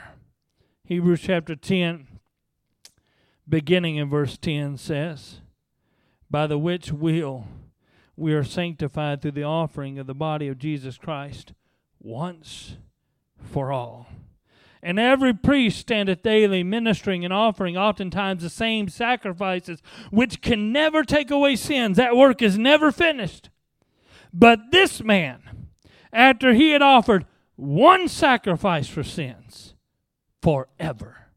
Hebrews 0.85 1.21
chapter 1.21 1.55
10 1.55 2.07
beginning 3.53 3.97
in 3.97 4.09
verse 4.09 4.35
10 4.35 4.77
says, 4.77 5.35
By 6.27 6.47
the 6.47 6.57
which 6.57 6.91
will 6.91 7.45
we 8.15 8.33
are 8.33 8.43
sanctified 8.43 9.21
through 9.21 9.33
the 9.33 9.43
offering 9.43 9.99
of 9.99 10.07
the 10.07 10.15
body 10.15 10.47
of 10.47 10.57
Jesus 10.57 10.97
Christ 10.97 11.53
once 11.99 12.77
for 13.37 13.71
all. 13.71 14.07
And 14.81 14.97
every 14.97 15.35
priest 15.35 15.77
standeth 15.77 16.23
daily 16.23 16.63
ministering 16.63 17.23
and 17.23 17.31
offering 17.31 17.77
oftentimes 17.77 18.41
the 18.41 18.49
same 18.49 18.89
sacrifices, 18.89 19.83
which 20.09 20.41
can 20.41 20.71
never 20.71 21.03
take 21.03 21.29
away 21.29 21.55
sins. 21.55 21.97
That 21.97 22.17
work 22.17 22.41
is 22.41 22.57
never 22.57 22.91
finished. 22.91 23.51
But 24.33 24.71
this 24.71 25.03
man, 25.03 25.67
after 26.11 26.55
he 26.55 26.71
had 26.71 26.81
offered 26.81 27.27
one 27.55 28.07
sacrifice 28.07 28.87
for 28.87 29.03
sins 29.03 29.75
forever, 30.41 31.27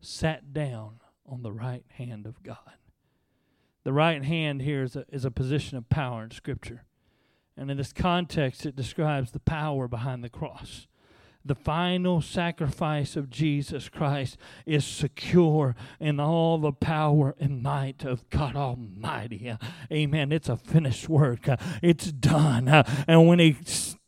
sat 0.00 0.54
down 0.54 1.00
on 1.32 1.42
the 1.42 1.52
right 1.52 1.84
hand 1.96 2.26
of 2.26 2.42
God. 2.42 2.58
The 3.84 3.92
right 3.92 4.22
hand 4.22 4.62
here 4.62 4.82
is 4.82 4.94
a, 4.94 5.06
is 5.08 5.24
a 5.24 5.30
position 5.30 5.78
of 5.78 5.88
power 5.88 6.22
in 6.22 6.30
Scripture. 6.30 6.84
And 7.56 7.70
in 7.70 7.78
this 7.78 7.92
context, 7.92 8.66
it 8.66 8.76
describes 8.76 9.32
the 9.32 9.40
power 9.40 9.88
behind 9.88 10.22
the 10.22 10.28
cross. 10.28 10.86
The 11.44 11.54
final 11.54 12.20
sacrifice 12.20 13.16
of 13.16 13.28
Jesus 13.28 13.88
Christ 13.88 14.36
is 14.64 14.84
secure 14.84 15.74
in 15.98 16.20
all 16.20 16.58
the 16.58 16.72
power 16.72 17.34
and 17.40 17.62
might 17.62 18.04
of 18.04 18.28
God 18.30 18.54
Almighty. 18.54 19.52
Amen. 19.92 20.32
It's 20.32 20.48
a 20.48 20.56
finished 20.56 21.08
work. 21.08 21.48
It's 21.82 22.12
done. 22.12 22.68
And 22.68 23.26
when 23.26 23.38
He 23.38 23.56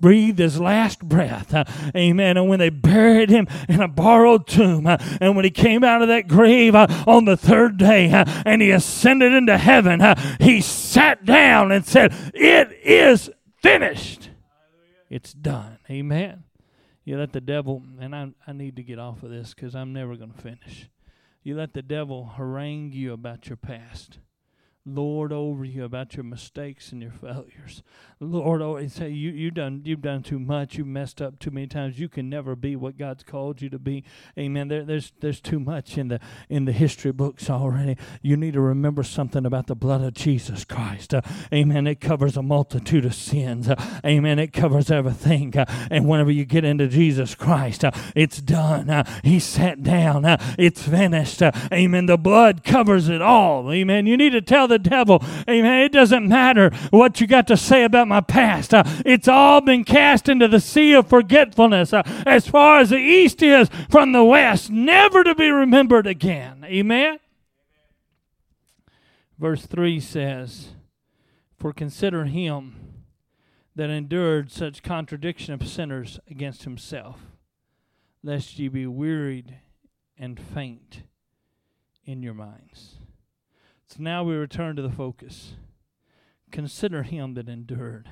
breathed 0.00 0.38
His 0.38 0.60
last 0.60 1.00
breath, 1.00 1.52
amen, 1.96 2.36
and 2.36 2.48
when 2.48 2.60
they 2.60 2.70
buried 2.70 3.30
Him 3.30 3.48
in 3.68 3.80
a 3.80 3.88
borrowed 3.88 4.46
tomb, 4.46 4.86
and 4.86 5.34
when 5.34 5.44
He 5.44 5.50
came 5.50 5.82
out 5.82 6.02
of 6.02 6.08
that 6.08 6.28
grave 6.28 6.74
on 6.74 7.24
the 7.24 7.36
third 7.36 7.76
day 7.76 8.10
and 8.46 8.62
He 8.62 8.70
ascended 8.70 9.32
into 9.32 9.58
heaven, 9.58 10.00
He 10.40 10.60
sat 10.60 11.24
down 11.24 11.72
and 11.72 11.84
said, 11.84 12.14
It 12.32 12.70
is 12.84 13.30
finished. 13.60 14.30
It's 15.10 15.32
done. 15.32 15.78
Amen. 15.90 16.44
You 17.04 17.18
let 17.18 17.32
the 17.32 17.40
devil, 17.40 17.82
and 18.00 18.14
I, 18.14 18.30
I 18.46 18.52
need 18.52 18.76
to 18.76 18.82
get 18.82 18.98
off 18.98 19.22
of 19.22 19.30
this 19.30 19.52
because 19.52 19.74
I'm 19.74 19.92
never 19.92 20.16
going 20.16 20.32
to 20.32 20.40
finish. 20.40 20.88
You 21.42 21.56
let 21.56 21.74
the 21.74 21.82
devil 21.82 22.32
harangue 22.36 22.92
you 22.92 23.12
about 23.12 23.48
your 23.48 23.56
past 23.56 24.18
lord 24.86 25.32
over 25.32 25.64
you 25.64 25.84
about 25.84 26.14
your 26.14 26.24
mistakes 26.24 26.92
and 26.92 27.00
your 27.00 27.10
failures. 27.12 27.82
Lord 28.20 28.62
always 28.62 28.92
say 28.92 29.08
you 29.08 29.30
you 29.30 29.50
done 29.50 29.82
you've 29.84 30.02
done 30.02 30.22
too 30.22 30.38
much. 30.38 30.76
You 30.76 30.84
messed 30.84 31.20
up 31.20 31.38
too 31.38 31.50
many 31.50 31.66
times. 31.66 31.98
You 31.98 32.08
can 32.08 32.28
never 32.28 32.54
be 32.54 32.76
what 32.76 32.96
God's 32.96 33.22
called 33.22 33.60
you 33.60 33.68
to 33.70 33.78
be. 33.78 34.04
Amen. 34.38 34.68
There, 34.68 34.84
there's 34.84 35.12
there's 35.20 35.40
too 35.40 35.58
much 35.58 35.98
in 35.98 36.08
the 36.08 36.20
in 36.48 36.64
the 36.64 36.72
history 36.72 37.12
books 37.12 37.50
already. 37.50 37.96
You 38.22 38.36
need 38.36 38.54
to 38.54 38.60
remember 38.60 39.02
something 39.02 39.44
about 39.44 39.66
the 39.66 39.74
blood 39.74 40.02
of 40.02 40.14
Jesus 40.14 40.64
Christ. 40.64 41.14
Uh, 41.14 41.22
amen. 41.52 41.86
It 41.86 42.00
covers 42.00 42.36
a 42.36 42.42
multitude 42.42 43.04
of 43.04 43.14
sins. 43.14 43.68
Uh, 43.68 44.00
amen. 44.04 44.38
It 44.38 44.52
covers 44.52 44.90
everything. 44.90 45.56
Uh, 45.56 45.64
and 45.90 46.06
whenever 46.08 46.30
you 46.30 46.44
get 46.44 46.64
into 46.64 46.88
Jesus 46.88 47.34
Christ, 47.34 47.84
uh, 47.84 47.90
it's 48.14 48.40
done. 48.40 48.90
Uh, 48.90 49.04
he 49.22 49.38
sat 49.38 49.82
down. 49.82 50.24
Uh, 50.24 50.36
it's 50.58 50.82
finished. 50.82 51.42
amen. 51.42 52.06
The 52.06 52.18
blood 52.18 52.64
covers 52.64 53.08
it 53.08 53.22
all. 53.22 53.70
Amen. 53.72 54.06
You 54.06 54.16
need 54.16 54.30
to 54.30 54.40
tell 54.40 54.68
the 54.68 54.73
the 54.74 54.90
devil. 54.90 55.22
Amen. 55.48 55.82
It 55.82 55.92
doesn't 55.92 56.28
matter 56.28 56.70
what 56.90 57.20
you 57.20 57.26
got 57.26 57.46
to 57.48 57.56
say 57.56 57.84
about 57.84 58.08
my 58.08 58.20
past. 58.20 58.74
Uh, 58.74 58.82
it's 59.06 59.28
all 59.28 59.60
been 59.60 59.84
cast 59.84 60.28
into 60.28 60.48
the 60.48 60.60
sea 60.60 60.92
of 60.94 61.08
forgetfulness 61.08 61.92
uh, 61.92 62.02
as 62.26 62.48
far 62.48 62.80
as 62.80 62.90
the 62.90 62.98
east 62.98 63.42
is 63.42 63.68
from 63.88 64.12
the 64.12 64.24
west, 64.24 64.70
never 64.70 65.22
to 65.22 65.34
be 65.34 65.48
remembered 65.48 66.06
again. 66.06 66.64
Amen. 66.64 67.18
Verse 69.38 69.66
3 69.66 70.00
says, 70.00 70.68
For 71.56 71.72
consider 71.72 72.24
him 72.24 73.04
that 73.76 73.90
endured 73.90 74.50
such 74.50 74.82
contradiction 74.82 75.54
of 75.54 75.66
sinners 75.66 76.18
against 76.28 76.64
himself, 76.64 77.20
lest 78.22 78.58
ye 78.58 78.68
be 78.68 78.86
wearied 78.86 79.58
and 80.16 80.38
faint 80.38 81.02
in 82.04 82.22
your 82.22 82.34
minds. 82.34 82.98
So 83.94 84.02
now 84.02 84.24
we 84.24 84.34
return 84.34 84.74
to 84.74 84.82
the 84.82 84.90
focus. 84.90 85.54
Consider 86.50 87.04
him 87.04 87.34
that 87.34 87.48
endured 87.48 88.08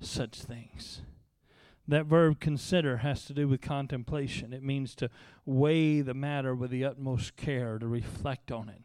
such 0.00 0.42
things. 0.42 1.02
That 1.86 2.06
verb 2.06 2.40
consider 2.40 2.98
has 2.98 3.24
to 3.26 3.32
do 3.32 3.46
with 3.46 3.60
contemplation. 3.60 4.52
It 4.52 4.64
means 4.64 4.96
to 4.96 5.10
weigh 5.46 6.00
the 6.00 6.14
matter 6.14 6.56
with 6.56 6.72
the 6.72 6.84
utmost 6.84 7.36
care, 7.36 7.78
to 7.78 7.86
reflect 7.86 8.50
on 8.50 8.68
it. 8.68 8.82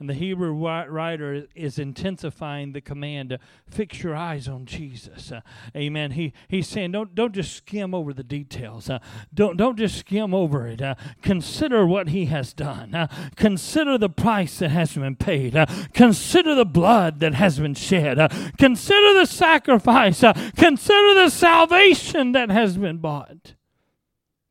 And 0.00 0.08
the 0.08 0.14
Hebrew 0.14 0.52
writer 0.52 1.46
is 1.54 1.78
intensifying 1.78 2.72
the 2.72 2.80
command 2.80 3.28
to 3.30 3.38
fix 3.68 4.02
your 4.02 4.16
eyes 4.16 4.48
on 4.48 4.64
Jesus. 4.64 5.30
Uh, 5.30 5.42
amen. 5.76 6.12
He, 6.12 6.32
he's 6.48 6.66
saying, 6.66 6.92
don't, 6.92 7.14
don't 7.14 7.34
just 7.34 7.54
skim 7.54 7.94
over 7.94 8.14
the 8.14 8.24
details. 8.24 8.88
Uh, 8.88 9.00
don't, 9.34 9.58
don't 9.58 9.76
just 9.76 9.98
skim 9.98 10.32
over 10.32 10.66
it. 10.66 10.80
Uh, 10.80 10.94
consider 11.20 11.86
what 11.86 12.08
he 12.08 12.24
has 12.26 12.54
done. 12.54 12.94
Uh, 12.94 13.08
consider 13.36 13.98
the 13.98 14.08
price 14.08 14.60
that 14.60 14.70
has 14.70 14.94
been 14.94 15.16
paid. 15.16 15.54
Uh, 15.54 15.66
consider 15.92 16.54
the 16.54 16.64
blood 16.64 17.20
that 17.20 17.34
has 17.34 17.58
been 17.58 17.74
shed. 17.74 18.18
Uh, 18.18 18.28
consider 18.56 19.12
the 19.12 19.26
sacrifice. 19.26 20.24
consider 20.56 21.14
the 21.14 21.28
salvation 21.28 22.32
that 22.32 22.50
has 22.50 22.78
been 22.78 22.96
bought. 22.96 23.54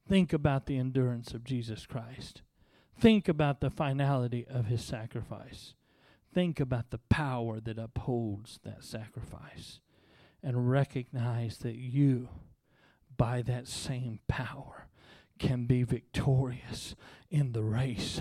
Think 0.07 0.31
about 0.31 0.67
the 0.67 0.77
endurance 0.77 1.33
of 1.33 1.43
Jesus 1.43 1.87
Christ. 1.87 2.43
Think 2.99 3.29
about 3.29 3.61
the 3.61 3.69
finality 3.69 4.45
of 4.49 4.65
his 4.65 4.83
sacrifice. 4.83 5.73
Think 6.33 6.59
about 6.59 6.89
the 6.91 6.97
power 6.97 7.59
that 7.61 7.77
upholds 7.77 8.59
that 8.63 8.83
sacrifice. 8.83 9.79
And 10.43 10.69
recognize 10.69 11.57
that 11.59 11.75
you, 11.75 12.29
by 13.17 13.41
that 13.43 13.67
same 13.67 14.19
power, 14.27 14.87
can 15.37 15.65
be 15.65 15.83
victorious 15.83 16.95
in 17.29 17.53
the 17.53 17.63
race 17.63 18.19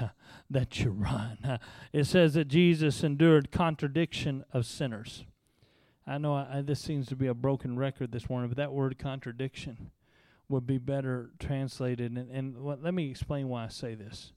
that 0.49 0.81
you 0.81 0.91
run. 0.91 1.59
It 1.93 2.05
says 2.05 2.35
that 2.35 2.47
Jesus 2.47 3.03
endured 3.03 3.51
contradiction 3.51 4.45
of 4.53 4.67
sinners. 4.67 5.25
I 6.07 6.19
know 6.19 6.35
I, 6.35 6.63
this 6.63 6.81
seems 6.81 7.07
to 7.09 7.17
be 7.17 7.27
a 7.27 7.35
broken 7.35 7.77
record 7.77 8.13
this 8.13 8.31
morning, 8.31 8.49
but 8.49 8.57
that 8.57 8.73
word 8.73 8.99
contradiction 8.99 9.91
would 10.49 10.67
be 10.67 10.79
better 10.79 11.31
translated. 11.39 12.13
And, 12.13 12.31
and 12.31 12.65
let 12.65 12.95
me 12.95 13.11
explain 13.11 13.49
why 13.49 13.65
I 13.65 13.69
say 13.69 13.95
this 13.95 14.33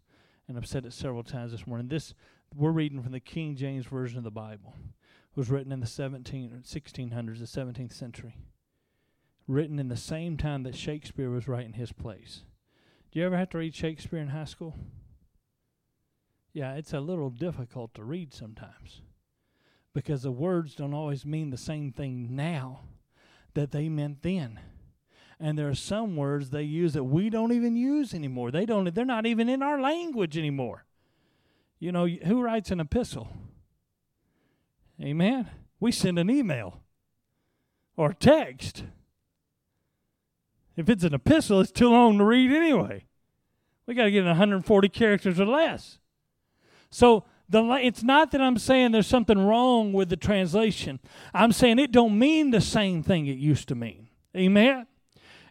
and 0.51 0.57
I've 0.57 0.67
said 0.67 0.85
it 0.85 0.91
several 0.91 1.23
times 1.23 1.53
this 1.53 1.65
morning. 1.65 1.87
This 1.87 2.13
we're 2.53 2.71
reading 2.71 3.01
from 3.01 3.13
the 3.13 3.21
King 3.21 3.55
James 3.55 3.85
version 3.85 4.17
of 4.17 4.25
the 4.25 4.31
Bible. 4.31 4.75
It 4.75 5.37
was 5.37 5.49
written 5.49 5.71
in 5.71 5.79
the 5.79 5.87
17 5.87 6.51
or 6.51 6.57
1600s, 6.57 7.39
the 7.39 7.61
17th 7.61 7.93
century. 7.93 8.35
Written 9.47 9.79
in 9.79 9.87
the 9.87 9.95
same 9.95 10.35
time 10.35 10.63
that 10.63 10.75
Shakespeare 10.75 11.29
was 11.29 11.47
writing 11.47 11.73
his 11.73 11.93
plays. 11.93 12.43
Do 13.11 13.19
you 13.19 13.25
ever 13.25 13.37
have 13.37 13.49
to 13.51 13.59
read 13.59 13.73
Shakespeare 13.73 14.19
in 14.19 14.27
high 14.27 14.43
school? 14.43 14.75
Yeah, 16.51 16.73
it's 16.73 16.91
a 16.91 16.99
little 16.99 17.29
difficult 17.29 17.93
to 17.93 18.03
read 18.03 18.33
sometimes 18.33 19.01
because 19.93 20.23
the 20.23 20.31
words 20.31 20.75
don't 20.75 20.93
always 20.93 21.25
mean 21.25 21.49
the 21.49 21.57
same 21.57 21.93
thing 21.93 22.35
now 22.35 22.81
that 23.53 23.71
they 23.71 23.87
meant 23.87 24.21
then 24.21 24.59
and 25.41 25.57
there 25.57 25.67
are 25.67 25.75
some 25.75 26.15
words 26.15 26.51
they 26.51 26.61
use 26.61 26.93
that 26.93 27.03
we 27.03 27.29
don't 27.29 27.51
even 27.51 27.75
use 27.75 28.13
anymore. 28.13 28.51
They 28.51 28.65
don't 28.65 28.93
they're 28.93 29.03
not 29.03 29.25
even 29.25 29.49
in 29.49 29.63
our 29.63 29.81
language 29.81 30.37
anymore. 30.37 30.85
You 31.79 31.91
know, 31.91 32.05
who 32.05 32.41
writes 32.41 32.69
an 32.69 32.79
epistle? 32.79 33.29
Amen. 35.01 35.49
We 35.79 35.91
send 35.91 36.19
an 36.19 36.29
email 36.29 36.81
or 37.97 38.13
text. 38.13 38.83
If 40.75 40.89
it's 40.89 41.03
an 41.03 41.15
epistle, 41.15 41.59
it's 41.59 41.71
too 41.71 41.89
long 41.89 42.19
to 42.19 42.23
read 42.23 42.51
anyway. 42.51 43.05
We 43.87 43.95
got 43.95 44.03
to 44.03 44.11
get 44.11 44.23
140 44.23 44.89
characters 44.89 45.39
or 45.39 45.45
less. 45.45 45.97
So 46.91 47.25
the, 47.49 47.63
it's 47.81 48.03
not 48.03 48.31
that 48.31 48.41
I'm 48.41 48.59
saying 48.59 48.91
there's 48.91 49.07
something 49.07 49.39
wrong 49.39 49.91
with 49.91 50.09
the 50.09 50.17
translation. 50.17 50.99
I'm 51.33 51.51
saying 51.51 51.79
it 51.79 51.91
don't 51.91 52.17
mean 52.17 52.51
the 52.51 52.61
same 52.61 53.01
thing 53.01 53.25
it 53.25 53.37
used 53.37 53.67
to 53.69 53.75
mean. 53.75 54.07
Amen. 54.37 54.85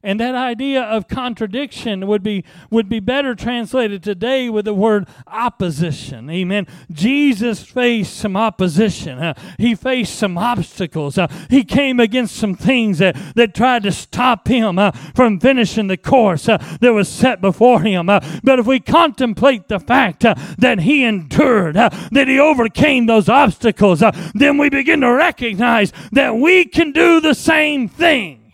And 0.03 0.19
that 0.19 0.35
idea 0.35 0.83
of 0.83 1.09
contradiction 1.09 2.07
would 2.07 2.23
be, 2.23 2.43
would 2.71 2.89
be 2.89 3.01
better 3.01 3.35
translated 3.35 4.03
today 4.03 4.49
with 4.49 4.65
the 4.65 4.73
word 4.73 5.07
opposition. 5.27 6.31
Amen. 6.31 6.67
Jesus 6.91 7.63
faced 7.63 8.17
some 8.17 8.35
opposition. 8.35 9.19
Uh, 9.19 9.35
he 9.59 9.75
faced 9.75 10.15
some 10.15 10.39
obstacles. 10.39 11.19
Uh, 11.19 11.27
he 11.51 11.65
came 11.65 12.01
against 12.01 12.35
some 12.35 12.55
things 12.55 12.97
that, 12.99 13.15
that 13.35 13.55
tried 13.55 13.83
to 13.83 13.93
stop 13.93 14.49
him 14.49 14.79
uh, 14.79 14.91
from 15.15 15.39
finishing 15.39 15.89
the 15.89 15.99
course 15.99 16.49
uh, 16.49 16.57
that 16.81 16.95
was 16.95 17.07
set 17.07 17.43
before 17.43 17.83
him. 17.83 18.09
Uh, 18.09 18.21
but 18.43 18.59
if 18.59 18.67
we 18.67 18.81
contemplate 18.81 19.69
the 19.69 19.79
fact 19.79 20.25
uh, 20.25 20.35
that 20.57 20.81
he 20.81 21.05
endured, 21.05 21.75
that 21.75 22.25
he 22.27 22.41
overcame 22.41 23.05
those 23.05 23.29
obstacles, 23.29 24.03
then 24.35 24.57
we 24.57 24.71
begin 24.71 25.03
to 25.03 25.13
recognize 25.13 25.93
that 26.11 26.35
we 26.37 26.65
can 26.65 26.93
do 26.93 27.21
the 27.21 27.35
same 27.35 27.87
thing. 27.87 28.50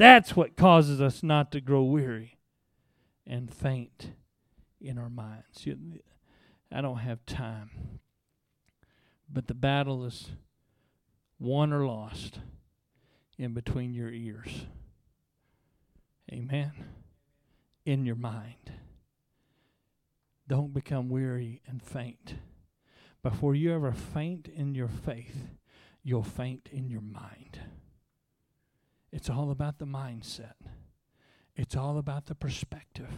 That's 0.00 0.34
what 0.34 0.56
causes 0.56 0.98
us 0.98 1.22
not 1.22 1.52
to 1.52 1.60
grow 1.60 1.82
weary 1.82 2.38
and 3.26 3.52
faint 3.52 4.12
in 4.80 4.96
our 4.96 5.10
minds. 5.10 5.68
I 6.72 6.80
don't 6.80 7.00
have 7.00 7.26
time. 7.26 8.00
But 9.30 9.46
the 9.46 9.52
battle 9.52 10.06
is 10.06 10.30
won 11.38 11.74
or 11.74 11.86
lost 11.86 12.38
in 13.36 13.52
between 13.52 13.92
your 13.92 14.10
ears. 14.10 14.64
Amen. 16.32 16.72
In 17.84 18.06
your 18.06 18.16
mind. 18.16 18.72
Don't 20.48 20.72
become 20.72 21.10
weary 21.10 21.60
and 21.66 21.82
faint. 21.82 22.36
Before 23.22 23.54
you 23.54 23.74
ever 23.74 23.92
faint 23.92 24.48
in 24.48 24.74
your 24.74 24.88
faith, 24.88 25.50
you'll 26.02 26.22
faint 26.22 26.70
in 26.72 26.88
your 26.88 27.02
mind. 27.02 27.60
It's 29.12 29.28
all 29.28 29.50
about 29.50 29.78
the 29.78 29.86
mindset. 29.86 30.54
It's 31.56 31.76
all 31.76 31.98
about 31.98 32.26
the 32.26 32.34
perspective. 32.34 33.10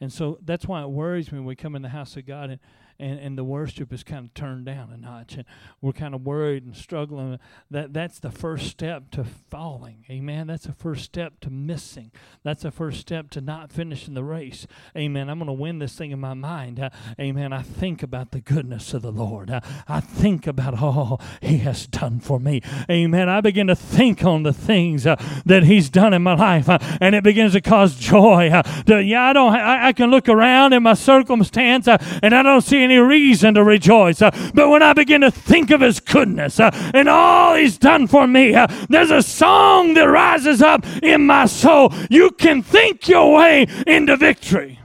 And 0.00 0.12
so 0.12 0.38
that's 0.42 0.66
why 0.66 0.82
it 0.82 0.90
worries 0.90 1.32
me 1.32 1.38
when 1.38 1.46
we 1.46 1.56
come 1.56 1.74
in 1.74 1.82
the 1.82 1.88
house 1.88 2.16
of 2.16 2.26
God 2.26 2.50
and, 2.50 2.60
and, 2.98 3.18
and 3.18 3.38
the 3.38 3.44
worship 3.44 3.92
is 3.92 4.02
kind 4.02 4.26
of 4.26 4.34
turned 4.34 4.66
down 4.66 4.90
a 4.92 4.96
notch 4.96 5.34
and 5.34 5.44
we're 5.80 5.92
kind 5.92 6.14
of 6.14 6.24
worried 6.24 6.64
and 6.64 6.76
struggling. 6.76 7.38
That 7.70 7.92
that's 7.92 8.18
the 8.18 8.30
first 8.30 8.68
step 8.68 9.10
to 9.12 9.24
falling. 9.24 10.04
Amen? 10.10 10.46
That's 10.46 10.64
the 10.64 10.72
first 10.72 11.04
step 11.04 11.40
to 11.40 11.50
missing. 11.50 12.10
That's 12.42 12.62
the 12.62 12.70
first 12.70 13.00
step 13.00 13.30
to 13.30 13.40
not 13.40 13.72
finishing 13.72 14.14
the 14.14 14.24
race. 14.24 14.66
Amen? 14.96 15.28
I'm 15.28 15.38
going 15.38 15.46
to 15.46 15.52
win 15.52 15.78
this 15.78 15.94
thing 15.94 16.10
in 16.10 16.20
my 16.20 16.34
mind. 16.34 16.80
Uh, 16.80 16.90
amen? 17.20 17.52
I 17.52 17.62
think 17.62 18.02
about 18.02 18.30
the 18.30 18.40
goodness 18.40 18.94
of 18.94 19.02
the 19.02 19.12
lord. 19.12 19.50
Uh, 19.50 19.60
i 19.88 20.00
think 20.00 20.46
about 20.46 20.80
all 20.80 21.20
he 21.40 21.58
has 21.58 21.86
done 21.86 22.20
for 22.20 22.38
me. 22.38 22.62
Amen? 22.90 23.28
I 23.28 23.40
begin 23.40 23.66
to 23.68 23.76
think 23.76 24.24
on 24.24 24.42
the 24.42 24.52
things 24.52 25.06
uh, 25.06 25.16
that 25.44 25.64
he's 25.64 25.90
done 25.90 26.14
in 26.14 26.22
my 26.22 26.34
life 26.34 26.68
uh, 26.68 26.78
and 27.00 27.14
it 27.14 27.24
begins 27.24 27.52
to 27.52 27.60
cause 27.60 27.96
joy 27.96 28.48
uh, 28.48 28.62
to, 28.84 29.02
yeah 29.02 29.24
i 29.24 29.32
don't 29.32 29.54
I, 29.54 29.88
I, 29.88 29.92
can 29.92 30.10
look 30.10 30.28
around 30.28 30.72
in 30.72 30.82
my 30.82 30.94
circumstance 30.94 31.88
uh, 31.88 31.98
and 32.22 32.34
i 32.34 32.42
don't 32.42 32.62
see 32.62 32.82
any 32.86 32.98
reason 32.98 33.54
to 33.54 33.64
rejoice. 33.64 34.22
Uh, 34.22 34.30
but 34.54 34.68
when 34.68 34.82
I 34.82 34.92
begin 34.92 35.20
to 35.20 35.30
think 35.30 35.70
of 35.70 35.80
His 35.80 36.00
goodness 36.00 36.58
uh, 36.58 36.70
and 36.94 37.08
all 37.08 37.54
He's 37.54 37.78
done 37.78 38.06
for 38.06 38.26
me, 38.26 38.54
uh, 38.54 38.66
there's 38.88 39.10
a 39.10 39.22
song 39.22 39.94
that 39.94 40.04
rises 40.04 40.62
up 40.62 40.86
in 41.02 41.26
my 41.26 41.46
soul. 41.46 41.92
You 42.08 42.30
can 42.30 42.62
think 42.62 43.08
your 43.08 43.36
way 43.36 43.66
into 43.86 44.16
victory. 44.16 44.80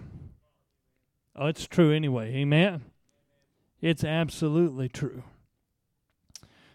Oh, 1.35 1.47
it's 1.47 1.67
true 1.67 1.91
anyway. 1.91 2.35
Amen. 2.35 2.83
It's 3.81 4.03
absolutely 4.03 4.89
true. 4.89 5.23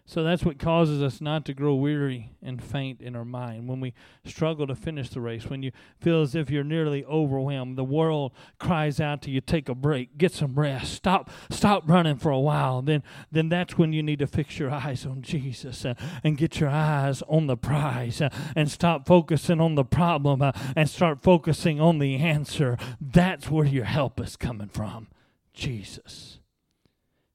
So 0.08 0.22
that's 0.22 0.44
what 0.44 0.60
causes 0.60 1.02
us 1.02 1.20
not 1.20 1.44
to 1.46 1.52
grow 1.52 1.74
weary 1.74 2.30
and 2.40 2.62
faint 2.62 3.00
in 3.00 3.16
our 3.16 3.24
mind. 3.24 3.68
When 3.68 3.80
we 3.80 3.92
struggle 4.24 4.64
to 4.68 4.76
finish 4.76 5.08
the 5.08 5.20
race, 5.20 5.46
when 5.46 5.64
you 5.64 5.72
feel 6.00 6.22
as 6.22 6.36
if 6.36 6.48
you're 6.48 6.62
nearly 6.62 7.04
overwhelmed, 7.04 7.76
the 7.76 7.82
world 7.82 8.30
cries 8.60 9.00
out 9.00 9.20
to 9.22 9.32
you, 9.32 9.40
take 9.40 9.68
a 9.68 9.74
break, 9.74 10.16
get 10.16 10.30
some 10.30 10.54
rest, 10.54 10.92
stop, 10.92 11.28
stop 11.50 11.82
running 11.90 12.18
for 12.18 12.30
a 12.30 12.38
while. 12.38 12.82
Then, 12.82 13.02
then 13.32 13.48
that's 13.48 13.76
when 13.76 13.92
you 13.92 14.00
need 14.00 14.20
to 14.20 14.28
fix 14.28 14.60
your 14.60 14.70
eyes 14.70 15.04
on 15.04 15.22
Jesus 15.22 15.84
uh, 15.84 15.94
and 16.22 16.38
get 16.38 16.60
your 16.60 16.70
eyes 16.70 17.20
on 17.28 17.48
the 17.48 17.56
prize 17.56 18.20
uh, 18.20 18.28
and 18.54 18.70
stop 18.70 19.08
focusing 19.08 19.60
on 19.60 19.74
the 19.74 19.84
problem 19.84 20.40
uh, 20.40 20.52
and 20.76 20.88
start 20.88 21.20
focusing 21.20 21.80
on 21.80 21.98
the 21.98 22.14
answer. 22.14 22.78
That's 23.00 23.50
where 23.50 23.66
your 23.66 23.86
help 23.86 24.20
is 24.20 24.36
coming 24.36 24.68
from, 24.68 25.08
Jesus. 25.52 26.38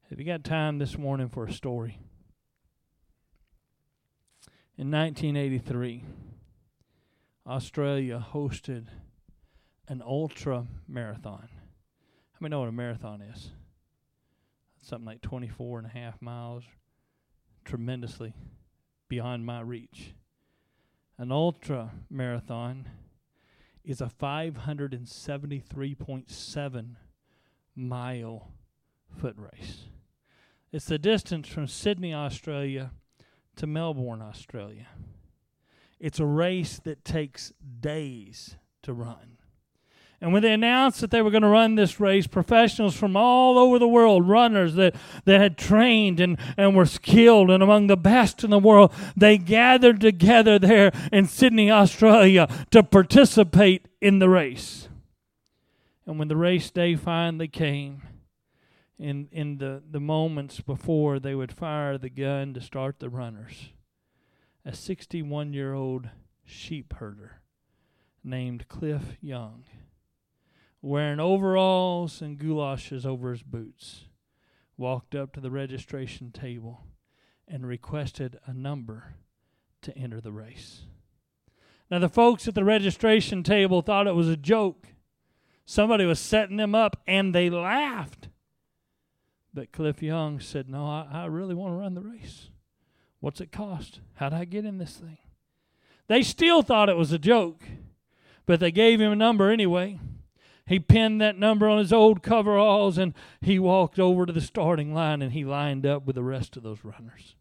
Have 0.09 0.19
you 0.19 0.25
got 0.25 0.45
time 0.45 0.77
this 0.77 0.97
morning 0.97 1.27
for 1.27 1.45
a 1.45 1.51
story? 1.51 1.99
In 4.81 4.89
1983, 4.89 6.03
Australia 7.45 8.25
hosted 8.33 8.87
an 9.87 10.01
ultra 10.03 10.65
marathon. 10.87 11.49
How 12.31 12.37
many 12.39 12.49
know 12.49 12.61
what 12.61 12.69
a 12.69 12.71
marathon 12.71 13.21
is? 13.21 13.51
Something 14.81 15.05
like 15.05 15.21
24 15.21 15.77
and 15.77 15.85
a 15.85 15.91
half 15.91 16.19
miles, 16.19 16.63
tremendously 17.63 18.33
beyond 19.07 19.45
my 19.45 19.61
reach. 19.61 20.15
An 21.19 21.31
ultra 21.31 21.91
marathon 22.09 22.89
is 23.83 24.01
a 24.01 24.07
573.7 24.07 26.95
mile 27.75 28.51
foot 29.15 29.35
race. 29.37 29.83
It's 30.71 30.85
the 30.85 30.97
distance 30.97 31.47
from 31.47 31.67
Sydney, 31.67 32.15
Australia 32.15 32.89
to 33.61 33.67
Melbourne, 33.67 34.23
Australia. 34.23 34.87
It's 35.99 36.19
a 36.19 36.25
race 36.25 36.79
that 36.83 37.05
takes 37.05 37.53
days 37.79 38.55
to 38.81 38.91
run. 38.91 39.37
And 40.19 40.33
when 40.33 40.41
they 40.41 40.51
announced 40.51 40.99
that 41.01 41.11
they 41.11 41.21
were 41.21 41.29
going 41.29 41.43
to 41.43 41.47
run 41.47 41.75
this 41.75 41.99
race, 41.99 42.25
professionals 42.25 42.95
from 42.95 43.15
all 43.15 43.59
over 43.59 43.77
the 43.77 43.87
world, 43.87 44.27
runners 44.27 44.73
that, 44.75 44.95
that 45.25 45.39
had 45.39 45.59
trained 45.59 46.19
and, 46.19 46.39
and 46.57 46.75
were 46.75 46.87
skilled 46.87 47.51
and 47.51 47.61
among 47.61 47.85
the 47.85 47.95
best 47.95 48.43
in 48.43 48.49
the 48.49 48.57
world, 48.57 48.91
they 49.15 49.37
gathered 49.37 50.01
together 50.01 50.57
there 50.57 50.91
in 51.11 51.27
Sydney, 51.27 51.69
Australia 51.69 52.47
to 52.71 52.81
participate 52.81 53.87
in 54.01 54.17
the 54.17 54.29
race. 54.29 54.89
And 56.07 56.17
when 56.17 56.29
the 56.29 56.35
race 56.35 56.71
day 56.71 56.95
finally 56.95 57.47
came, 57.47 58.01
in 59.01 59.27
in 59.31 59.57
the, 59.57 59.81
the 59.89 59.99
moments 59.99 60.61
before 60.61 61.19
they 61.19 61.33
would 61.33 61.51
fire 61.51 61.97
the 61.97 62.09
gun 62.09 62.53
to 62.53 62.61
start 62.61 62.99
the 62.99 63.09
runners. 63.09 63.71
A 64.63 64.73
61 64.73 65.53
year 65.53 65.73
old 65.73 66.09
sheep 66.45 66.93
herder 66.93 67.41
named 68.23 68.67
Cliff 68.67 69.17
Young, 69.19 69.63
wearing 70.81 71.19
overalls 71.19 72.21
and 72.21 72.37
goulashes 72.37 73.05
over 73.05 73.31
his 73.31 73.41
boots, 73.41 74.05
walked 74.77 75.15
up 75.15 75.33
to 75.33 75.41
the 75.41 75.51
registration 75.51 76.31
table 76.31 76.85
and 77.47 77.65
requested 77.65 78.39
a 78.45 78.53
number 78.53 79.15
to 79.81 79.97
enter 79.97 80.21
the 80.21 80.31
race. 80.31 80.81
Now, 81.89 81.99
the 81.99 82.07
folks 82.07 82.47
at 82.47 82.55
the 82.55 82.63
registration 82.63 83.41
table 83.43 83.81
thought 83.81 84.07
it 84.07 84.15
was 84.15 84.29
a 84.29 84.37
joke. 84.37 84.87
Somebody 85.65 86.05
was 86.05 86.19
setting 86.19 86.57
them 86.57 86.75
up, 86.75 87.01
and 87.05 87.35
they 87.35 87.49
laughed. 87.49 88.29
But 89.53 89.71
Cliff 89.71 90.01
Young 90.01 90.39
said, 90.39 90.69
No, 90.69 90.85
I, 90.85 91.07
I 91.11 91.25
really 91.25 91.55
want 91.55 91.73
to 91.73 91.77
run 91.77 91.93
the 91.93 92.01
race. 92.01 92.49
What's 93.19 93.41
it 93.41 93.51
cost? 93.51 93.99
How'd 94.15 94.33
I 94.33 94.45
get 94.45 94.65
in 94.65 94.77
this 94.77 94.95
thing? 94.95 95.17
They 96.07 96.23
still 96.23 96.61
thought 96.61 96.89
it 96.89 96.97
was 96.97 97.11
a 97.11 97.19
joke, 97.19 97.63
but 98.45 98.59
they 98.59 98.71
gave 98.71 98.99
him 98.99 99.11
a 99.11 99.15
number 99.15 99.49
anyway. 99.49 99.99
He 100.65 100.79
pinned 100.79 101.21
that 101.21 101.37
number 101.37 101.67
on 101.67 101.79
his 101.79 101.91
old 101.93 102.23
coveralls 102.23 102.97
and 102.97 103.13
he 103.41 103.59
walked 103.59 103.99
over 103.99 104.25
to 104.25 104.33
the 104.33 104.41
starting 104.41 104.93
line 104.93 105.21
and 105.21 105.33
he 105.33 105.43
lined 105.43 105.85
up 105.85 106.05
with 106.05 106.15
the 106.15 106.23
rest 106.23 106.55
of 106.55 106.63
those 106.63 106.83
runners. 106.83 107.35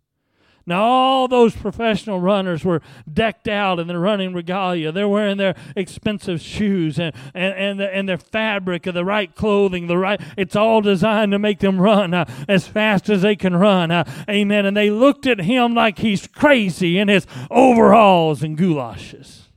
Now, 0.71 0.85
all 0.85 1.27
those 1.27 1.57
professional 1.57 2.21
runners 2.21 2.65
were 2.65 2.81
decked 3.13 3.49
out 3.49 3.81
in 3.81 3.89
their 3.89 3.99
running 3.99 4.33
regalia. 4.33 4.93
They're 4.93 5.09
wearing 5.09 5.37
their 5.37 5.57
expensive 5.75 6.41
shoes 6.41 6.97
and, 6.97 7.13
and, 7.35 7.55
and, 7.55 7.81
the, 7.81 7.93
and 7.93 8.09
their 8.09 8.19
fabric 8.19 8.87
of 8.87 8.95
the 8.95 9.05
right 9.05 9.35
clothing. 9.35 9.89
The 9.89 9.99
right, 9.99 10.21
it's 10.37 10.55
all 10.55 10.81
designed 10.81 11.33
to 11.33 11.41
make 11.41 11.59
them 11.59 11.81
run 11.81 12.15
uh, 12.15 12.25
as 12.49 12.69
fast 12.69 13.11
as 13.11 13.23
they 13.23 13.35
can 13.35 13.57
run. 13.57 13.91
Uh, 13.91 14.05
amen. 14.29 14.65
And 14.65 14.77
they 14.77 14.91
looked 14.91 15.27
at 15.27 15.41
him 15.41 15.75
like 15.75 15.99
he's 15.99 16.29
crazy 16.29 16.99
in 16.99 17.09
his 17.09 17.27
overalls 17.51 18.45
and 18.45 18.57
goulashes. 18.57 19.49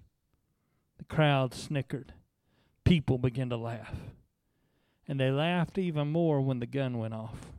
The 0.97 1.05
crowd 1.05 1.53
snickered. 1.53 2.13
People 2.85 3.19
began 3.19 3.51
to 3.51 3.57
laugh. 3.57 3.93
And 5.07 5.19
they 5.19 5.29
laughed 5.29 5.77
even 5.77 6.07
more 6.07 6.41
when 6.41 6.59
the 6.59 6.65
gun 6.65 6.97
went 6.97 7.13
off 7.13 7.53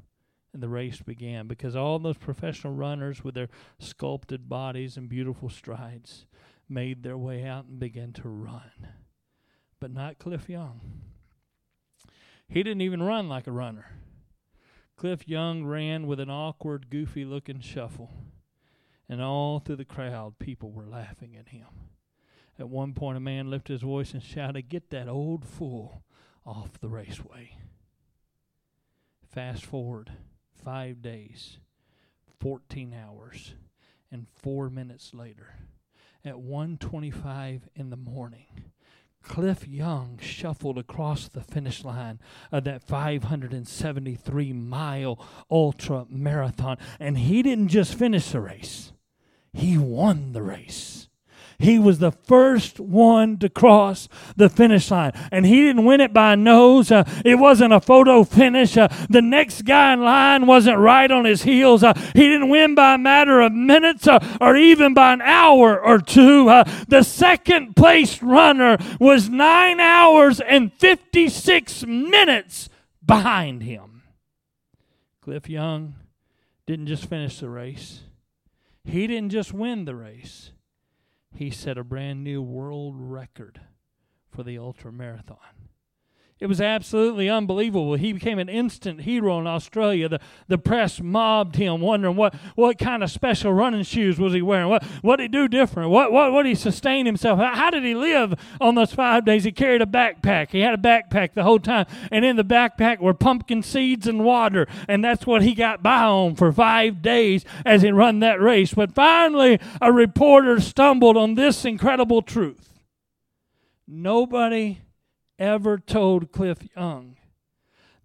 and 0.55 0.62
the 0.62 0.68
race 0.68 1.02
began 1.02 1.48
because 1.48 1.74
all 1.74 1.98
those 1.98 2.16
professional 2.16 2.72
runners 2.72 3.24
with 3.24 3.34
their 3.34 3.48
sculpted 3.80 4.48
bodies 4.48 4.96
and 4.96 5.09
beautiful 5.09 5.50
strides 5.50 6.26
made 6.68 7.02
their 7.02 7.18
way 7.18 7.44
out 7.44 7.66
and 7.66 7.80
began 7.80 8.12
to 8.12 8.28
run. 8.28 8.88
But 9.80 9.92
not 9.92 10.20
Cliff 10.20 10.48
Young. 10.48 10.80
He 12.46 12.62
didn't 12.62 12.82
even 12.82 13.02
run 13.02 13.28
like 13.28 13.48
a 13.48 13.52
runner. 13.52 13.86
Cliff 14.96 15.26
Young 15.26 15.64
ran 15.64 16.07
with 16.07 16.20
an 16.20 16.30
awkward, 16.30 16.88
goofy 16.88 17.24
looking 17.24 17.61
shuffle, 17.61 18.12
and 19.09 19.20
all 19.20 19.59
through 19.59 19.76
the 19.76 19.84
crowd, 19.84 20.38
people 20.38 20.70
were 20.70 20.86
laughing 20.86 21.36
at 21.36 21.48
him. 21.48 21.66
At 22.61 22.68
one 22.68 22.94
point, 22.94 23.16
a 23.16 23.20
man 23.20 23.50
lifted 23.50 23.72
his 23.72 23.82
voice 23.82 24.14
and 24.14 24.22
shouted, 24.22 24.68
Get 24.68 24.90
that 24.90 25.09
old 25.09 25.44
fool 25.44 26.05
off 26.46 26.78
the 26.80 26.88
raceway. 26.88 27.59
Fast 29.26 29.66
forward 29.66 30.12
five 30.64 31.02
days, 31.02 31.58
14 32.40 32.94
hours, 32.94 33.54
and 34.10 34.26
four 34.34 34.70
minutes 34.70 35.12
later, 35.12 35.54
at 36.24 36.34
1.25 36.34 37.62
in 37.74 37.90
the 37.90 37.96
morning, 37.96 38.46
Cliff 39.22 39.66
Young 39.66 40.18
shuffled 40.22 40.78
across 40.78 41.28
the 41.28 41.40
finish 41.40 41.84
line 41.84 42.20
of 42.52 42.64
that 42.64 42.82
573 42.82 44.52
mile 44.52 45.18
ultra 45.50 46.06
marathon. 46.08 46.78
And 47.00 47.18
he 47.18 47.42
didn't 47.42 47.68
just 47.68 47.94
finish 47.94 48.30
the 48.30 48.40
race, 48.40 48.92
he 49.52 49.76
won 49.78 50.32
the 50.32 50.42
race. 50.42 51.08
He 51.59 51.78
was 51.78 51.98
the 51.98 52.11
first 52.11 52.80
one 52.80 53.38
to 53.38 53.48
cross 53.48 54.09
the 54.36 54.48
finish 54.48 54.90
line. 54.90 55.12
And 55.30 55.46
he 55.46 55.62
didn't 55.62 55.84
win 55.84 56.00
it 56.00 56.12
by 56.12 56.32
a 56.32 56.36
nose. 56.36 56.90
Uh, 56.90 57.05
it 57.24 57.36
wasn't 57.36 57.72
a 57.72 57.80
photo 57.80 58.24
finish. 58.24 58.76
Uh, 58.76 58.88
the 59.09 59.22
next 59.22 59.62
guy 59.62 59.92
in 59.92 60.02
line 60.02 60.46
wasn't 60.46 60.78
right 60.78 61.11
on 61.11 61.24
his 61.24 61.42
heels. 61.42 61.82
Uh, 61.82 61.94
he 62.14 62.28
didn't 62.28 62.48
win 62.48 62.74
by 62.74 62.94
a 62.94 62.98
matter 62.98 63.40
of 63.40 63.52
minutes 63.52 64.07
uh, 64.07 64.18
or 64.40 64.57
even 64.57 64.94
by 64.94 65.12
an 65.12 65.22
hour 65.22 65.80
or 65.80 65.98
two. 65.98 66.48
Uh, 66.48 66.64
the 66.88 67.02
second 67.02 67.76
place 67.76 68.22
runner 68.22 68.78
was 68.98 69.28
nine 69.28 69.80
hours 69.80 70.40
and 70.40 70.72
56 70.72 71.86
minutes 71.86 72.68
behind 73.05 73.62
him. 73.62 74.02
Cliff 75.20 75.48
Young 75.48 75.94
didn't 76.66 76.86
just 76.86 77.07
finish 77.07 77.40
the 77.40 77.48
race, 77.48 78.00
he 78.84 79.07
didn't 79.07 79.30
just 79.30 79.52
win 79.52 79.84
the 79.84 79.94
race 79.94 80.50
he 81.35 81.51
set 81.51 81.76
a 81.76 81.85
brand 81.85 82.22
new 82.22 82.41
world 82.41 82.95
record 82.97 83.61
for 84.30 84.43
the 84.43 84.57
ultra 84.59 84.93
marathon. 84.93 85.39
It 86.41 86.47
was 86.47 86.61
absolutely 86.61 87.30
unbelievable. 87.30 87.95
He 87.95 88.12
became 88.12 88.41
an 88.41 88.49
instant 88.49 89.03
hero 89.03 89.39
in 89.39 89.47
Australia. 89.47 90.09
The, 90.09 90.20
the 90.49 90.59
press 90.59 91.01
mobbed 91.01 91.55
him, 91.55 91.80
wondering 91.80 92.16
what, 92.16 92.35
what 92.57 92.76
kind 92.76 93.05
of 93.05 93.11
special 93.11 93.53
running 93.53 93.85
shoes 93.85 94.18
was 94.18 94.35
he 94.35 94.43
wearing? 94.43 94.68
What 94.68 94.82
what 95.01 95.16
did 95.16 95.22
he 95.22 95.28
do 95.28 95.47
different? 95.47 95.91
What 95.91 96.11
what 96.11 96.32
what 96.32 96.43
did 96.43 96.49
he 96.49 96.55
sustain 96.57 97.07
himself? 97.07 97.39
How, 97.39 97.55
how 97.55 97.70
did 97.70 97.85
he 97.85 97.95
live 97.95 98.35
on 98.61 98.74
those 98.74 98.93
five 98.93 99.24
days? 99.24 99.45
He 99.45 99.53
carried 99.53 99.80
a 99.80 99.87
backpack. 99.87 100.51
He 100.51 100.61
had 100.61 100.74
a 100.74 100.76
backpack 100.76 101.35
the 101.35 101.45
whole 101.45 101.61
time, 101.61 101.87
and 102.11 102.24
in 102.24 102.35
the 102.35 102.45
backpack 102.45 102.99
were 102.99 103.14
pumpkin 103.14 103.62
seeds 103.62 104.09
and 104.09 104.24
water, 104.24 104.66
and 104.89 105.05
that's 105.05 105.26
what 105.26 105.43
he 105.43 105.55
got 105.55 105.85
by 105.85 106.03
on 106.03 106.35
for 106.35 106.53
five 106.53 107.01
days 107.01 107.45
as 107.64 107.82
he 107.82 107.93
run 107.93 108.18
that 108.18 108.41
race. 108.41 108.74
But 108.74 108.93
finally, 108.93 109.61
a 109.80 109.93
reporter 109.93 110.61
stumbled 110.61 111.16
on 111.16 111.37
this 111.37 111.64
incredible 111.64 112.22
truth. 112.22 112.70
Nobody 113.87 114.80
ever 115.39 115.78
told 115.78 116.32
Cliff 116.32 116.59
Young 116.76 117.16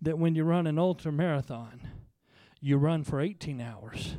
that 0.02 0.18
when 0.18 0.36
you 0.36 0.44
run 0.44 0.68
an 0.68 0.80
ultra 0.80 1.12
marathon, 1.12 1.82
you 2.62 2.78
run 2.78 3.04
for 3.04 3.20
18 3.22 3.62
hours 3.62 4.16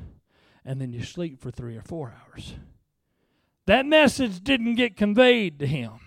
and 0.64 0.80
then 0.80 0.92
you 0.92 1.02
sleep 1.02 1.40
for 1.40 1.50
three 1.50 1.76
or 1.76 1.82
four 1.82 2.12
hours. 2.12 2.54
That 3.66 3.86
message 3.86 4.42
didn't 4.42 4.74
get 4.74 4.96
conveyed 4.96 5.58
to 5.58 5.66
him. 5.66 6.00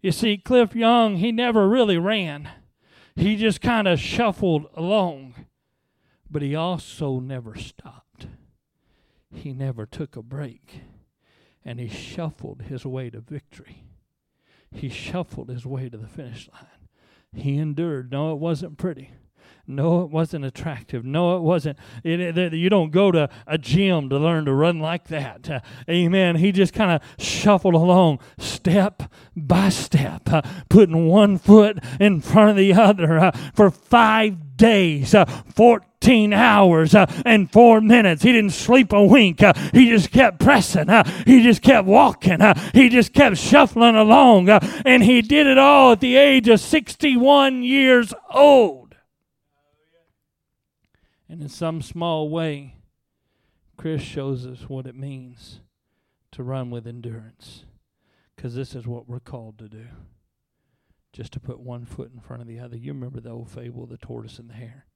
You 0.00 0.12
see, 0.12 0.38
Cliff 0.38 0.74
Young, 0.74 1.16
he 1.16 1.32
never 1.32 1.68
really 1.68 1.98
ran, 1.98 2.48
he 3.16 3.36
just 3.36 3.60
kind 3.60 3.88
of 3.88 3.98
shuffled 3.98 4.66
along, 4.74 5.34
but 6.30 6.40
he 6.40 6.54
also 6.54 7.18
never 7.18 7.56
stopped. 7.56 8.28
He 9.34 9.52
never 9.52 9.86
took 9.86 10.14
a 10.14 10.22
break, 10.22 10.82
and 11.64 11.80
he 11.80 11.88
shuffled 11.88 12.62
his 12.62 12.86
way 12.86 13.10
to 13.10 13.20
victory 13.20 13.87
he 14.70 14.88
shuffled 14.88 15.48
his 15.48 15.66
way 15.66 15.88
to 15.88 15.96
the 15.96 16.06
finish 16.06 16.48
line. 16.52 16.66
He 17.34 17.58
endured. 17.58 18.10
No, 18.10 18.32
it 18.32 18.38
wasn't 18.38 18.78
pretty. 18.78 19.12
No, 19.68 20.02
it 20.02 20.10
wasn't 20.10 20.46
attractive. 20.46 21.04
No, 21.04 21.36
it 21.36 21.42
wasn't. 21.42 21.78
It, 22.02 22.20
it, 22.38 22.54
you 22.54 22.70
don't 22.70 22.90
go 22.90 23.12
to 23.12 23.28
a 23.46 23.58
gym 23.58 24.08
to 24.08 24.18
learn 24.18 24.46
to 24.46 24.54
run 24.54 24.80
like 24.80 25.08
that. 25.08 25.50
Uh, 25.50 25.60
amen. 25.90 26.36
He 26.36 26.52
just 26.52 26.72
kind 26.72 26.90
of 26.90 27.02
shuffled 27.22 27.74
along 27.74 28.20
step 28.38 29.02
by 29.36 29.68
step, 29.68 30.32
uh, 30.32 30.40
putting 30.70 31.06
one 31.06 31.36
foot 31.36 31.78
in 32.00 32.22
front 32.22 32.50
of 32.50 32.56
the 32.56 32.72
other 32.72 33.18
uh, 33.18 33.30
for 33.52 33.70
five 33.70 34.56
days, 34.56 35.14
uh, 35.14 35.26
14 35.54 36.32
hours 36.32 36.94
uh, 36.94 37.04
and 37.26 37.52
four 37.52 37.82
minutes. 37.82 38.22
He 38.22 38.32
didn't 38.32 38.52
sleep 38.52 38.92
a 38.94 39.04
wink. 39.04 39.42
Uh, 39.42 39.52
he 39.72 39.90
just 39.90 40.10
kept 40.10 40.40
pressing. 40.40 40.88
Uh, 40.88 41.04
he 41.26 41.42
just 41.42 41.60
kept 41.60 41.86
walking. 41.86 42.40
Uh, 42.40 42.58
he 42.72 42.88
just 42.88 43.12
kept 43.12 43.36
shuffling 43.36 43.96
along. 43.96 44.48
Uh, 44.48 44.60
and 44.86 45.02
he 45.02 45.20
did 45.20 45.46
it 45.46 45.58
all 45.58 45.92
at 45.92 46.00
the 46.00 46.16
age 46.16 46.48
of 46.48 46.58
61 46.60 47.62
years 47.62 48.14
old. 48.30 48.87
And 51.28 51.42
in 51.42 51.48
some 51.48 51.82
small 51.82 52.30
way, 52.30 52.76
Chris 53.76 54.02
shows 54.02 54.46
us 54.46 54.68
what 54.68 54.86
it 54.86 54.96
means 54.96 55.60
to 56.32 56.42
run 56.42 56.70
with 56.70 56.86
endurance. 56.86 57.64
Because 58.34 58.54
this 58.54 58.74
is 58.74 58.86
what 58.86 59.08
we're 59.08 59.20
called 59.20 59.58
to 59.58 59.68
do. 59.68 59.86
Just 61.12 61.32
to 61.32 61.40
put 61.40 61.60
one 61.60 61.84
foot 61.84 62.12
in 62.14 62.20
front 62.20 62.42
of 62.42 62.48
the 62.48 62.60
other. 62.60 62.76
You 62.76 62.92
remember 62.92 63.20
the 63.20 63.30
old 63.30 63.50
fable, 63.50 63.86
the 63.86 63.96
tortoise 63.96 64.38
and 64.38 64.48
the 64.48 64.54
hare. 64.54 64.86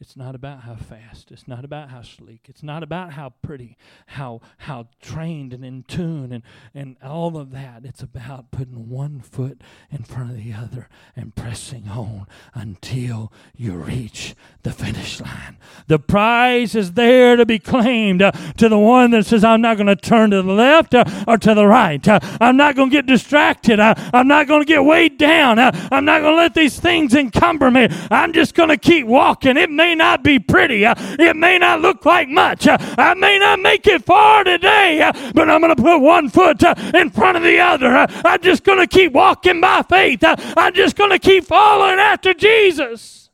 It's 0.00 0.16
not 0.16 0.34
about 0.34 0.62
how 0.62 0.76
fast. 0.76 1.30
It's 1.30 1.46
not 1.46 1.62
about 1.62 1.90
how 1.90 2.00
sleek. 2.00 2.46
It's 2.48 2.62
not 2.62 2.82
about 2.82 3.12
how 3.12 3.34
pretty, 3.42 3.76
how 4.06 4.40
how 4.56 4.86
trained 5.02 5.52
and 5.52 5.62
in 5.62 5.82
tune 5.82 6.32
and, 6.32 6.42
and 6.74 6.96
all 7.04 7.36
of 7.36 7.50
that. 7.50 7.84
It's 7.84 8.02
about 8.02 8.50
putting 8.50 8.88
one 8.88 9.20
foot 9.20 9.60
in 9.90 10.02
front 10.04 10.30
of 10.30 10.36
the 10.38 10.54
other 10.54 10.88
and 11.14 11.34
pressing 11.34 11.88
on 11.88 12.26
until 12.54 13.30
you 13.54 13.74
reach 13.74 14.34
the 14.62 14.72
finish 14.72 15.20
line. 15.20 15.58
The 15.86 15.98
prize 15.98 16.74
is 16.74 16.92
there 16.92 17.36
to 17.36 17.44
be 17.44 17.58
claimed 17.58 18.22
uh, 18.22 18.32
to 18.56 18.70
the 18.70 18.78
one 18.78 19.10
that 19.10 19.26
says, 19.26 19.44
I'm 19.44 19.60
not 19.60 19.76
going 19.76 19.86
to 19.86 19.96
turn 19.96 20.30
to 20.30 20.40
the 20.40 20.52
left 20.52 20.94
uh, 20.94 21.04
or 21.28 21.36
to 21.36 21.54
the 21.54 21.66
right. 21.66 22.06
Uh, 22.08 22.20
I'm 22.40 22.56
not 22.56 22.74
going 22.74 22.88
to 22.88 22.96
get 22.96 23.04
distracted. 23.04 23.78
Uh, 23.78 23.94
I'm 24.14 24.28
not 24.28 24.46
going 24.46 24.62
to 24.62 24.66
get 24.66 24.82
weighed 24.82 25.18
down. 25.18 25.58
Uh, 25.58 25.72
I'm 25.92 26.06
not 26.06 26.22
going 26.22 26.32
to 26.32 26.40
let 26.40 26.54
these 26.54 26.80
things 26.80 27.14
encumber 27.14 27.70
me. 27.70 27.88
I'm 28.10 28.32
just 28.32 28.54
going 28.54 28.70
to 28.70 28.78
keep 28.78 29.06
walking. 29.06 29.58
It 29.58 29.70
may 29.70 29.89
may 29.90 29.96
not 29.96 30.22
be 30.22 30.38
pretty. 30.38 30.86
Uh, 30.86 30.94
it 31.18 31.36
may 31.36 31.58
not 31.58 31.80
look 31.80 32.04
like 32.04 32.28
much. 32.28 32.66
Uh, 32.68 32.78
I 32.96 33.14
may 33.14 33.40
not 33.40 33.58
make 33.58 33.86
it 33.88 34.04
far 34.04 34.44
today, 34.44 35.02
uh, 35.02 35.32
but 35.34 35.50
I'm 35.50 35.60
going 35.60 35.74
to 35.74 35.82
put 35.82 35.98
one 35.98 36.28
foot 36.28 36.62
in 36.94 37.10
front 37.10 37.36
of 37.36 37.42
the 37.42 37.58
other. 37.58 37.88
I'm 37.88 38.40
just 38.40 38.62
going 38.62 38.78
to 38.78 38.86
keep 38.86 39.12
walking 39.12 39.60
by 39.60 39.82
faith. 39.82 40.20
I'm 40.22 40.74
just 40.74 40.94
going 40.94 41.10
to 41.10 41.18
keep 41.18 41.44
following 41.44 41.98
after 41.98 42.32
Jesus. 42.32 43.30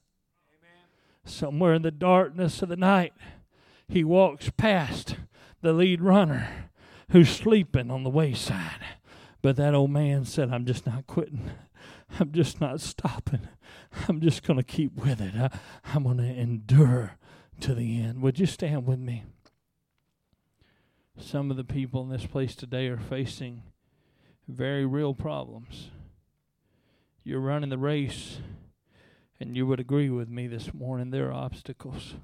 Somewhere 1.26 1.74
in 1.74 1.82
the 1.82 1.90
darkness 1.90 2.62
of 2.62 2.70
the 2.70 2.76
night, 2.76 3.12
he 3.86 4.02
walks 4.02 4.50
past 4.56 5.16
the 5.60 5.74
lead 5.74 6.00
runner 6.00 6.70
who's 7.10 7.28
sleeping 7.28 7.90
on 7.90 8.02
the 8.02 8.10
wayside. 8.10 8.80
But 9.42 9.56
that 9.56 9.74
old 9.74 9.90
man 9.90 10.24
said, 10.24 10.50
I'm 10.50 10.64
just 10.64 10.86
not 10.86 11.06
quitting. 11.06 11.50
I'm 12.18 12.32
just 12.32 12.62
not 12.62 12.80
stopping. 12.80 13.48
I'm 14.08 14.20
just 14.20 14.42
going 14.42 14.58
to 14.58 14.64
keep 14.64 14.96
with 14.96 15.20
it. 15.20 15.34
I, 15.34 15.50
I'm 15.94 16.04
going 16.04 16.18
to 16.18 16.24
endure 16.24 17.18
to 17.60 17.74
the 17.74 18.00
end. 18.00 18.22
Would 18.22 18.38
you 18.38 18.46
stand 18.46 18.86
with 18.86 18.98
me? 18.98 19.24
Some 21.18 21.50
of 21.50 21.56
the 21.56 21.64
people 21.64 22.02
in 22.02 22.10
this 22.10 22.26
place 22.26 22.54
today 22.54 22.88
are 22.88 22.98
facing 22.98 23.62
very 24.46 24.84
real 24.84 25.14
problems. 25.14 25.90
You're 27.24 27.40
running 27.40 27.70
the 27.70 27.78
race, 27.78 28.38
and 29.40 29.56
you 29.56 29.66
would 29.66 29.80
agree 29.80 30.10
with 30.10 30.28
me 30.28 30.46
this 30.46 30.72
morning 30.72 31.10
there 31.10 31.28
are 31.28 31.32
obstacles, 31.32 32.14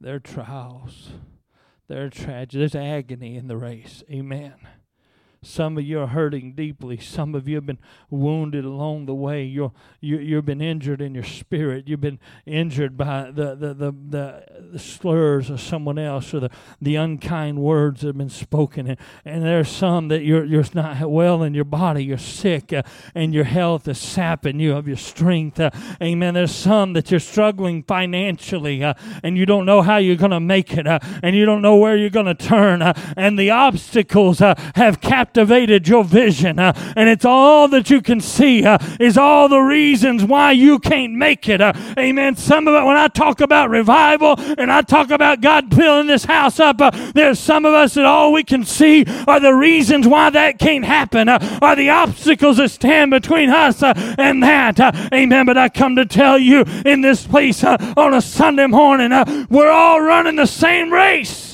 there 0.00 0.14
are 0.14 0.20
trials, 0.20 1.10
there 1.88 2.04
are 2.04 2.10
tragedy, 2.10 2.58
there's 2.58 2.74
agony 2.74 3.36
in 3.36 3.48
the 3.48 3.56
race. 3.56 4.02
Amen. 4.10 4.54
Some 5.46 5.78
of 5.78 5.84
you 5.84 6.00
are 6.00 6.08
hurting 6.08 6.54
deeply. 6.54 6.98
Some 6.98 7.36
of 7.36 7.46
you 7.46 7.54
have 7.54 7.66
been 7.66 7.78
wounded 8.10 8.64
along 8.64 9.06
the 9.06 9.14
way. 9.14 9.44
You're, 9.44 9.72
you, 10.00 10.18
you've 10.18 10.44
been 10.44 10.60
injured 10.60 11.00
in 11.00 11.14
your 11.14 11.24
spirit. 11.24 11.86
You've 11.86 12.00
been 12.00 12.18
injured 12.46 12.96
by 12.96 13.30
the, 13.30 13.54
the, 13.54 13.72
the, 13.72 13.94
the, 14.72 14.78
slurs 14.78 15.48
of 15.48 15.60
someone 15.60 15.98
else 15.98 16.34
or 16.34 16.40
the, 16.40 16.50
the 16.82 16.96
unkind 16.96 17.58
words 17.58 18.00
that 18.00 18.08
have 18.08 18.18
been 18.18 18.28
spoken. 18.28 18.88
And, 18.88 18.98
and 19.24 19.44
there's 19.44 19.68
some 19.68 20.08
that 20.08 20.24
you're, 20.24 20.44
you're 20.44 20.64
not 20.74 21.08
well 21.08 21.44
in 21.44 21.54
your 21.54 21.64
body. 21.64 22.04
You're 22.04 22.18
sick 22.18 22.72
uh, 22.72 22.82
and 23.14 23.32
your 23.32 23.44
health 23.44 23.86
is 23.86 23.98
sapping 23.98 24.58
you 24.58 24.74
of 24.74 24.88
your 24.88 24.96
strength. 24.96 25.60
Uh, 25.60 25.70
amen. 26.02 26.34
There's 26.34 26.54
some 26.54 26.92
that 26.94 27.12
you're 27.12 27.20
struggling 27.20 27.84
financially 27.84 28.82
uh, 28.82 28.94
and 29.22 29.38
you 29.38 29.46
don't 29.46 29.64
know 29.64 29.80
how 29.82 29.98
you're 29.98 30.16
going 30.16 30.32
to 30.32 30.40
make 30.40 30.76
it 30.76 30.88
uh, 30.88 30.98
and 31.22 31.36
you 31.36 31.46
don't 31.46 31.62
know 31.62 31.76
where 31.76 31.96
you're 31.96 32.10
going 32.10 32.26
to 32.26 32.34
turn. 32.34 32.82
Uh, 32.82 32.94
and 33.16 33.38
the 33.38 33.50
obstacles 33.50 34.40
uh, 34.40 34.56
have 34.74 35.00
captured 35.00 35.35
your 35.86 36.04
vision, 36.04 36.58
uh, 36.58 36.72
and 36.96 37.08
it's 37.08 37.24
all 37.24 37.68
that 37.68 37.90
you 37.90 38.00
can 38.00 38.20
see 38.20 38.64
uh, 38.64 38.78
is 38.98 39.18
all 39.18 39.48
the 39.48 39.60
reasons 39.60 40.24
why 40.24 40.52
you 40.52 40.78
can't 40.78 41.12
make 41.12 41.48
it. 41.48 41.60
Uh, 41.60 41.72
amen. 41.98 42.36
Some 42.36 42.66
of 42.68 42.74
it, 42.74 42.84
when 42.84 42.96
I 42.96 43.08
talk 43.08 43.40
about 43.40 43.70
revival 43.70 44.34
and 44.58 44.72
I 44.72 44.82
talk 44.82 45.10
about 45.10 45.40
God 45.40 45.74
filling 45.74 46.06
this 46.06 46.24
house 46.24 46.58
up, 46.58 46.80
uh, 46.80 46.90
there's 47.14 47.38
some 47.38 47.64
of 47.64 47.74
us 47.74 47.94
that 47.94 48.04
all 48.04 48.32
we 48.32 48.44
can 48.44 48.64
see 48.64 49.04
are 49.26 49.40
the 49.40 49.54
reasons 49.54 50.06
why 50.06 50.30
that 50.30 50.58
can't 50.58 50.84
happen, 50.84 51.28
uh, 51.28 51.58
are 51.62 51.76
the 51.76 51.90
obstacles 51.90 52.56
that 52.56 52.70
stand 52.70 53.10
between 53.10 53.50
us 53.50 53.82
uh, 53.82 53.92
and 54.18 54.42
that. 54.42 54.80
amen. 55.12 55.46
But 55.46 55.58
I 55.58 55.68
come 55.68 55.96
to 55.96 56.06
tell 56.06 56.38
you 56.38 56.64
in 56.84 57.00
this 57.00 57.26
place 57.26 57.62
on 57.62 58.14
a 58.14 58.20
Sunday 58.20 58.66
morning, 58.66 59.10
we're 59.50 59.70
all 59.70 60.00
running 60.00 60.36
the 60.36 60.46
same 60.46 60.92
race 60.92 61.45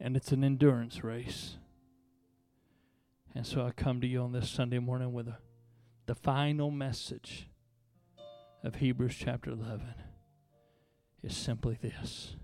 and 0.00 0.16
it's 0.16 0.32
an 0.32 0.42
endurance 0.42 1.04
race. 1.04 1.56
And 3.34 3.46
so 3.46 3.64
I 3.64 3.70
come 3.70 4.00
to 4.00 4.06
you 4.06 4.22
on 4.22 4.32
this 4.32 4.48
Sunday 4.48 4.78
morning 4.78 5.12
with 5.12 5.28
a, 5.28 5.36
the 6.06 6.14
final 6.14 6.70
message 6.70 7.48
of 8.64 8.76
Hebrews 8.76 9.14
chapter 9.18 9.50
11 9.50 9.94
is 11.22 11.36
simply 11.36 11.78
this 11.80 12.34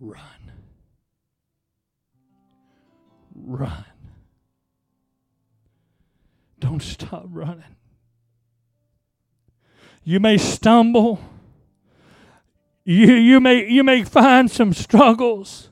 run. 0.00 0.52
Run. 3.34 3.84
Don't 6.58 6.82
stop 6.82 7.26
running. 7.28 7.76
You 10.04 10.20
may 10.20 10.38
stumble. 10.38 11.20
You, 12.84 13.14
you, 13.14 13.40
may, 13.40 13.68
you 13.68 13.84
may 13.84 14.02
find 14.02 14.50
some 14.50 14.72
struggles. 14.72 15.70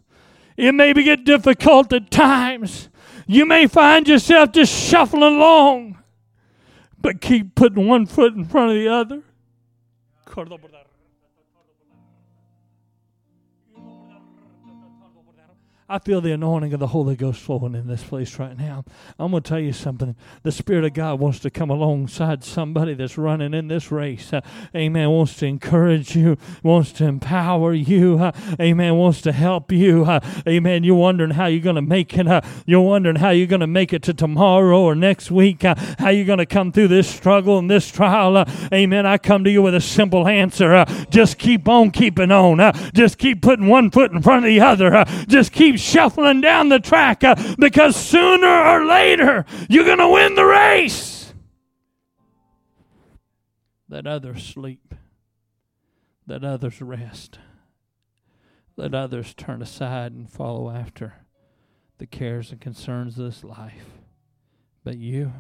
It 0.57 0.73
may 0.73 0.93
be 0.93 1.03
get 1.03 1.25
difficult 1.25 1.93
at 1.93 2.11
times. 2.11 2.89
You 3.27 3.47
may 3.47 3.67
find 3.67 4.09
yourself 4.09 4.53
just 4.53 4.73
shuffling 4.73 5.23
along, 5.23 5.99
but 7.01 7.21
keep 7.21 7.55
putting 7.55 7.87
one 7.87 8.07
foot 8.07 8.35
in 8.35 8.45
front 8.45 8.71
of 8.71 8.77
the 8.77 8.89
other. 8.89 9.23
I 15.91 15.99
feel 15.99 16.21
the 16.21 16.31
anointing 16.31 16.73
of 16.73 16.79
the 16.79 16.87
Holy 16.87 17.17
Ghost 17.17 17.41
flowing 17.41 17.75
in 17.75 17.89
this 17.89 18.05
place 18.05 18.39
right 18.39 18.57
now. 18.57 18.85
I'm 19.19 19.33
going 19.33 19.43
to 19.43 19.49
tell 19.49 19.59
you 19.59 19.73
something. 19.73 20.15
The 20.45 20.53
Spirit 20.53 20.85
of 20.85 20.95
God 20.95 21.19
wants 21.19 21.41
to 21.41 21.51
come 21.51 21.69
alongside 21.69 22.45
somebody 22.45 22.95
that's 22.95 23.19
running 23.19 23.55
in 23.55 23.67
this 23.67 23.91
race. 23.91 24.33
Uh, 24.33 24.41
amen. 24.73 25.11
Wants 25.11 25.35
to 25.39 25.47
encourage 25.47 26.15
you, 26.15 26.39
wants 26.63 26.93
to 26.93 27.07
empower 27.07 27.75
you. 27.75 28.21
Uh, 28.21 28.31
amen. 28.61 28.95
Wants 28.95 29.21
to 29.23 29.33
help 29.33 29.73
you. 29.73 30.05
Uh, 30.05 30.21
amen. 30.47 30.85
You're 30.85 30.95
wondering 30.95 31.33
how 31.33 31.47
you're 31.47 31.61
going 31.61 31.75
to 31.75 31.83
make 31.83 32.17
it. 32.17 32.29
Uh, 32.29 32.43
you're 32.67 32.81
wondering 32.83 33.17
how 33.17 33.31
you're 33.31 33.49
going 33.49 33.59
to 33.59 33.67
make 33.67 33.93
it 33.93 34.05
to 34.05 34.15
tomorrow 34.15 34.81
or 34.81 34.95
next 34.95 35.33
week. 35.33 35.65
Uh, 35.65 35.75
how 35.99 36.11
you're 36.11 36.25
going 36.25 36.39
to 36.39 36.47
come 36.47 36.71
through 36.71 36.87
this 36.89 37.11
struggle 37.13 37.59
and 37.59 37.69
this 37.69 37.91
trial. 37.91 38.37
Uh, 38.37 38.45
amen. 38.73 39.07
I 39.07 39.19
come 39.19 39.43
to 39.43 39.51
you 39.51 39.61
with 39.61 39.75
a 39.75 39.81
simple 39.81 40.29
answer. 40.29 40.85
just 41.11 41.37
keep 41.37 41.69
on 41.69 41.91
keeping 41.91 42.31
on. 42.31 42.61
just 42.95 43.19
keep 43.19 43.43
putting 43.43 43.67
one 43.67 43.91
foot 43.91 44.13
in 44.13 44.23
front 44.23 44.45
of 44.45 44.49
the 44.49 44.61
other. 44.61 45.05
just 45.27 45.51
keep 45.51 45.80
shuffling 45.81 46.41
down 46.41 46.69
the 46.69 46.79
track 46.79 47.25
uh, 47.25 47.35
because 47.59 47.97
sooner 47.97 48.47
or 48.47 48.85
later 48.85 49.45
you're 49.69 49.85
going 49.85 49.99
to 49.99 50.09
win 50.09 50.35
the 50.35 50.45
race. 50.45 51.33
Let 53.89 54.07
others 54.07 54.45
sleep. 54.45 54.95
Let 56.27 56.45
others 56.45 56.81
rest. 56.81 57.39
Let 58.77 58.95
others 58.95 59.35
turn 59.35 59.61
aside 59.61 60.13
and 60.13 60.31
follow 60.31 60.71
after 60.71 61.15
the 61.99 62.07
cares 62.07 62.53
and 62.53 62.61
concerns 62.61 63.19
of 63.19 63.25
this 63.25 63.45
life. 63.45 63.99
But 64.85 64.97
you, 64.97 65.33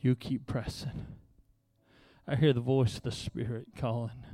you 0.00 0.14
keep 0.14 0.46
pressing. 0.46 1.06
I 2.26 2.36
hear 2.36 2.52
the 2.52 2.60
voice 2.60 2.96
of 2.96 3.02
the 3.02 3.12
Spirit 3.12 3.66
calling. 3.76 4.24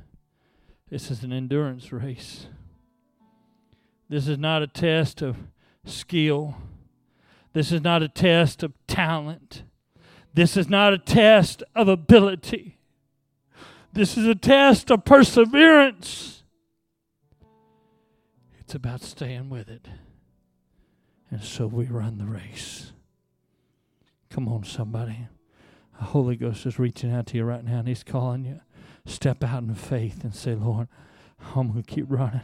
This 0.89 1.11
is 1.11 1.23
an 1.23 1.33
endurance 1.33 1.91
race. 1.91 2.47
This 4.11 4.27
is 4.27 4.37
not 4.37 4.61
a 4.61 4.67
test 4.67 5.21
of 5.21 5.37
skill. 5.85 6.57
This 7.53 7.71
is 7.71 7.79
not 7.79 8.03
a 8.03 8.09
test 8.09 8.61
of 8.61 8.73
talent. 8.85 9.63
This 10.33 10.57
is 10.57 10.67
not 10.67 10.91
a 10.91 10.97
test 10.97 11.63
of 11.75 11.87
ability. 11.87 12.77
This 13.93 14.17
is 14.17 14.27
a 14.27 14.35
test 14.35 14.91
of 14.91 15.05
perseverance. 15.05 16.43
It's 18.59 18.75
about 18.75 18.99
staying 18.99 19.49
with 19.49 19.69
it. 19.69 19.87
And 21.29 21.41
so 21.41 21.65
we 21.65 21.85
run 21.85 22.17
the 22.17 22.25
race. 22.25 22.91
Come 24.29 24.49
on, 24.49 24.65
somebody. 24.65 25.29
The 25.97 26.07
Holy 26.07 26.35
Ghost 26.35 26.65
is 26.65 26.77
reaching 26.77 27.13
out 27.13 27.27
to 27.27 27.37
you 27.37 27.45
right 27.45 27.63
now 27.63 27.79
and 27.79 27.87
He's 27.87 28.03
calling 28.03 28.43
you. 28.43 28.59
Step 29.05 29.41
out 29.41 29.63
in 29.63 29.73
faith 29.73 30.25
and 30.25 30.35
say, 30.35 30.53
Lord, 30.53 30.89
I'm 31.55 31.71
going 31.71 31.83
to 31.83 31.89
keep 31.89 32.07
running. 32.09 32.41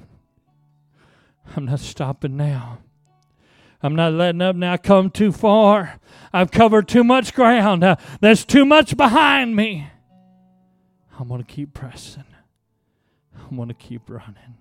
I'm 1.55 1.65
not 1.65 1.79
stopping 1.79 2.37
now. 2.37 2.79
I'm 3.81 3.95
not 3.95 4.13
letting 4.13 4.41
up 4.41 4.55
now. 4.55 4.77
Come 4.77 5.09
too 5.09 5.31
far. 5.31 5.99
I've 6.33 6.51
covered 6.51 6.87
too 6.87 7.03
much 7.03 7.33
ground. 7.33 7.83
Uh, 7.83 7.95
there's 8.21 8.43
too 8.43 8.65
much 8.65 8.97
behind 8.97 9.55
me. 9.55 9.87
I'm 11.19 11.27
going 11.27 11.43
to 11.43 11.47
keep 11.47 11.73
pressing. 11.73 12.23
I'm 13.49 13.55
going 13.55 13.69
to 13.69 13.73
keep 13.73 14.09
running. 14.09 14.57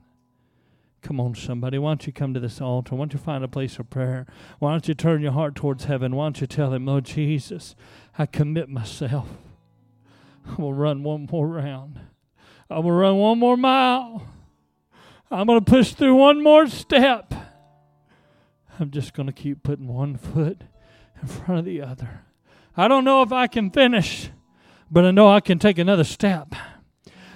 Come 1.03 1.21
on, 1.21 1.35
somebody. 1.35 1.79
Why 1.79 1.91
don't 1.91 2.07
you 2.07 2.13
come 2.13 2.35
to 2.35 2.41
this 2.41 2.61
altar? 2.61 2.95
Why 2.95 3.03
don't 3.03 3.13
you 3.13 3.19
find 3.19 3.45
a 3.45 3.49
place 3.49 3.79
of 3.79 3.89
prayer? 3.89 4.27
Why 4.59 4.73
don't 4.73 4.89
you 4.89 4.95
turn 4.95 5.23
your 5.23 5.33
heart 5.33 5.55
towards 5.55 5.85
heaven? 5.85 6.17
Why 6.17 6.27
don't 6.27 6.41
you 6.41 6.47
tell 6.47 6.73
him, 6.73 6.87
Lord 6.87 7.05
Jesus, 7.05 7.77
I 8.19 8.27
commit 8.27 8.69
myself. 8.69 9.29
I 10.47 10.61
will 10.61 10.75
run 10.75 11.03
one 11.03 11.29
more 11.31 11.47
round. 11.47 12.01
I 12.69 12.81
will 12.81 12.93
run 12.93 13.17
one 13.17 13.39
more 13.39 13.57
mile. 13.57 14.27
I'm 15.31 15.47
going 15.47 15.59
to 15.63 15.71
push 15.71 15.93
through 15.93 16.15
one 16.15 16.43
more 16.43 16.67
step. 16.69 17.35
I'm 18.79 18.91
just 18.91 19.15
going 19.15 19.27
to 19.27 19.33
keep 19.33 19.63
putting 19.63 19.89
one 19.89 20.17
foot 20.17 20.63
in 21.21 21.29
front 21.29 21.59
of 21.59 21.65
the 21.65 21.83
other. 21.83 22.25
I 22.77 22.89
don't 22.89 23.05
know 23.05 23.23
if 23.23 23.33
I 23.33 23.47
can 23.47 23.71
finish, 23.71 24.29
but 24.91 25.05
I 25.05 25.11
know 25.11 25.29
I 25.29 25.41
can 25.41 25.59
take 25.59 25.79
another 25.79 26.05
step. 26.05 26.55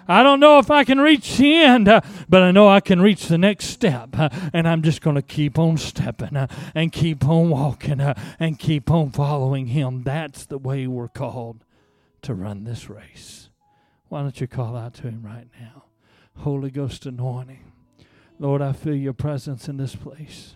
I 0.07 0.23
don't 0.23 0.41
know 0.41 0.59
if 0.59 0.71
I 0.71 0.85
can 0.85 1.01
reach 1.01 1.37
the 1.37 1.55
end, 1.55 1.87
but 2.29 2.43
I 2.43 2.51
know 2.51 2.69
I 2.69 2.81
can 2.81 3.01
reach 3.01 3.27
the 3.27 3.39
next 3.39 3.67
step. 3.67 4.11
And 4.53 4.69
I'm 4.69 4.83
just 4.83 5.01
going 5.01 5.17
to 5.17 5.23
keep 5.23 5.59
on 5.59 5.77
stepping 5.77 6.49
and 6.75 6.93
keep 6.93 7.25
on 7.27 7.49
walking 7.51 8.01
and 8.01 8.59
keep 8.59 8.91
on 8.91 9.11
following 9.11 9.69
Him. 9.69 10.03
That's 10.03 10.47
the 10.47 10.59
way 10.59 10.87
we're 10.87 11.09
called 11.09 11.65
to 12.23 12.35
run 12.35 12.65
this 12.65 12.91
race. 12.91 13.51
Why 14.09 14.23
don't 14.23 14.41
you 14.41 14.47
call 14.47 14.77
out 14.77 14.95
to 14.95 15.03
Him 15.03 15.23
right 15.25 15.49
now? 15.61 15.85
Holy 16.39 16.71
Ghost 16.71 17.07
anointing. 17.07 17.70
Lord, 18.41 18.63
I 18.63 18.73
feel 18.73 18.95
your 18.95 19.13
presence 19.13 19.69
in 19.69 19.77
this 19.77 19.95
place. 19.95 20.55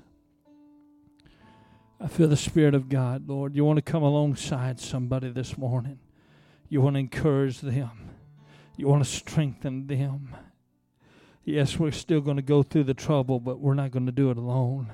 I 2.01 2.09
feel 2.09 2.28
the 2.28 2.37
Spirit 2.37 2.74
of 2.74 2.89
God, 2.89 3.28
Lord. 3.28 3.55
You 3.55 3.62
want 3.66 3.76
to 3.76 3.82
come 3.82 4.03
alongside 4.03 4.80
somebody 4.80 5.30
this 5.30 5.59
morning. 5.59 5.99
You 6.70 6.80
want 6.80 6.95
to 6.95 7.01
encourage 7.01 7.61
them. 7.61 7.91
You 8.78 8.89
want 8.89 9.05
to 9.05 9.11
strengthen 9.11 9.87
them. 9.87 10.35
Yes, 11.45 11.78
we're 11.78 11.91
still 11.91 12.22
going 12.22 12.39
to 12.39 12.43
go 12.43 12.62
through 12.62 12.85
the 12.85 12.95
trouble, 12.95 13.39
but 13.39 13.61
we're 13.61 13.74
not 13.74 13.91
going 13.91 14.07
to 14.07 14.12
do 14.12 14.30
it 14.30 14.39
alone. 14.39 14.91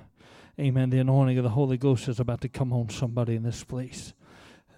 Amen. 0.59 0.91
The 0.91 0.99
anointing 0.99 1.39
of 1.39 1.45
the 1.45 1.51
Holy 1.51 1.79
Ghost 1.79 2.09
is 2.09 2.19
about 2.19 2.41
to 2.41 2.49
come 2.49 2.73
on 2.73 2.89
somebody 2.89 3.37
in 3.37 3.45
this 3.45 3.63
place. 3.63 4.15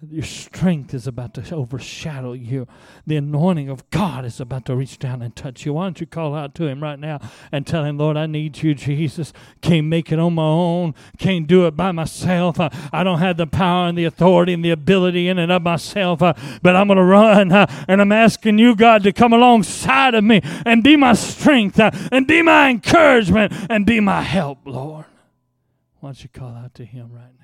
Your 0.09 0.23
strength 0.25 0.93
is 0.93 1.07
about 1.07 1.33
to 1.35 1.55
overshadow 1.55 2.33
you. 2.33 2.67
The 3.07 3.15
anointing 3.15 3.69
of 3.69 3.89
God 3.89 4.25
is 4.25 4.39
about 4.41 4.65
to 4.65 4.75
reach 4.75 4.99
down 4.99 5.21
and 5.21 5.33
touch 5.33 5.65
you. 5.65 5.73
Why 5.73 5.85
don't 5.85 6.01
you 6.01 6.07
call 6.07 6.35
out 6.35 6.55
to 6.55 6.67
Him 6.67 6.83
right 6.83 6.99
now 6.99 7.19
and 7.51 7.65
tell 7.65 7.85
Him, 7.85 7.97
Lord, 7.97 8.17
I 8.17 8.25
need 8.25 8.61
you, 8.61 8.73
Jesus. 8.75 9.31
Can't 9.61 9.87
make 9.87 10.11
it 10.11 10.19
on 10.19 10.33
my 10.33 10.43
own. 10.43 10.93
Can't 11.17 11.47
do 11.47 11.67
it 11.67 11.77
by 11.77 11.91
myself. 11.91 12.59
I, 12.59 12.69
I 12.91 13.03
don't 13.03 13.19
have 13.19 13.37
the 13.37 13.47
power 13.47 13.87
and 13.87 13.97
the 13.97 14.05
authority 14.05 14.53
and 14.53 14.65
the 14.65 14.71
ability 14.71 15.29
in 15.29 15.39
and 15.39 15.51
of 15.51 15.61
myself, 15.61 16.21
uh, 16.21 16.33
but 16.61 16.75
I'm 16.75 16.87
going 16.87 16.97
to 16.97 17.03
run. 17.03 17.51
Uh, 17.51 17.85
and 17.87 18.01
I'm 18.01 18.11
asking 18.11 18.57
you, 18.57 18.75
God, 18.75 19.03
to 19.03 19.13
come 19.13 19.31
alongside 19.31 20.15
of 20.15 20.23
me 20.23 20.41
and 20.65 20.83
be 20.83 20.97
my 20.97 21.13
strength 21.13 21.79
uh, 21.79 21.91
and 22.11 22.27
be 22.27 22.41
my 22.41 22.69
encouragement 22.69 23.53
and 23.69 23.85
be 23.85 23.99
my 23.99 24.21
help, 24.21 24.59
Lord. 24.65 25.05
Why 25.99 26.09
don't 26.09 26.23
you 26.23 26.29
call 26.29 26.55
out 26.55 26.73
to 26.75 26.83
Him 26.83 27.09
right 27.13 27.31
now? 27.39 27.42